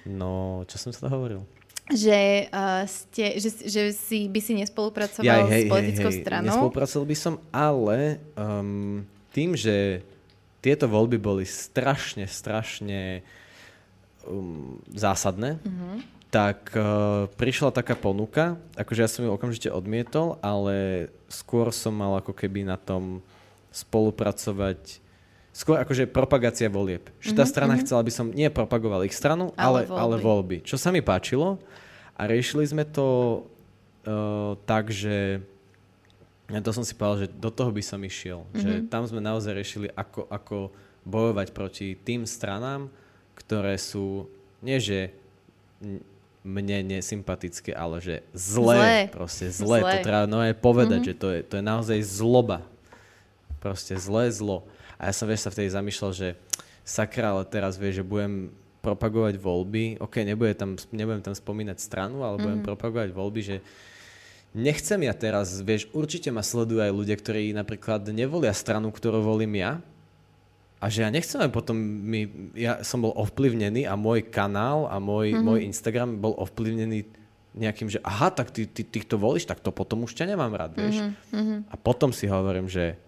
[0.06, 1.42] No, čo som sa to hovoril?
[1.90, 6.22] Že, uh, ste, že, že si, by si nespolupracoval ja, hej, s politickou hej, hej,
[6.22, 6.46] stranou?
[6.54, 9.02] Nespolupracoval by som, ale um,
[9.34, 10.06] tým, že
[10.62, 13.26] tieto voľby boli strašne, strašne
[14.22, 15.98] um, zásadné, uh-huh.
[16.30, 22.22] tak uh, prišla taká ponuka, akože ja som ju okamžite odmietol, ale skôr som mal
[22.22, 23.18] ako keby na tom
[23.74, 25.01] spolupracovať
[25.52, 27.12] skôr akože propagácia volieb.
[27.20, 27.84] Že tá mhm, strana mm-hmm.
[27.84, 30.00] chcela, aby som nie propagoval ich stranu, ale, ale, voľby.
[30.00, 30.56] ale voľby.
[30.64, 31.60] Čo sa mi páčilo
[32.16, 33.06] a riešili sme to
[34.08, 35.44] uh, tak, že
[36.52, 38.44] ja to som si povedal, že do toho by som išiel.
[38.48, 38.60] Mm-hmm.
[38.60, 38.84] Že mhm.
[38.88, 40.56] tam sme naozaj riešili, ako, ako
[41.04, 42.88] bojovať proti tým stranám,
[43.36, 44.28] ktoré sú,
[44.64, 45.12] nie že
[46.42, 48.96] mne nesympatické, ale že zlé, zlé.
[49.14, 49.78] proste zlé.
[49.78, 49.92] zlé.
[49.94, 51.18] To treba no aj povedať, mm-hmm.
[51.18, 52.58] že to je, to je naozaj zloba.
[53.62, 54.66] Proste zlé zlo.
[55.02, 56.28] A ja som, vieš, sa vtedy zamýšľal, že
[56.86, 62.22] sakra, ale teraz, vieš, že budem propagovať voľby, ok, nebude tam, nebudem tam spomínať stranu,
[62.22, 62.70] ale budem mm-hmm.
[62.70, 63.56] propagovať voľby, že
[64.54, 69.58] nechcem ja teraz, vieš, určite ma sledujú aj ľudia, ktorí napríklad nevolia stranu, ktorú volím
[69.58, 69.82] ja,
[70.82, 72.26] a že ja nechcem, aby potom mi,
[72.58, 75.46] ja som bol ovplyvnený a môj kanál a môj, mm-hmm.
[75.46, 77.06] môj Instagram bol ovplyvnený
[77.54, 80.50] nejakým, že aha, tak ty, ty, ty to volíš, tak to potom už ťa nemám
[80.50, 81.06] rád, vieš.
[81.30, 81.70] Mm-hmm.
[81.70, 82.98] A potom si hovorím, že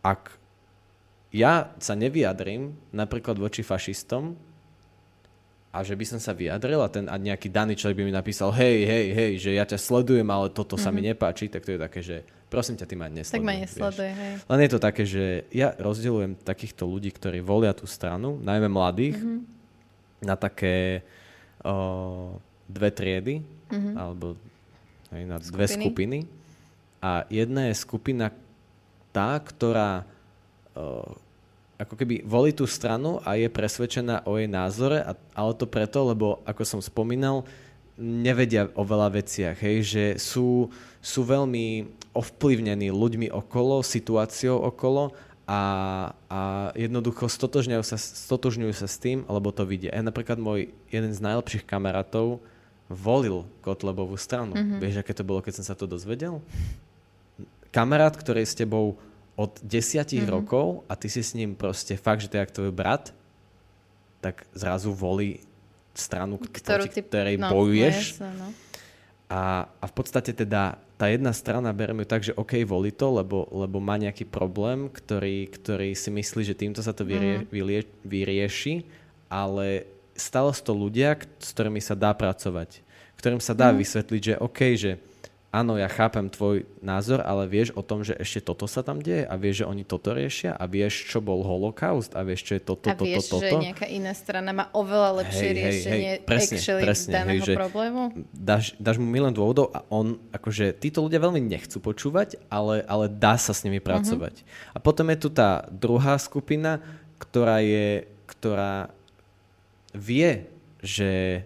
[0.00, 0.39] ak
[1.30, 4.34] ja sa nevyjadrím napríklad voči fašistom
[5.70, 8.50] a že by som sa vyjadril a, ten, a nejaký daný človek by mi napísal
[8.50, 10.82] hej, hej, hej, že ja ťa sledujem, ale toto mm-hmm.
[10.82, 11.08] sa mi mhm.
[11.14, 12.16] nepáči, tak to je také, že
[12.50, 13.38] prosím ťa, ty ma nesleduj.
[13.38, 14.32] Tak ma nesleduje, hej.
[14.42, 15.24] Len je to také, že
[15.54, 19.40] ja rozdeľujem takýchto ľudí, ktorí volia tú stranu, najmä mladých, mm-hmm.
[20.26, 21.06] na také
[21.62, 22.34] o,
[22.66, 23.94] dve triedy, mm-hmm.
[23.94, 24.34] alebo
[25.14, 25.54] hej, na skupiny.
[25.54, 26.18] dve skupiny.
[26.98, 28.34] A jedna je skupina
[29.14, 30.02] tá, ktorá
[31.80, 36.04] ako keby volí tú stranu a je presvedčená o jej názore, a, ale to preto,
[36.04, 37.48] lebo ako som spomínal,
[38.00, 40.72] nevedia o veľa veciach, hej, že sú,
[41.04, 45.12] sú veľmi ovplyvnení ľuďmi okolo, situáciou okolo
[45.44, 45.62] a,
[46.30, 46.40] a
[46.76, 49.92] jednoducho stotožňujú sa, stotožňujú sa s tým, alebo to vidia.
[49.92, 52.40] Ja napríklad môj jeden z najlepších kamarátov
[52.90, 54.58] volil Kotlebovú stranu.
[54.58, 54.78] Mm-hmm.
[54.82, 56.42] Vieš, aké to bolo, keď som sa to dozvedel?
[57.70, 58.98] Kamarát, ktorý s tebou
[59.40, 60.36] od desiatich mm-hmm.
[60.36, 63.16] rokov a ty si s ním proste fakt, že to je jak tvoj brat,
[64.20, 65.40] tak zrazu volí
[65.96, 68.20] stranu, Ktorú proti ty- ktorej no, bojuješ.
[68.20, 68.48] no, no.
[69.30, 73.08] A, a v podstate teda tá jedna strana bereme ju tak, že OK, volí to,
[73.08, 77.46] lebo, lebo má nejaký problém, ktorý, ktorý si myslí, že týmto sa to vyrie, Mhm.
[77.48, 78.84] vylie, vyrieši,
[79.32, 82.84] ale stále sú to ľudia, s ktorými sa dá pracovať.
[83.16, 85.00] Ktorým sa dá vysvetliť, že OK, že
[85.50, 89.26] áno, ja chápem tvoj názor, ale vieš o tom, že ešte toto sa tam deje
[89.26, 92.62] a vieš, že oni toto riešia a vieš, čo bol holokaust a vieš, čo je
[92.62, 93.42] toto, A toto, vieš, toto.
[93.42, 97.44] že nejaká iná strana má oveľa lepšie Hej, hej, riešenie hej, presne, actually presne, daného
[97.44, 98.02] hej, problému.
[98.30, 103.10] dáš, dáš mu milión dôvodov a on, akože títo ľudia veľmi nechcú počúvať, ale, ale
[103.10, 104.46] dá sa s nimi pracovať.
[104.70, 106.78] A potom je tu tá druhá skupina,
[107.18, 108.94] ktorá je, ktorá
[109.90, 110.46] vie,
[110.78, 111.42] že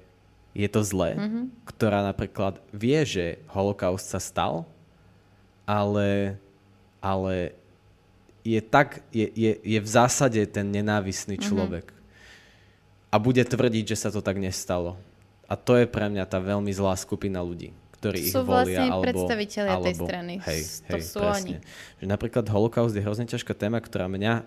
[0.54, 1.18] je to zlé,
[1.66, 4.62] ktorá napríklad vie, že holokaust sa stal,
[5.66, 6.38] ale,
[7.02, 7.58] ale
[8.46, 11.90] je tak, je, je, je v zásade ten nenávisný človek.
[13.10, 14.94] A bude tvrdiť, že sa to tak nestalo.
[15.50, 18.84] A to je pre mňa tá veľmi zlá skupina ľudí, ktorí ich Sú volia.
[18.84, 20.34] vlastne alebo, predstavitelia tej strany.
[20.42, 20.60] Hej,
[20.90, 21.58] To hej, sú presne.
[21.98, 24.42] Že napríklad holokaust je hrozne ťažká téma, ktorá mňa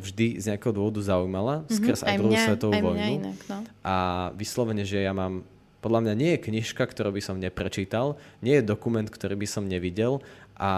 [0.00, 3.12] vždy z nejakého dôvodu zaujímala, mm-hmm, skrz aj, aj druhú svetovú aj vojnu.
[3.20, 3.56] inak, no.
[3.84, 3.94] A
[4.34, 5.44] vyslovene, že ja mám,
[5.78, 9.64] podľa mňa nie je knižka, ktorú by som neprečítal, nie je dokument, ktorý by som
[9.64, 10.18] nevidel
[10.60, 10.72] a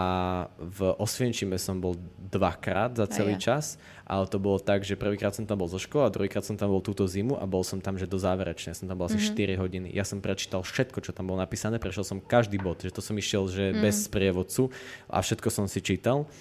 [0.55, 1.99] v Osvienčime som bol
[2.31, 3.51] dvakrát za celý ja.
[3.51, 3.75] čas,
[4.07, 6.71] ale to bolo tak, že prvýkrát som tam bol zo školy a druhýkrát som tam
[6.71, 9.27] bol túto zimu a bol som tam, že do záverečne, som tam bol asi Mhm.
[9.35, 9.87] 4 hodiny.
[9.91, 13.11] Ja som prečítal všetko, čo tam bolo napísané, prešiel som každý bod, že to som
[13.13, 13.83] išiel, že Mhm.
[13.83, 14.71] bez sprievodcu
[15.11, 16.31] a všetko som si čítal.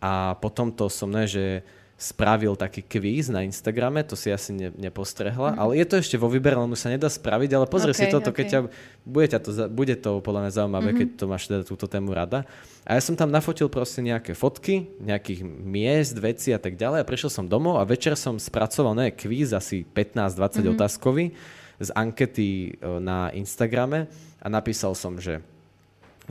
[0.00, 1.64] A potom to som ne, že
[2.00, 6.32] spravil taký kvíz na Instagrame, to si asi ne, nepostrehla, ale je to ešte vo
[6.32, 8.10] výbere, len už sa nedá spraviť, ale pozri si Mhm.
[8.10, 8.50] Ok, toto, keď ok.
[8.50, 8.60] ťa,
[9.04, 12.48] bude, ťa to, bude to podľa mňa zaujímavé, keď to máš teda túto tému rada.
[12.88, 17.08] A ja som tam nafotil proste nejaké fotky, nejakých miest, veci a tak ďalej a
[17.08, 21.36] prišiel som domov a večer som spracoval ne, kvíz asi 15-20 otázkový
[21.84, 24.08] z ankety e, na Instagrame
[24.40, 25.44] a napísal som, že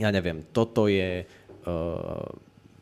[0.00, 2.24] ja neviem, toto je uh,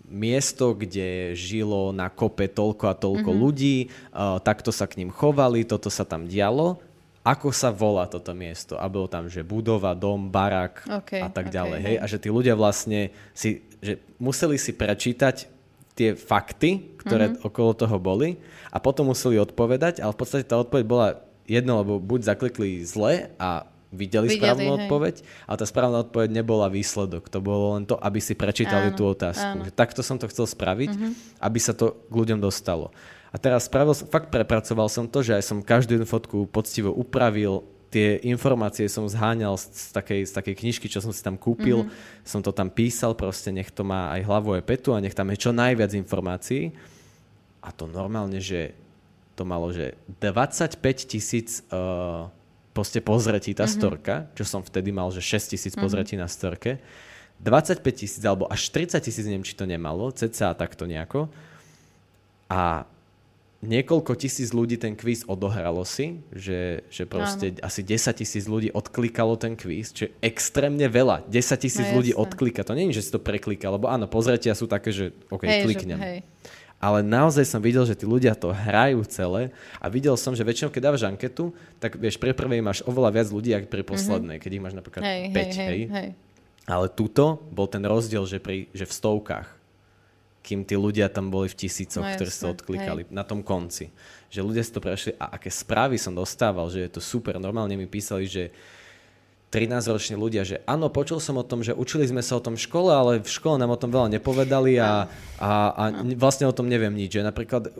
[0.08, 3.44] miesto, kde žilo na kope toľko a toľko mm-hmm.
[3.44, 6.80] ľudí, uh, takto sa k ním chovali, toto sa tam dialo.
[7.22, 8.80] Ako sa volá toto miesto?
[8.80, 11.80] A bolo tam, že budova, dom, barak OK, a tak OK, ďalej.
[11.84, 11.96] Hej?
[12.00, 15.44] A že tí ľudia vlastne si, že museli si prečítať
[15.92, 17.44] tie fakty, ktoré mm-hmm.
[17.44, 18.40] okolo toho boli
[18.72, 21.08] a potom museli odpovedať, ale v podstate tá odpoveď bola
[21.48, 24.76] jedno, lebo buď zaklikli zle a videli, Videli, správnu hej.
[24.84, 25.14] odpoveď,
[25.48, 27.32] ale tá správna odpoveď nebola výsledok.
[27.32, 29.56] To bolo len to, aby si prečítali Áno, tú otázku.
[29.58, 29.64] áno.
[29.64, 30.92] Že takto som to chcel spraviť,
[31.40, 32.92] aby sa to k ľuďom dostalo.
[33.28, 37.64] A teraz spravil fakt prepracoval som to, že aj som každú jednu fotku poctivo upravil,
[37.88, 41.88] tie informácie som zháňal z, takej, z takej knižky, čo som si tam kúpil,
[42.20, 45.32] som to tam písal, proste nech to má aj hlavu, aj petu a nech tam
[45.32, 46.72] je čo najviac informácií.
[47.64, 48.76] A to normálne, že
[49.36, 52.28] to malo, že 25 tisíc uh,
[52.78, 56.78] proste pozretí tá storka, čo som vtedy mal, že 6 tisíc pozretí na storke.
[57.42, 61.26] 25 tisíc alebo až 30 tisíc, neviem, či to nemalo, cca takto nejako.
[62.46, 62.86] A
[63.66, 69.34] niekoľko tisíc ľudí ten kvíz odohralo si, že, že proste asi 10 tisíc ľudí odklikalo
[69.34, 71.26] ten kvíz, čo je extrémne veľa.
[71.26, 72.62] 10 tisíc No ľudí odklika.
[72.62, 75.58] To nie je, že si to preklika, lebo áno, pozretia sú také, že OK, Hej,
[75.58, 75.98] že- kliknem.
[75.98, 76.18] hej.
[76.78, 79.50] Ale naozaj som videl, že tí ľudia to hrajú celé
[79.82, 81.50] a videl som, že väčšinou, keď dávaš anketu,
[81.82, 85.02] tak vieš, pri prvej máš oveľa viac ľudí, ako pri poslednej, keď ich máš napríklad
[85.02, 85.10] Mhm.
[85.10, 86.08] Hej, 5, hej, hej, hej, hej.
[86.68, 89.48] Ale tuto bol ten rozdiel, že, pri, že v stovkách,
[90.44, 93.90] kým tí ľudia tam boli v tisícoch, No ktorí sa odklikali na tom konci.
[94.30, 97.36] Že ľudia si to prešli a aké správy som dostával, že je to super.
[97.42, 98.54] Normálne mi písali, že
[99.48, 102.64] 13-roční ľudia, že áno, počul som o tom, že učili sme sa o tom v
[102.68, 105.08] škole, ale v škole nám o tom veľa nepovedali a,
[105.40, 105.84] a, a
[106.20, 107.16] vlastne o tom neviem nič.
[107.16, 107.72] Že napríklad,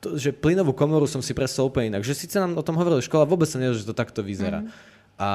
[0.00, 2.04] to, že plynovú komoru som si predstavil úplne inak.
[2.04, 4.64] Že síce nám o tom hovorili v škole, vôbec som nevedel, že to takto vyzerá.
[5.20, 5.28] A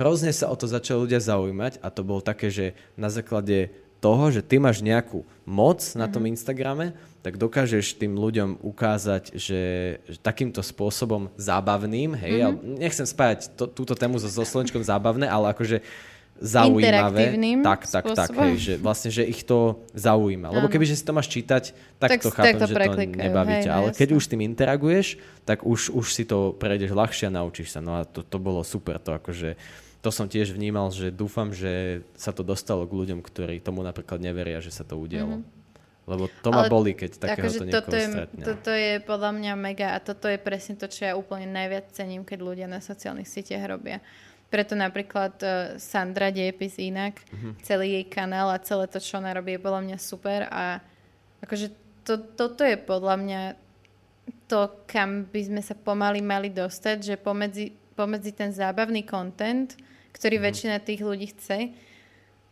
[0.00, 4.30] hrozne sa o to začali ľudia zaujímať a to bolo také, že na základe toho,
[4.30, 6.94] že ty máš nejakú moc na tom Instagrame,
[7.24, 9.62] tak dokážeš tým ľuďom ukázať, že,
[10.06, 12.78] že takýmto spôsobom zábavným, hej, mm-hmm.
[12.78, 15.82] nechcem spájať to, túto tému so, so slovenčkom zábavné, ale akože
[16.38, 17.34] zaujímavé.
[17.62, 20.54] Tak, tak, tak, hej, že vlastne, že ich to zaujíma.
[20.54, 22.78] Lebo keby, že si to máš čítať, tak, Tak to chápem, tak to že to
[22.78, 25.06] preklikajú, nebaví hej, no Ale keď už s tým interaguješ,
[25.42, 27.80] tak už, už si to prejdeš ľahšie a naučíš sa.
[27.82, 29.02] No a to, to bolo super.
[29.02, 29.58] To akože,
[29.98, 34.22] to som tiež vnímal, že dúfam, že sa to dostalo k ľuďom, ktorí tomu napríklad
[34.22, 35.42] neveria, že sa to udialo.
[36.08, 38.08] Lebo to ma Ale boli, keď takéhoto akože niekoho toto je,
[38.40, 42.24] toto je podľa mňa mega a toto je presne to, čo ja úplne najviac cením,
[42.24, 44.00] keď ľudia na sociálnych sieťach robia.
[44.48, 47.60] Preto napríklad uh, Sandra Dejepis inak, Mhm.
[47.60, 50.80] celý jej kanál a celé to, čo ona robí, je podľa mňa super a
[51.44, 51.68] akože
[52.08, 53.40] to, toto je podľa mňa
[54.48, 59.74] to, kam by sme sa pomaly mali dostať, že pomedzi, pomedzi ten zábavný content,
[60.12, 60.44] ktorý Mhm.
[60.44, 61.74] väčšina tých ľudí chce,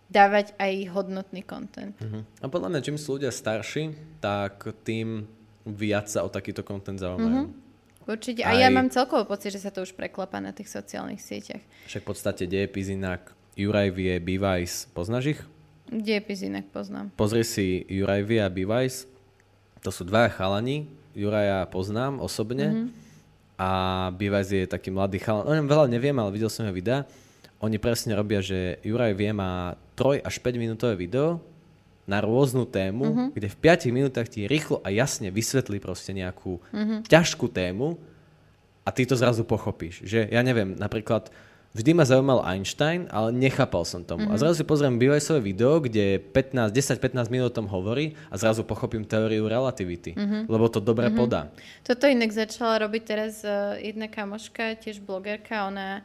[0.08, 1.94] dávať aj hodnotný content.
[1.96, 2.20] Mhm.
[2.38, 5.26] A podľa mňa, čím sú ľudia starší, tak tým
[5.64, 7.46] viac sa o takýto content zaujímajú.
[7.46, 7.64] Mhm.
[8.06, 8.42] Určite.
[8.42, 11.58] A ja Aj- mám celkovo pocit, že sa to už preklapa na tých sociálnych sieťach.
[11.86, 15.40] Však v podstate dejepis inak Juraj Vie, Bevice, poznáš ich?
[15.88, 17.10] Dejepis inak poznám.
[17.14, 19.10] Pozri si Juraj Vie a Bevice.
[19.82, 20.86] To sú dva chalani.
[21.14, 22.66] Juraja poznám osobne.
[22.68, 23.05] Mhm.
[23.56, 23.68] A
[24.12, 25.48] Bevice je taký mladý chalan.
[25.48, 27.08] O ňom veľa neviem, ale videl som jeho videa.
[27.64, 31.40] Oni presne robia, že Juraj Vie má 3 až 5 minútové video
[32.04, 33.24] na rôznu tému, Mhm.
[33.32, 37.08] kde v 5 minútach ti rýchlo a jasne vysvetlí proste nejakú Mhm.
[37.08, 37.96] ťažkú tému
[38.84, 40.04] a ty to zrazu pochopíš.
[40.04, 41.32] Že ja neviem, napríklad
[41.76, 44.24] vždy ma zaujímal Einstein, ale nechápal som tomu.
[44.32, 48.64] A zrazu si pozriem Beavisové video, kde 15, 10-15 minút o tom hovorí a zrazu
[48.64, 50.16] pochopím teóriu relativity,
[50.48, 51.52] lebo to dobre podá.
[51.84, 56.00] Toto inak začala robiť teraz uh, jedna kamoška, tiež blogerka, ona,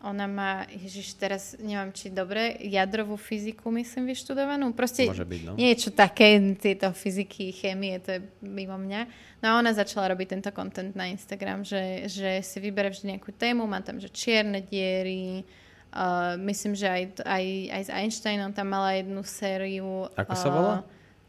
[0.00, 4.72] ona má, ježiš, teraz neviem, či dobre, jadrovú fyziku, myslím, vyštudovanú.
[4.72, 5.52] Proste Môže byť, no.
[5.60, 9.00] niečo také, tieto fyziky, chémie, to je mimo mňa.
[9.44, 13.36] No a ona začala robiť tento content na Instagram, že, že si vybere vždy nejakú
[13.36, 15.44] tému, má tam, že čierne diery,
[15.92, 20.08] uh, myslím, že aj, aj, aj s Einsteinom tam mala jednu sériu.
[20.16, 20.76] Ako sa volá?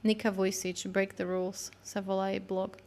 [0.01, 2.79] Nika Vujsic, Break the Rules sa volá jej blog.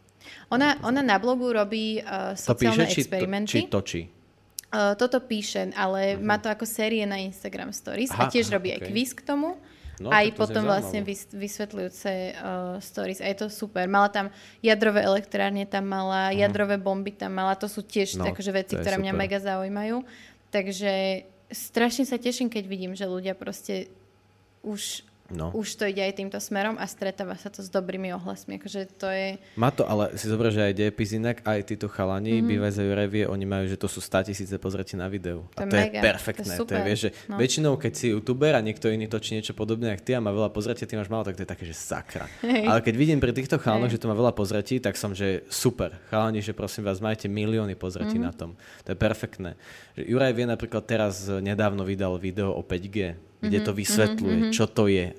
[0.49, 3.53] Ona, ona na blogu robí uh, To píše, sociálne či, to, experimenty.
[3.53, 4.01] či točí?
[4.75, 8.55] Uh, toto píše, ale má to ako série na Instagram Stories a Aha, tiež aha,
[8.59, 8.91] robí aj okej.
[8.91, 9.55] quiz k tomu.
[10.03, 11.39] No, aj potom vlastne zaujímavé.
[11.39, 13.23] vysvetľujúce uh, stories.
[13.23, 13.87] A je to super.
[13.87, 14.27] Mala tam
[14.59, 17.55] jadrové elektrárne, tam mala jadrové bomby, tam mala.
[17.55, 19.23] To sú tiež No, akože veci, ktoré mňa super.
[19.23, 20.03] mega zaujímajú.
[20.51, 21.23] Takže
[21.55, 23.87] strašne sa teším, keď vidím, že ľudia proste
[24.67, 25.49] už, No.
[25.57, 28.61] už to ide aj týmto smerom a stretáva sa to s dobrými ohlasmi.
[28.61, 29.41] Akože to je...
[29.57, 32.51] Má to, ale si zober, že aj dejepis inak, aj títo chalani, mm-hmm.
[32.53, 35.49] bývajú revie, oni majú, že to sú 100 tisíce pozretí na videu.
[35.57, 36.45] To a je to mega, je perfektné.
[36.45, 37.37] to je To je, super, vieš, že no.
[37.41, 40.53] väčšinou, keď si youtuber a niekto iný točí niečo podobné, ako ty a má veľa
[40.53, 42.29] pozretí, ty máš málo, tak to je také, že sakra.
[42.45, 42.69] Hej.
[42.69, 46.05] Ale keď vidím pri týchto chalanoch, že to má veľa pozretí, tak som, že super.
[46.13, 48.29] Chalani, že prosím vás, majte milióny pozretí Mhm.
[48.29, 48.29] mm-hmm.
[48.29, 48.51] na tom.
[48.85, 49.57] To je perfektné.
[49.97, 54.85] Juraj vie napríklad teraz nedávno vydal video o 5G, kde Mhm, to vysvetľuje, čo to
[54.87, 55.13] je,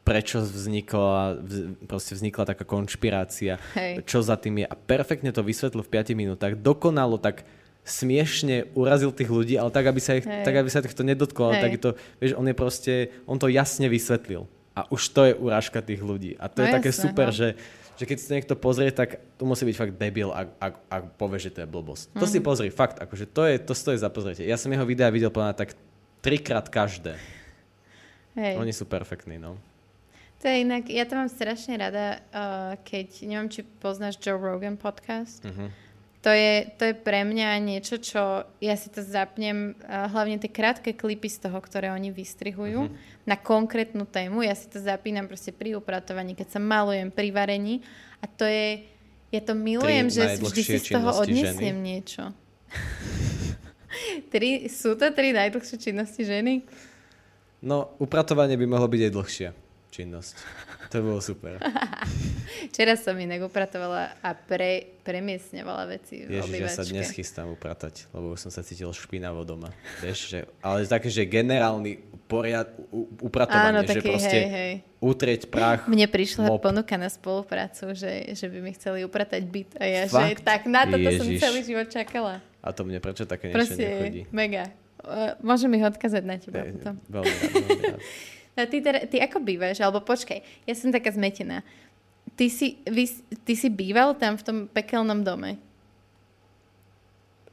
[0.00, 4.02] prečo vznikla, vz- proste vznikla taká konšpirácia, Hej.
[4.04, 4.66] čo za tým je.
[4.66, 6.54] A perfektne to vysvetlil v 5 minútach.
[6.54, 7.44] Dokonalo tak
[7.84, 10.44] smiešne urazil tých ľudí, ale tak, aby sa ich, Hej.
[10.44, 11.48] tak, aby sa ich to nedotklo.
[11.48, 12.92] Ale tak je to, vieš, on je proste,
[13.24, 14.44] on to jasne vysvetlil.
[14.72, 16.36] A už to je urážka tých ľudí.
[16.36, 17.34] A to No je také jasné, super, no.
[17.34, 17.48] že,
[17.96, 21.02] že keď si to niekto pozrie, tak to musí byť fakt debil, ak, ak, ak
[21.16, 22.04] povie, že to je blbosť.
[22.14, 22.30] To Mhm.
[22.30, 24.44] si pozri, fakt, akože to, je, to stojí za pozrietie.
[24.44, 25.74] Ja som jeho videa videl mňa tak
[26.20, 27.18] trikrát každé.
[28.38, 28.54] Hej.
[28.54, 29.58] Oni sú perfektní, no.
[30.38, 34.78] To je inak, ja to mám strašne rada, uh, keď, neviem, či poznáš Joe Rogan
[34.78, 35.42] podcast.
[35.42, 35.90] Mhm.
[36.18, 40.50] To, je, to je pre mňa niečo, čo ja si to zapnem, uh, hlavne tie
[40.50, 42.94] krátke klipy z toho, ktoré oni vystrihujú Mhm.
[43.26, 44.46] na konkrétnu tému.
[44.46, 47.82] Ja si to zapínam proste pri upratovaní, keď sa malujem, pri varení.
[48.22, 48.86] A to je,
[49.30, 52.30] ja to milujem, Tri že vždy si z toho odnesiem niečo.
[54.32, 56.62] tri, sú to tri najdlhšie činnosti ženy?
[57.58, 59.50] No, upratovanie by mohlo byť aj dlhšia
[59.88, 60.34] činnosť.
[60.88, 61.60] To bolo super.
[62.72, 68.08] Včera som inak upratovala a pre, premiesňovala veci v Ježiš, ja sa dnes chystám upratať,
[68.16, 69.68] lebo už som sa cítil špinavo doma.
[70.00, 74.72] Vieš, že, ale také, že generálny poriad, u, Áno, upratovanie, že taký, proste hej, hej.
[74.96, 75.84] utrieť prach.
[75.84, 76.64] Mne prišla mop.
[76.64, 80.40] ponuka na spoluprácu, že, že by mi chceli upratať byt a ja, že Fakt?
[80.40, 81.40] tak na toto som Ježiš.
[81.40, 82.40] celý život čakala.
[82.64, 84.24] A to mne prečo také niečo nechodí?
[84.24, 84.64] Proste mega.
[84.98, 86.94] Uh, môžem ich odkazať na teba potom.
[87.06, 88.02] Veľmi rád, veľmi rád.
[88.58, 89.78] No, ty, teda, ty ako bývaš?
[89.78, 91.62] Alebo počkaj, ja som taká zmetená.
[92.34, 93.06] Ty si, vy,
[93.46, 95.58] ty si býval tam v tom pekelnom dome?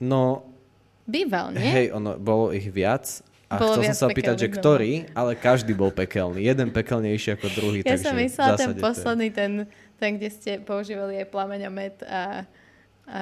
[0.01, 0.43] No,
[1.05, 1.69] Býval, nie?
[1.69, 3.21] hej, ono, bolo ich viac.
[3.45, 6.41] A Bolo chcel som sa opýtať, že pekelných ktorý, ale každý bol pekelný.
[6.41, 7.77] Jeden pekelnejší ako druhý.
[7.85, 9.51] ja som myslela ten posledný, ten,
[10.01, 12.49] ten, kde ste používali aj plameňomet a,
[13.05, 13.21] a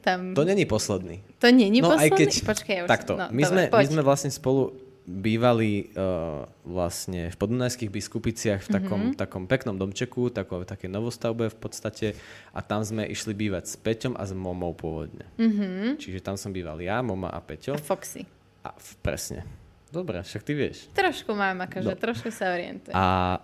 [0.00, 0.32] tam...
[0.32, 1.20] To není posledný.
[1.38, 2.16] To není No aj posledný?
[2.16, 2.30] keď...
[2.46, 4.72] Počkaj, ja už Takto, no, my, dobre, sme, my sme vlastne spolu
[5.02, 9.06] bývali uh, vlastne v podunajských biskupiciach v takom, Mhm.
[9.10, 9.18] mm-hmm.
[9.18, 12.06] takom peknom domčeku, tako, také novostavbe v podstate
[12.48, 15.26] a tam sme išli bývať s Peťom a s Momou pôvodne.
[15.34, 15.98] Mm-hmm.
[15.98, 17.74] Čiže tam som býval ja, Moma a Peťo.
[17.74, 18.22] A Foxy.
[18.62, 19.42] A v, presne.
[19.88, 20.86] Dobre, však ty vieš.
[20.92, 21.98] Trošku mám, akože No.
[21.98, 22.94] trošku sa orientujem.
[22.94, 23.36] A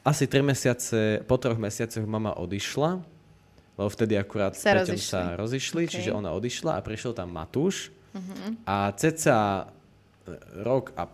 [0.00, 3.02] asi tri mesiace, po troch mesiacoch mama odišla,
[3.78, 5.06] lebo vtedy akurát Sa Peťom rozišli.
[5.06, 5.92] sa rozišli, Ok.
[5.94, 7.94] čiže ona odišla a prišiel tam Matúš.
[8.66, 9.70] A ceca
[10.58, 11.06] rok a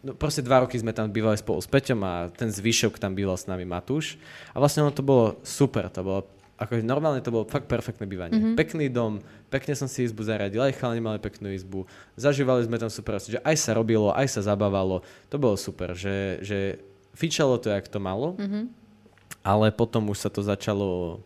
[0.00, 3.36] no proste dva roky sme tam bývali spolu s Peťom a ten zvyšok tam býval
[3.36, 4.16] s nami Matúš.
[4.54, 6.24] A vlastne ono to bolo super, to bolo
[6.58, 8.34] akože normálne to bolo fakt perfektné bývanie.
[8.34, 8.58] Mm-hmm.
[8.58, 11.86] Pekný dom, pekne som si izbu zaradil, aj chalani mali peknú izbu.
[12.18, 15.06] Zažívali sme tam super, že aj sa robilo, aj sa zabávalo.
[15.30, 16.82] To bolo super, že, že
[17.14, 18.66] fičalo to, jak to malo, mm-hmm.
[19.46, 21.22] ale potom už sa to začalo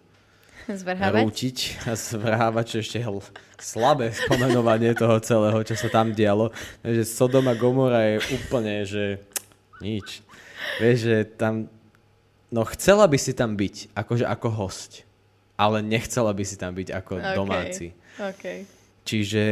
[0.76, 1.22] Zvrhávať?
[1.24, 3.24] rútiť a zvrhávať, čo ešte hl-
[3.58, 6.50] slabé spomenovanie toho celého, čo sa tam dialo.
[6.82, 9.22] Že Sodom a Gomora je úplne, že
[9.78, 10.22] nič.
[10.78, 11.66] Vieš, že tam,
[12.48, 15.06] no chcela by si tam byť, akože ako host,
[15.54, 17.34] ale nechcela by si tam byť ako Okay.
[17.34, 17.86] domáci.
[18.18, 18.58] Okay.
[19.02, 19.42] Čiže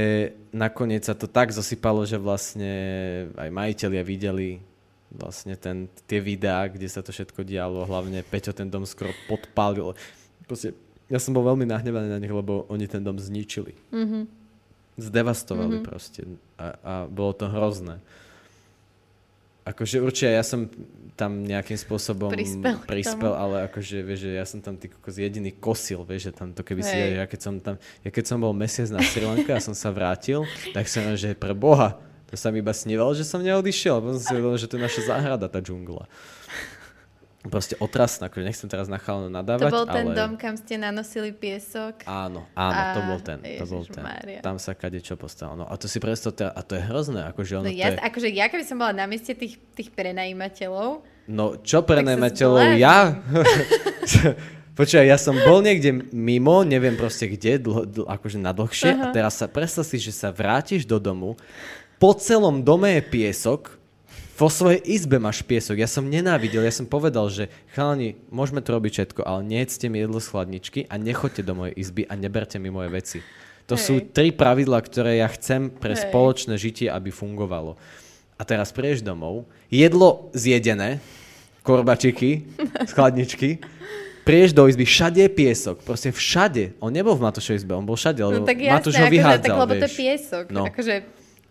[0.54, 2.70] nakoniec sa to tak zosypalo, že vlastne
[3.34, 4.62] aj majiteľia videli
[5.10, 9.98] vlastne ten, tie videá, kde sa to všetko dialo, hlavne Peťo ten dom skoro podpálil.
[10.46, 10.70] Proste,
[11.10, 13.74] ja som bol veľmi nahnevaný na nich, lebo oni ten dom zničili.
[13.90, 14.22] Mm-hmm.
[14.96, 15.88] Zdevastovali mm-hmm.
[15.90, 16.22] proste
[16.54, 17.98] a, a bolo to hrozné.
[19.66, 20.70] Akože určite ja som
[21.18, 23.42] tam nejakým spôsobom Prispel prispel tomu.
[23.44, 26.64] ale akože vieš, že ja som tam ty kokos jediný kosil, vieš, že tam to
[26.64, 27.20] keby si, Hej.
[27.20, 29.92] ja keď som tam, ja keď som bol mesiac na Sri Lanka a som sa
[29.92, 32.00] vrátil, tak som že pre Boha,
[32.32, 34.86] to sa mi iba sníval, že som neodišiel, potom som si uvedomil, že to je
[34.86, 36.08] naša záhrada, tá džungla.
[37.40, 40.14] Proste otrasná, akože nechcem teraz na chalano To nadávať, bol ten ale...
[40.14, 42.04] dom, kam ste nanosili piesok.
[42.04, 44.04] Áno, áno, to A- bol ten, to bol ten.
[44.44, 45.56] Tam sa kade čo postavilo.
[45.56, 47.88] No a to si predstav, teda, a to je hrozné, akože ono No to ja,
[47.90, 47.96] je...
[47.96, 51.00] akože ja keby som bola na mieste tých, tých prenajímateľov,
[51.30, 52.82] No čo pre Tak sa najmateľov zblázni.
[52.82, 52.96] ja?
[54.76, 59.04] Počúvaj, ja som bol niekde mimo, neviem proste kde, dlho, dl, akože na dlhšie a
[59.12, 61.40] teraz sa predstav si, že sa vrátiš do domu,
[61.96, 63.79] po celom dome je piesok,
[64.40, 65.76] vo svojej izbe máš piesok.
[65.76, 70.00] Ja som nenávidel, ja som povedal, že chalani, môžeme to robiť všetko, ale nejedzte mi
[70.00, 73.18] jedlo z chladničky a nechoďte do mojej izby a neberte mi moje veci.
[73.68, 73.84] To Hej.
[73.84, 76.08] sú tri pravidlá, ktoré ja chcem pre Hej.
[76.08, 77.76] spoločné žitie, aby fungovalo.
[78.40, 81.04] A teraz prieš domov, jedlo zjedené,
[81.60, 82.48] korbačiky
[82.88, 83.60] z chladničky,
[84.24, 86.80] prieš do izby, všade je piesok, proste všade.
[86.80, 89.44] On nebol v Matúšovej izbe, on bol všade, lebo no tak jasné, ho akože, vyhádzal,
[89.44, 90.44] tak, lebo to je piesok.
[90.48, 90.62] No.
[90.64, 90.94] Akože,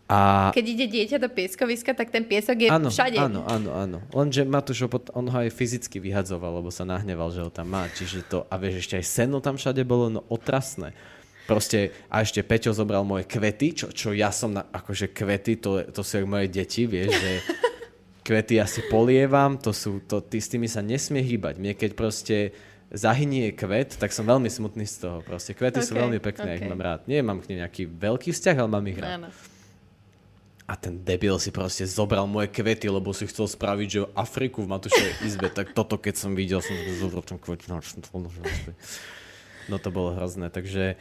[0.10, 3.22] A keď ide dieťa do pieskoviska, tak ten piesok je áno, všade.
[3.22, 3.98] áno, áno, áno.
[4.10, 7.69] Lenže Matúš ho, pot- on ho aj fyzicky vyhadzoval, lebo sa nahneval, že ho tam
[7.69, 7.86] má.
[7.88, 10.98] Čiže to, a vieš, ešte aj seno tam všade bolo, no otrasné.
[11.45, 15.81] Proste, a ešte Peťo zobral moje kvety, čo, čo ja som, na, akože kvety, to,
[15.90, 17.31] to sú moje deti, vieš, že
[18.27, 21.57] kvety asi polievam, to sú, to, ty s tými sa nesmie hýbať.
[21.57, 22.38] Mne keď proste
[22.90, 25.18] zahynie kvet, tak som veľmi smutný z toho.
[25.22, 26.57] Proste kvety sú Ok, veľmi pekné, ok.
[26.57, 27.06] ich mám rád.
[27.06, 29.14] Nie mám k nim nejaký veľký vzťah, ale mám ich rád.
[29.18, 29.30] Áno.
[30.70, 34.70] A ten debil si proste zobral moje kvety, lebo si chcel spraviť, že Afriku v
[34.70, 37.66] Matušovej izbe, tak toto keď som videl, som si zobral ten kvet.
[37.66, 38.30] No, to bolo,
[39.66, 40.94] no to bolo hrozné, takže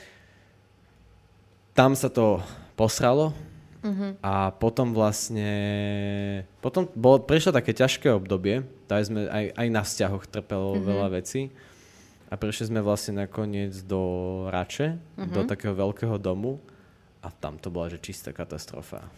[1.76, 2.40] tam sa to
[2.80, 3.36] posralo.
[4.24, 5.52] A potom vlastne,
[6.58, 11.52] potom bolo, prišlo také ťažké obdobie, tak sme aj, aj na vzťahoch trpelo veľa vecí.
[12.28, 14.00] A prišli sme vlastne nakoniec do
[14.52, 16.60] Rače, do takého veľkého domu.
[17.24, 19.08] A tam to bola že čistá katastrofa.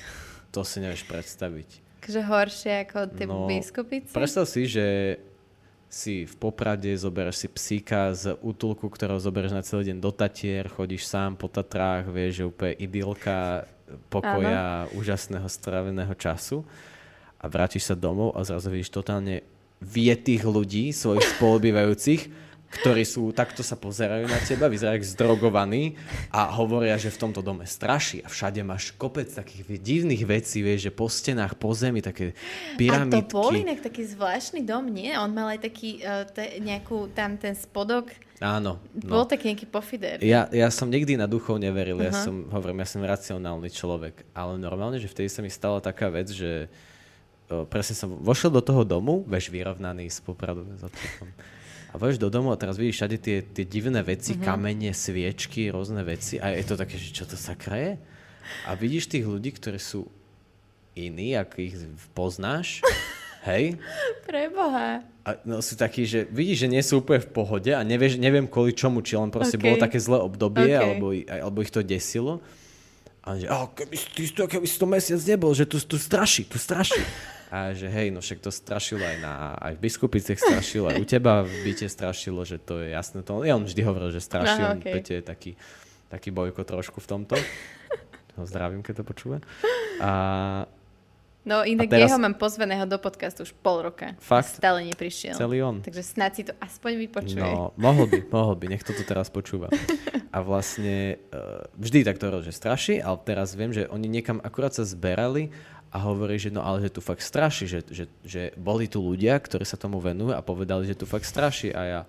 [0.51, 1.69] To si nevieš predstaviť.
[2.01, 4.11] Takže horšie ako tie No, biskupice.
[4.11, 4.87] Predstav si, že
[5.91, 10.71] si v Poprade, zoberieš si psíka z útulku, ktorého zoberieš na celý deň do Tatier,
[10.71, 13.67] chodíš sám po Tatrách, vieš, že úplne idylka
[14.07, 16.63] pokoja, úžasného stráveného času
[17.43, 19.43] a vrátiš sa domov a zrazu vidíš totálne
[19.83, 25.99] vietých ľudí, svojich spolubývajúcich, ktorí sú, takto sa pozerajú na teba, vyzerajú zdrogovaní
[26.31, 30.87] a hovoria, že v tomto dome straší a všade máš kopec takých divných vecí, vieš,
[30.87, 32.35] že po stenách, po zemi, také A
[32.75, 33.27] to pyramidky.
[33.27, 35.11] bol inak taký zvláštny dom, nie?
[35.19, 38.79] On mal aj taký uh, te, nejakú, tam ten spodok, Áno.
[38.95, 39.29] bol No.
[39.29, 40.17] taký nejaký pofider.
[40.23, 42.23] Ja, ja som nikdy na duchov neveril, ja Aha.
[42.23, 46.31] som, hovorím, ja som racionálny človek, ale normálne, že vtedy sa mi stala taká vec,
[46.31, 46.71] že
[47.51, 50.65] o, presne som vošiel do toho domu, veš, vyrovnaný s popradu.
[51.91, 54.43] A vojdeš do domu a teraz vidíš všade tie, tie divné veci, Mhm.
[54.43, 57.99] kamene, sviečky, rôzne veci a je to také, že čo to sa kraje?
[58.65, 60.07] A vidíš tých ľudí, ktorí sú
[60.95, 61.75] iní, ako ich
[62.13, 62.83] poznáš,
[63.51, 63.75] hej?
[64.23, 65.03] Preboha.
[65.21, 68.47] A no, sú takí, že vidíš, že nie sú úplne v pohode a nevieš, neviem
[68.47, 69.63] kvôli čomu, či len proste Ok.
[69.63, 70.81] bolo také zlé obdobie, Ok.
[70.81, 72.41] alebo, alebo ich to desilo.
[73.21, 76.47] A že, oh, keby, ty, to, keby si to mesiac nebol, že tu, tu straší,
[76.47, 77.03] tu straší.
[77.51, 81.07] A že hej, no však to strašilo aj, na, aj v biskupicech strašilo, aj u
[81.07, 83.27] teba v byte strašilo, že to je jasné.
[83.27, 84.87] To, ja on vždy hovoril, že straší, Aha, on ok.
[84.87, 85.53] Peťo je taký,
[86.07, 87.35] taký bojko trošku v tomto.
[88.39, 89.43] Ho zdravím, keď to počúva.
[89.99, 90.11] A,
[91.41, 94.13] No inak teraz- jeho mám pozvaného do podcastu už pol roka.
[94.21, 94.61] Fakt?
[94.61, 95.33] Stále neprišiel.
[95.33, 95.81] Celý on.
[95.81, 97.41] Takže snad si to aspoň vypočuje.
[97.41, 99.73] No, mohol by, mohol by, nech to tu teraz počúva.
[100.31, 104.77] A vlastne uh, vždy takto hovoril, že straší, ale teraz viem, že oni niekam akurát
[104.77, 105.49] sa zberali
[105.91, 109.35] a hovorí, že no ale že tu fakt straší, že, že, že boli tu ľudia,
[109.39, 112.01] ktorí sa tomu venujú a povedali, že tu fakt straší a ja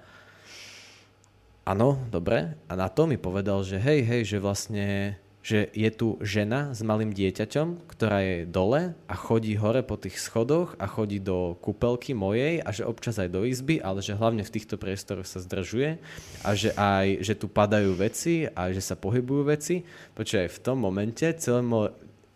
[1.66, 2.58] áno, dobre.
[2.70, 6.86] A na to mi povedal, že hej, hej, že vlastne že je tu žena s
[6.86, 12.14] malým dieťaťom, ktorá je dole a chodí hore po tých schodoch a chodí do kúpelky
[12.14, 15.98] mojej a že občas aj do izby, ale že hlavne v týchto priestoroch sa zdržuje
[16.45, 19.82] a že aj, že tu padajú veci a že sa pohybujú veci.
[20.14, 21.90] Počkaj, v tom momente celé môj,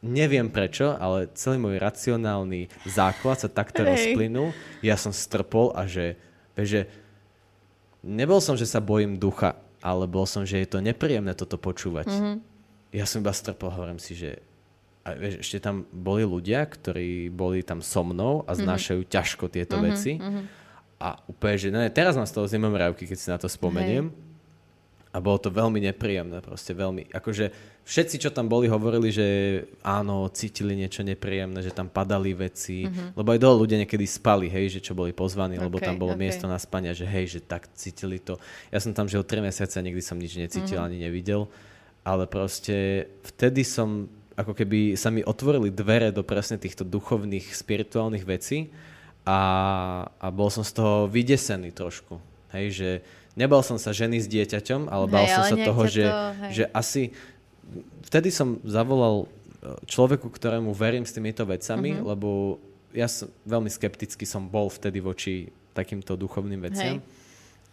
[0.06, 3.90] neviem prečo, ale celý môj racionálny základ sa takto Hej.
[4.14, 4.54] rozplynul.
[4.86, 6.16] Ja som strpol a že,
[6.54, 6.86] že
[8.06, 12.08] nebol som, že sa bojím ducha, ale bol som, že je to nepríjemné toto počúvať.
[12.10, 12.36] Mm-hmm.
[12.94, 14.40] Ja som iba strpol, hovorím si, že
[15.06, 19.14] a vieš, ešte tam boli ľudia, ktorí boli tam so mnou a znášajú mm-hmm.
[19.14, 19.94] ťažko tieto mm-hmm.
[19.94, 20.18] veci.
[20.98, 24.10] A úplne, že no, teraz mám z toho zimom rávky, keď si na to spomeniem.
[25.16, 27.08] A bolo to veľmi nepríjemné, proste veľmi.
[27.16, 27.48] Akože
[27.88, 29.28] všetci, čo tam boli, hovorili, že
[29.80, 32.84] áno, cítili niečo nepríjemné, že tam padali veci.
[32.84, 33.16] Mm-hmm.
[33.16, 36.12] Lebo aj dole ľudia niekedy spali, hej, že čo boli pozvaní, lebo Ok, tam bolo
[36.12, 36.20] ok.
[36.20, 38.36] miesto na spania, že hej, že tak cítili to.
[38.76, 40.88] Ja som tam žil 3 mesiace a nikdy som nič necítil mm-hmm.
[40.92, 41.48] ani nevidel.
[42.04, 48.28] Ale proste vtedy som, ako keby sa mi otvorili dvere do presne týchto duchovných, spirituálnych
[48.28, 48.68] vecí
[49.24, 49.40] a,
[50.20, 52.20] a bol som z toho vydesený trošku.
[52.52, 52.90] Hej, že
[53.36, 56.16] nebal som sa ženy s dieťaťom, ale bal Hej, som ale sa toho, že, to-
[56.42, 56.52] hej.
[56.52, 57.04] že asi
[58.04, 59.28] vtedy som zavolal e,
[59.84, 62.02] človeku, ktorému verím s týmito vecami, Mhm.
[62.06, 62.58] lebo
[62.92, 65.34] ja som, veľmi skepticky som bol vtedy voči
[65.72, 66.98] takýmto duchovným veciam.
[66.98, 67.08] Hej.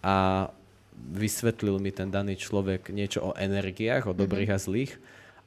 [0.02, 0.48] A
[0.92, 4.56] vysvetlil mi ten daný človek niečo o energiách, o dobrých Mhm.
[4.56, 4.92] a zlých.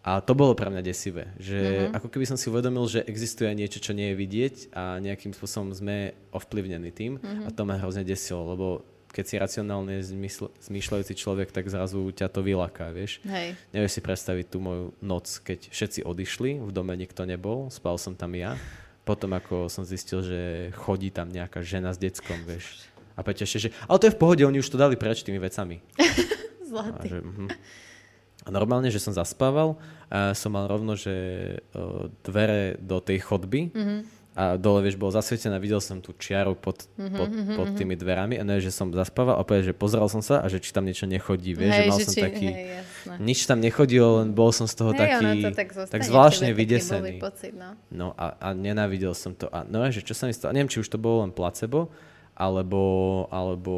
[0.01, 1.57] A to bolo pre mňa desivé, že
[1.91, 5.73] ako keby som si uvedomil, že existuje niečo, čo nie je vidieť a nejakým spôsobom
[5.73, 8.85] sme ovplyvnení tým a to ma hrozne desilo, lebo
[9.15, 13.23] keď si racionálne zmysl- zmýšľajúci človek, tak zrazu ťa to vylaká, vieš.
[13.23, 13.55] Hej.
[13.71, 18.11] Nevieš si predstaviť tú moju noc, keď všetci odišli, v dome nikto nebol, spal som
[18.11, 18.59] tam ja.
[19.07, 20.41] Potom ako som zistil, že
[20.75, 22.91] chodí tam nejaká žena s deckom, vieš.
[23.15, 25.39] A Peťa ešte, že ale to je v pohode, oni už to dali preč tými
[25.39, 25.79] vecami.
[25.95, 27.07] A, Zlatý.
[27.07, 27.47] že, mhm.
[28.43, 29.77] a normálne, že som zaspával,
[30.09, 31.13] a som mal rovno, že
[31.71, 33.69] o, dvere do tej chodby
[34.35, 38.43] a dole, vieš, bolo zasvietené, videl som tú čiaru pod, pod, pod tými dverami a
[38.43, 41.55] ne, že som zaspával povedal, že pozeral som sa a že či tam niečo nechodí,
[41.55, 42.47] vieš, že Hej, mal že som či- taký...
[42.51, 43.15] hej, jasné.
[43.23, 47.15] Nič tam nechodilo, len bol som z toho Hej, taký, to tak, tak zvláštne vydesený.
[47.23, 47.79] Pocit, no.
[47.87, 49.47] No a, a nenávidel som to.
[49.47, 51.87] A no že čo sa mi stalo, neviem, či už to bolo len placebo,
[52.35, 52.83] alebo,
[53.31, 53.73] alebo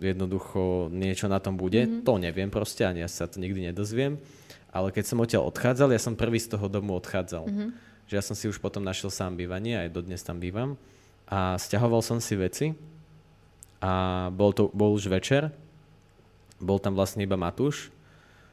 [0.00, 2.08] jednoducho niečo na tom bude, mm-hmm.
[2.08, 4.16] to neviem proste, ani ja sa to nikdy nedozviem.
[4.72, 7.44] Ale keď som odtiaľ odchádzal, ja som prvý z toho domu odchádzal.
[7.46, 7.93] Mm-hmm.
[8.14, 10.78] Že ja som si už potom našiel sám bývanie, aj dodnes tam bývam.
[11.26, 12.70] A stiahoval som si veci
[13.82, 15.50] a bol, to, bol už večer.
[16.62, 17.90] Bol tam vlastne iba Matúš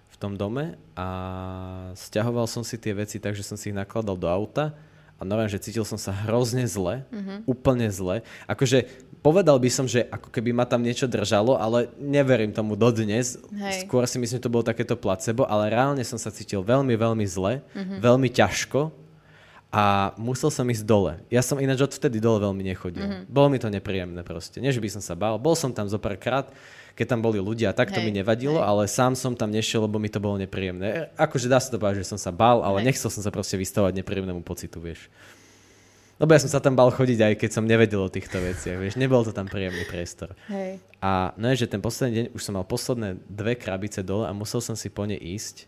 [0.09, 1.07] v tom dome a
[1.93, 4.73] stiahoval som si tie veci tak, že som si ich nakladal do auta
[5.13, 7.45] a normálne, že cítil som sa hrozne zle, mm-hmm.
[7.45, 8.25] úplne zle.
[8.49, 8.89] Akože
[9.21, 13.38] povedal by som, že ako keby ma tam niečo držalo, ale neverím tomu dodnes.
[13.53, 13.85] Hej.
[13.85, 17.29] Skôr si myslím, že to bolo takéto placebo, ale reálne som sa cítil veľmi, veľmi
[17.29, 18.01] zle, mm-hmm.
[18.01, 18.97] veľmi ťažko
[19.72, 21.23] a musel som ísť dole.
[21.31, 23.07] Ja som ináč odvtedy dole veľmi nechodil.
[23.07, 23.23] Mm-hmm.
[23.31, 24.60] Bolo mi to nepríjemné proste.
[24.60, 25.39] Nie, že by som sa bál.
[25.39, 26.52] Bol som tam zo pár krát,
[26.91, 28.68] keď tam boli ľudia, tak to Hej, mi nevadilo, hej.
[28.68, 30.88] ale sám som tam nešiel, lebo mi to bolo nepríjemné.
[30.91, 32.91] E, Akože dá sa to povedať, že som sa bál, ale Hej.
[32.91, 35.07] nechcel som sa proste vystavovať nepríjemnému pocitu, vieš.
[36.19, 38.99] Lebo ja som sa tam bal chodiť aj keď som nevedel o týchto veciach, vieš.
[38.99, 40.35] Nebol to tam príjemný priestor.
[40.52, 40.84] Hej.
[40.99, 44.35] A no je, že ten posledný deň už som mal posledné dve krabice dole a
[44.35, 45.65] musel som si po ne ísť.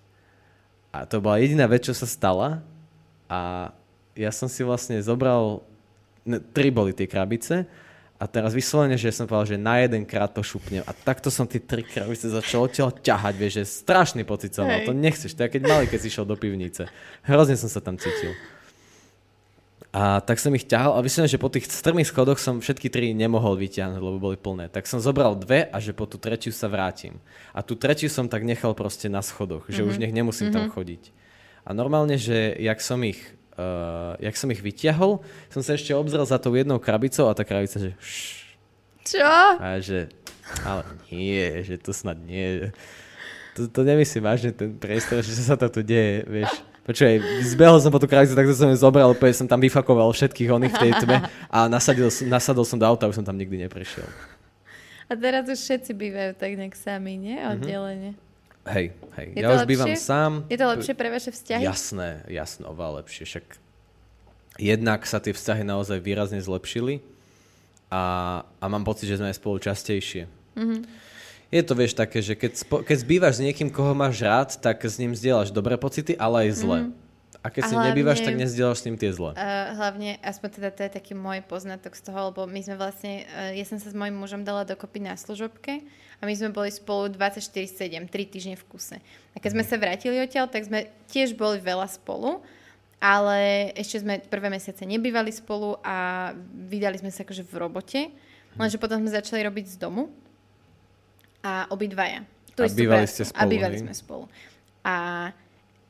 [0.93, 2.61] A to bola jediná vec, čo sa stala.
[3.25, 3.73] A
[4.13, 5.65] ja som si vlastne zobral,
[6.25, 7.65] ne, tri boli tie krabice
[8.21, 10.85] a teraz vyslovene, že som povedal, že na jeden krát to šupnem.
[10.87, 14.85] A takto som tie tri krabice začal odtiaľ ťahať, vieš, že strašný pocit som mal.
[14.85, 16.87] To nechceš, to je keď malý, keď si išiel do pivnice.
[17.25, 18.31] Hrozne som sa tam cítil.
[19.93, 23.13] A tak som ich ťahal a myslím, že po tých strmých schodoch som všetky tri
[23.13, 24.65] nemohol vyťahnuť, lebo boli plné.
[24.65, 27.21] Tak som zobral dve a že po tú tretiu sa vrátim.
[27.53, 31.13] A tú tretiu som tak nechal proste na schodoch, že už nech nemusím tam chodiť.
[31.61, 33.21] A normálne, že jak som ich,
[33.57, 37.45] uh, jak som ich vyťahol, som sa ešte obzrel za tou jednou krabicou a tá
[37.45, 38.25] krabica, že šš,
[39.03, 39.33] Čo?
[39.59, 40.09] a že,
[40.65, 42.73] ale nie, že to snad nie.
[43.53, 46.51] To, to nemyslím vážne ten priestor, že sa to tu deje, vieš.
[46.83, 50.51] Počkaj, zbehol som po tú krabicu, takto som ju zobral, úplne som tam vyfakoval všetkých
[50.51, 51.17] oných v tej tme
[51.47, 54.03] a nasadil, nasadol som do auta už som tam nikdy neprešiel.
[55.07, 57.39] A teraz už všetci bývajú tak nejak sami, nie?
[57.39, 58.19] Oddelenie.
[58.63, 60.07] Hej, hej, Je ja už bývam lepšie?
[60.07, 60.31] sám.
[60.47, 61.63] Je to lepšie pre vaše vzťahy?
[61.67, 63.45] Jasné, jasné, oveľa lepšie, však
[64.55, 67.03] jednak sa tie vzťahy naozaj výrazne zlepšili
[67.91, 68.03] a,
[68.47, 70.31] a mám pocit, že sme aj spolu častejšie.
[70.55, 70.81] Mm-hmm.
[71.53, 74.81] Je to, vieš, také, že keď, spo, keď zbývaš s niekým, koho máš rád, tak
[74.81, 76.79] s ním zdieľaš dobré pocity, ale aj zlé.
[76.87, 77.01] Mm-hmm.
[77.43, 79.31] A keď A s ním nebývaš, hlavne- tak nezdieľaš s ním tie zlé.
[79.35, 83.27] Uh, hlavne, aspoň teda to je taký môj poznatok z toho, lebo my sme vlastne,
[83.27, 85.83] uh, ja som sa s mojim mužom dala dokopy na služobke
[86.23, 88.95] a my sme boli spolu 24-7, 3 týždne v kuse.
[89.35, 92.39] A keď sme sa vrátili odtiaľ, tak sme tiež boli veľa spolu,
[93.03, 98.01] ale ešte sme prvé mesiace nebývali spolu a vydali sme sa akože v robote,
[98.55, 100.07] lenže potom sme začali robiť z domu
[101.43, 102.23] a obidvaja.
[102.55, 103.83] A bývali ste A spolu, bývali hej?
[103.83, 104.25] sme spolu.
[104.87, 104.95] A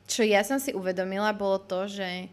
[0.09, 2.25] čo ja som si uvedomila, bolo to, že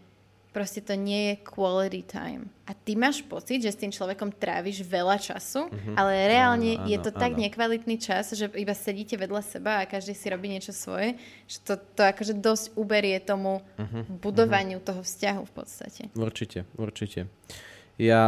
[0.50, 2.50] proste to nie je quality time.
[2.66, 6.98] A ty máš pocit, že s tým človekom tráviš veľa času, ale reálne Áno, je
[6.98, 7.42] áno, to tak áno.
[7.42, 11.74] nekvalitný čas, že iba sedíte vedľa seba a každý si robí niečo svoje, že to,
[11.78, 16.02] to akože dosť uberie tomu Mhm, budovaniu toho vzťahu v podstate.
[16.14, 17.26] Určite, určite.
[18.00, 18.24] Ja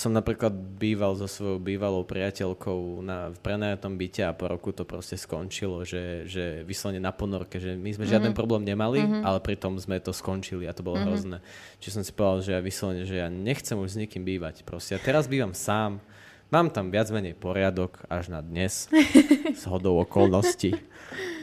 [0.00, 4.88] som napríklad býval so svojou bývalou priateľkou na, v prenajatom byte a po roku to
[4.88, 9.76] proste skončilo, že, že vyslovene na ponorke, že my sme žiaden problém nemali, ale pritom
[9.76, 11.44] sme to skončili a to bolo hrozné.
[11.84, 14.64] Čiže som si povedal, že ja vyslovene, že ja nechcem už s nikým bývať.
[14.64, 16.00] Proste ja teraz bývam sám,
[16.48, 18.88] mám tam viac menej poriadok až na dnes,
[19.60, 20.80] s hodou okolností.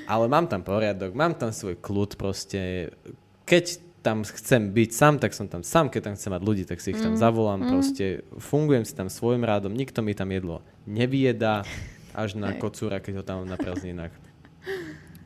[0.09, 2.89] Ale mám tam poriadok, mám tam svoj kľud proste.
[3.45, 5.91] Keď tam chcem byť sám, tak som tam sám.
[5.91, 7.59] Keď tam chcem mať ľudí, tak si ich tam zavolám.
[7.67, 9.75] Proste fungujem si tam svojim rádom.
[9.75, 11.67] Nikto mi tam jedlo nevyjedá.
[12.15, 14.15] Až na kocúra, keď ho tam na prázdninách.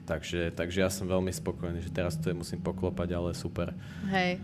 [0.10, 3.72] Takže, takže ja som veľmi spokojný, že teraz to je musím poklopať, ale super.
[4.12, 4.44] Hej.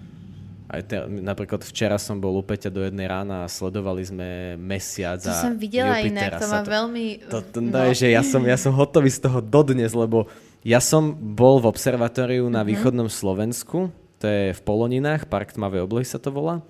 [0.68, 5.20] Aj te, napríklad včera som bol u Peťa do jednej rána a sledovali sme mesiac
[5.24, 7.06] To a som videla Jupitera inak, to sa ma veľmi...
[7.24, 7.88] to, to, to no.
[7.92, 10.28] je, že ja som, ja som hotový z toho dodnes, lebo
[10.68, 12.54] ja som bol v observatóriu Mhm.
[12.54, 16.62] na východnom Slovensku, to je v Poloninách, Park Tmavej oblohy sa to volá.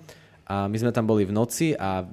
[0.48, 2.04] A my sme tam boli v noci a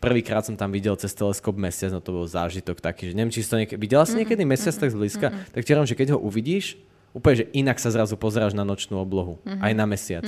[0.00, 3.40] prvýkrát som tam videl cez teleskop mesiac, no to bol zážitok taký, že neviem, či
[3.40, 3.80] si to niekedy...
[3.80, 4.10] Videla Mhm.
[4.12, 5.32] si niekedy mesiac tak zblízka?
[5.52, 6.76] Tak ti že keď ho uvidíš,
[7.14, 9.62] úplne, že inak sa zrazu pozráš na nočnú oblohu, Mhm.
[9.62, 10.26] aj na mesiac.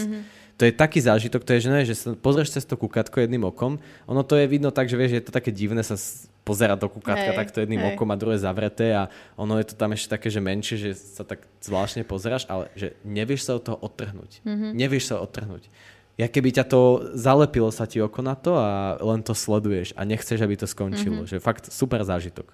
[0.56, 3.44] To je taký zážitok, to je, že, ne, že sa pozrieš cez to kukátko jedným
[3.44, 3.76] okom,
[4.08, 6.00] ono to je vidno tak, že vieš, je to také divné sa
[6.48, 7.88] pozerať do kukátka Hej, takto jedným hej.
[7.92, 11.28] okom a druhé zavreté a ono je to tam ešte také, že menšie, že sa
[11.28, 14.46] tak zvláštne pozeráš, ale že nevieš sa od toho odtrhnúť.
[14.46, 14.70] Mm-hmm.
[14.72, 15.68] Nevieš sa odtrhnúť.
[16.16, 20.06] Ja keby ťa to zalepilo sa ti oko na to a len to sleduješ a
[20.08, 21.26] nechceš, aby to skončilo.
[21.26, 21.36] Mm-hmm.
[21.36, 22.48] Že fakt super zážitok.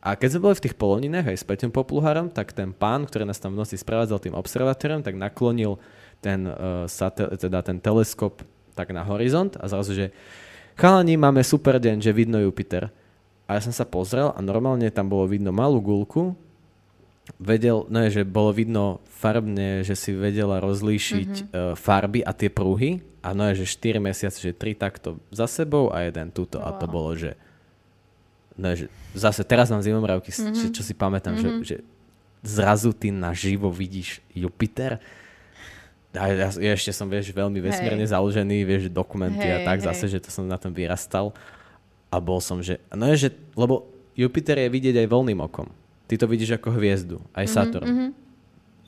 [0.00, 3.28] A keď sme boli v tých poloninách aj s Peťom Popluhárom, tak ten pán, ktorý
[3.28, 5.76] nás tam v noci sprevádzal tým observatóriom, tak naklonil
[6.24, 8.40] ten, uh, satel, teda ten teleskop
[8.72, 10.06] tak na horizont a zrazu, že
[10.80, 12.88] chalani, máme super deň, že vidno Jupiter.
[13.44, 16.32] A ja som sa pozrel a normálne tam bolo vidno malú gulku,
[17.36, 21.52] vedel, no je, že bolo vidno farbne, že si vedela rozlíšiť mm-hmm.
[21.52, 25.44] uh, farby a tie pruhy a no je, že 4 mesiace, že 3 takto za
[25.44, 26.94] sebou a jeden túto a to Wow.
[26.96, 27.36] bolo, že
[28.60, 30.52] no že zase teraz mám zimomravky, mm-hmm.
[30.52, 31.64] čo, čo si pamätám, mm-hmm.
[31.64, 31.88] že, že
[32.44, 35.00] zrazu ty naživo vidíš Jupiter
[36.10, 38.10] a ja, ja ešte som, vieš, veľmi vesmírne Hej.
[38.10, 39.86] založený, vieš, dokumenty a Hej, tak hej.
[39.86, 41.30] zase, že to som na tom vyrastal
[42.10, 43.86] a bol som, že, no je, že, lebo
[44.18, 45.70] Jupiter je vidieť aj voľným okom.
[46.10, 47.86] Ty to vidíš ako hviezdu, aj Mhm, Saturn.
[47.86, 48.10] Mm-hmm.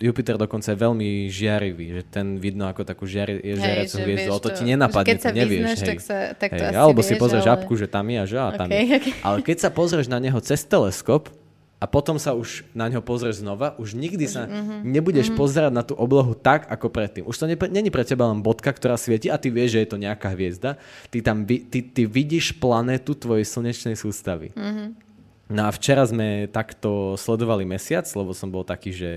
[0.03, 4.41] Jupiter dokonca je veľmi žiarivý, že ten vidno ako takú žiari, žiariacu že hviezdu, ale
[4.41, 5.63] to to- ti nenapadne, keď sa nevieš.
[5.63, 5.89] vyzneš, hej.
[5.89, 8.25] tak sa- tak to hej, asi alebo si pozrieš ale- žabku, že tam je a
[8.27, 8.77] že a tam je.
[8.99, 9.13] okej.
[9.23, 11.31] Ale keď sa pozrieš na neho cez teleskop
[11.79, 15.83] a potom sa už na ňo pozrieš znova, už nikdy sa mhm, nebudeš pozerať na
[15.83, 17.27] tú oblohu tak, ako predtým.
[17.27, 19.89] Už to ne, není pre teba len bodka, ktorá svieti a ty vieš, že je
[19.91, 20.79] to nejaká hviezda.
[21.11, 24.55] Ty tam ty, ty vidíš planetu tvojej slnečnej sústavy.
[24.55, 25.12] Mhm.
[25.53, 29.11] No a včera sme takto sledovali mesiac, lebo som bol taký, že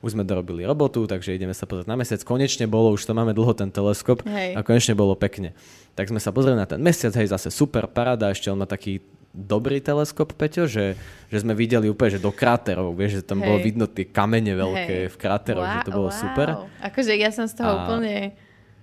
[0.00, 2.22] už sme dorobili robotu, takže ideme sa pozrieť na mesiac.
[2.22, 4.54] Konečne bolo, už to máme dlho ten teleskop Hej.
[4.54, 5.50] a konečne bolo pekne.
[5.98, 9.02] Tak sme sa pozreli na ten mesiac, hej, zase super paráda, ešte on má taký
[9.34, 10.94] dobrý teleskop, Peťo, že,
[11.30, 13.46] že sme videli úplne, že do kráterov, vieš, že tam Hej.
[13.46, 15.10] bolo vidno tie kamene veľké Hej.
[15.10, 16.18] v kráteroch, že to Wow, bolo wow.
[16.18, 16.46] super.
[16.82, 18.34] Akože ja som z toho A- úplne...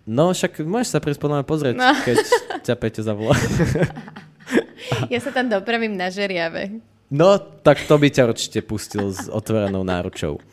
[0.07, 1.91] No však môžeš sa mňa pozrieť, No.
[2.07, 2.15] keď
[2.63, 3.35] ťa Peťo zavolá.
[5.11, 6.79] Ja sa tam dopravím na žeriave.
[7.07, 10.43] No, tak to by ťa určite pustil s otvorenou náručou.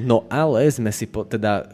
[0.00, 1.68] No ale sme si po, teda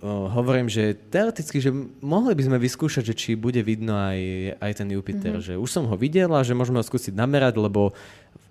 [0.00, 4.18] uh, hovorím, že teoreticky, že mohli by sme vyskúšať, že či bude vidno aj,
[4.62, 5.36] aj ten Jupiter.
[5.36, 5.58] Mm-hmm.
[5.58, 7.90] Že už som ho videl a že môžeme ho skúsiť namerať, lebo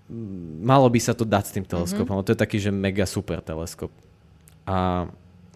[0.06, 2.20] mm, malo by sa to dať s tým teleskopom.
[2.20, 2.26] Mm-hmm.
[2.28, 3.90] To je taký, že mega super teleskop.
[4.68, 5.08] A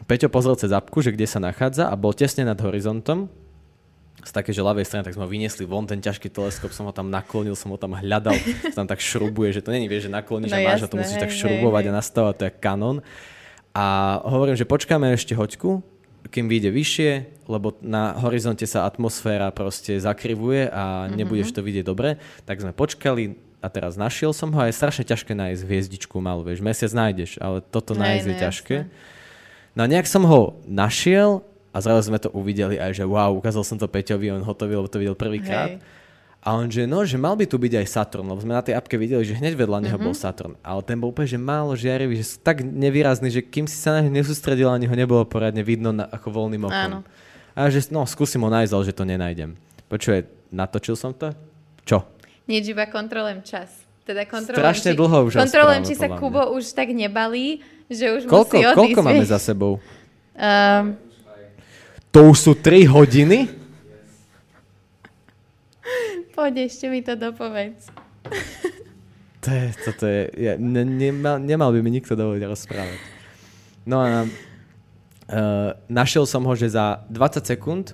[0.08, 3.28] Peťo pozrel cez apku, že kde sa nachádza a bol tesne nad horizontom
[4.20, 6.92] z také, že ľavej strany, tak sme ho vyniesli von, ten ťažký teleskop, som ho
[6.92, 8.36] tam naklonil, som ho tam hľadal,
[8.76, 11.00] tam tak šrubuje, že to není, vieš, že nakloníš No a máš a to jasné,
[11.00, 12.96] musíš tak hej, šrubovať hej, a nastavať, to je kanon.
[13.72, 13.86] A
[14.26, 15.80] hovorím, že počkáme ešte hoďku,
[16.28, 17.10] kým vyjde vyššie,
[17.48, 23.40] lebo na horizonte sa atmosféra proste zakrivuje a nebudeš to vidieť dobre, tak sme počkali
[23.60, 27.36] a teraz našiel som ho a je strašne ťažké nájsť hviezdičku malú, vieš, mesiac nájdeš,
[27.40, 28.76] ale toto Hej, nájsť no je ťažké.
[28.84, 29.18] jasné.
[29.76, 33.62] No a nejak som ho našiel a zrazu sme to uvideli aj, že wow, ukázal
[33.62, 35.78] som to Peťovi, on hotový, lebo to videl prvýkrát.
[36.40, 38.72] A on, že no, že mal by tu byť aj Saturn, lebo sme na tej
[38.72, 40.56] apke videli, že hneď vedľa neho bol Saturn.
[40.64, 44.08] Ale ten bol úplne, že málo žiarivý, že tak nevýrazný, že kým si sa na
[44.08, 46.72] neho nesústredil, ani ho nebolo poradne vidno na, ako voľným Áno.
[46.72, 46.92] okom.
[47.52, 49.50] A že no, skúsim ho nájsť, ale že to nenájdem.
[49.92, 51.36] Počuje, natočil som to?
[51.84, 52.08] Čo?
[52.48, 53.68] Nič, iba kontrolujem čas.
[54.08, 56.08] Teda kontrolujem, Strašne či, dlho už Kontrolujem, či sa.
[56.16, 57.60] Kubo už tak nebalí,
[57.92, 58.78] že už Koľko, musí odísť.
[58.80, 59.76] koľko máme za sebou?
[60.32, 60.96] Um,
[62.10, 63.60] To už sú 3 hodiny?
[66.40, 67.92] poď, ešte mi to dopovedz.
[69.44, 73.00] To je, toto je, ja, ne, nemal, nemal by mi nikto dovoliť rozprávať.
[73.84, 77.92] No a uh, našiel som ho, že za 20 sekúnd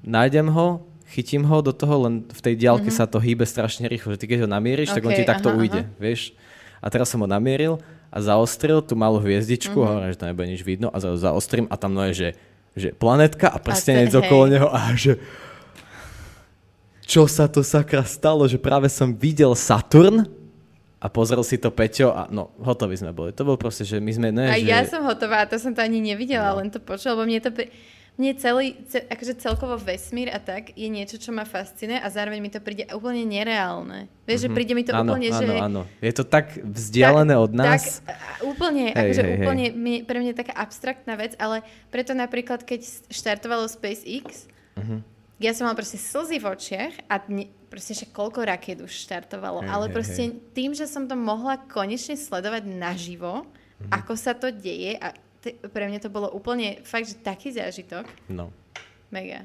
[0.00, 3.04] nájdem ho, chytím ho do toho, len v tej diálke mm-hmm.
[3.04, 5.60] sa to hýbe strašne rýchlo, že ty keď ho namieríš, tak on ti takto aha,
[5.60, 6.32] ujde, vieš.
[6.80, 7.76] A teraz som ho namieril
[8.08, 9.80] a zaostril tú malú hviezdičku, Mhm.
[9.80, 9.96] mm-hmm.
[9.96, 12.28] hovorím, že to nebude nič vidno a zaostrím a tam no je, že,
[12.74, 14.20] že planetka a prstenec hej.
[14.20, 15.18] okolo neho a že
[17.10, 20.30] čo sa to sakra stalo, že práve som videl Saturn
[21.02, 23.34] a pozrel si to Peťo a no, hotoví sme boli.
[23.34, 24.68] To bolo proste, že my sme, ne, A že...
[24.68, 26.62] ja som hotová, to som to ani nevidela, No.
[26.62, 27.50] len to počul, lebo mne to...
[27.50, 27.72] Pri...
[28.12, 32.38] Mne celý, ce, akože celkovo vesmír a tak je niečo, čo ma fascinuje a zároveň
[32.38, 34.12] mi to príde úplne nereálne.
[34.22, 34.98] Vieš, že príde mi to Mhm.
[34.98, 35.54] áno, úplne, áno, že...
[35.58, 35.80] áno.
[35.98, 38.00] Je to tak vzdialené od nás.
[38.00, 39.38] Tak, úplne, Hej, akože hej, hej.
[39.38, 44.44] úplne mi- pre mňa taká abstraktná vec, ale preto napríklad, keď štartovalo SpaceX,
[44.76, 45.00] Mhm.
[45.38, 49.62] ja som mal proste slzy v očiach a dne, proste že koľko raket už štartovalo,
[49.62, 50.22] Hej, ale hej, proste
[50.52, 53.88] tým, že som to mohla konečne sledovať naživo, Mhm.
[53.88, 58.04] ako sa to deje a t- pre mňa to bolo úplne fakt, že taký zážitok.
[58.28, 58.52] No.
[59.08, 59.44] Mega.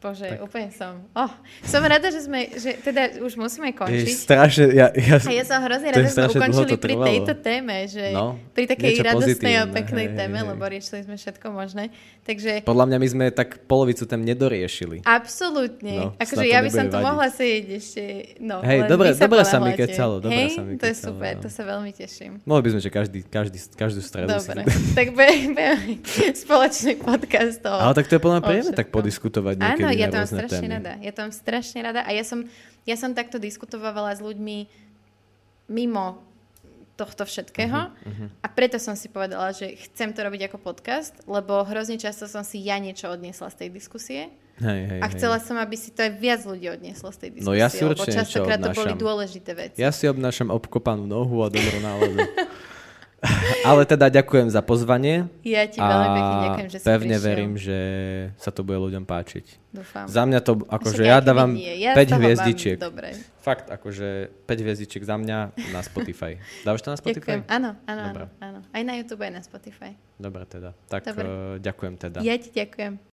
[0.00, 0.40] Bože, Tak.
[0.40, 1.04] úplne som.
[1.12, 1.28] Oh,
[1.60, 4.08] som rada, že sme, že teda už musíme končiť.
[4.16, 7.84] strašne, ja, ja, A ja som hrozne rada, je že sme ukončili pri tejto téme,
[7.84, 11.88] že No, pri takej radostnej a peknej hej, téme, hej, lebo riešili sme všetko možné.
[12.28, 15.00] Takže podľa mňa my sme tak polovicu tém nedoriešili.
[15.08, 15.94] absolútne.
[15.96, 18.02] No, akože ja by som tu mohla sedieť ešte,
[18.44, 21.32] no, Hej, dobre- dobre sa mi kecalo, dobre Hej, sa mi to je kecalo, super,
[21.32, 21.40] no.
[21.40, 22.32] to sa veľmi teším.
[22.44, 24.92] Mohli by sme, že každý, každý, každú stredu Dobre, si...
[24.98, 25.66] tak budeme
[26.36, 27.72] spoločný podcast o...
[27.72, 30.74] Ale tak to je podľa mňa príjemné tak podiskutovať niekedy Áno, ja rôzne strašne témy.
[30.76, 30.92] rada.
[31.00, 32.44] Ja mám strašne rada a ja som,
[32.84, 34.58] ja som takto diskutovala s ľuďmi
[35.70, 36.29] mimo
[37.00, 41.64] tohto všetkého Mhm, a preto som si povedala, že chcem to robiť ako podcast, lebo
[41.64, 44.20] hrozne často som si ja niečo odniesla z tej diskusie
[44.60, 45.12] Hej, hej, a hej.
[45.16, 47.80] chcela som, aby si to aj viac ľudí odnieslo z tej diskusie, No ja si
[47.80, 49.80] lebo určite častokrát to boli dôležité veci.
[49.80, 52.20] Ja si obnášam obkopanú nohu a dobrú náladu.
[53.68, 55.28] Ale teda ďakujem za pozvanie.
[55.44, 57.28] Ja ti veľmi pekne ďakujem, že si pevne prišiel.
[57.28, 57.78] verím, že
[58.40, 59.44] sa to bude ľuďom páčiť.
[59.70, 60.08] Dúfam.
[60.08, 62.76] Za mňa to, akože ja dávam ja 5 z toho mám hviezdičiek.
[62.80, 63.08] Dobre.
[63.44, 65.38] Fakt, akože 5 hviezdičiek za mňa
[65.72, 66.40] na Spotify.
[66.64, 67.44] Dávaš to na Spotify?
[67.44, 67.52] Ďakujem.
[67.52, 68.58] Áno, áno, áno, áno.
[68.72, 69.96] Aj na YouTube, aj na Spotify.
[70.16, 70.76] Dobre teda.
[70.88, 71.24] Tak Dobre.
[71.24, 72.18] eh, ďakujem teda.
[72.24, 73.00] Ja ti ďakujem.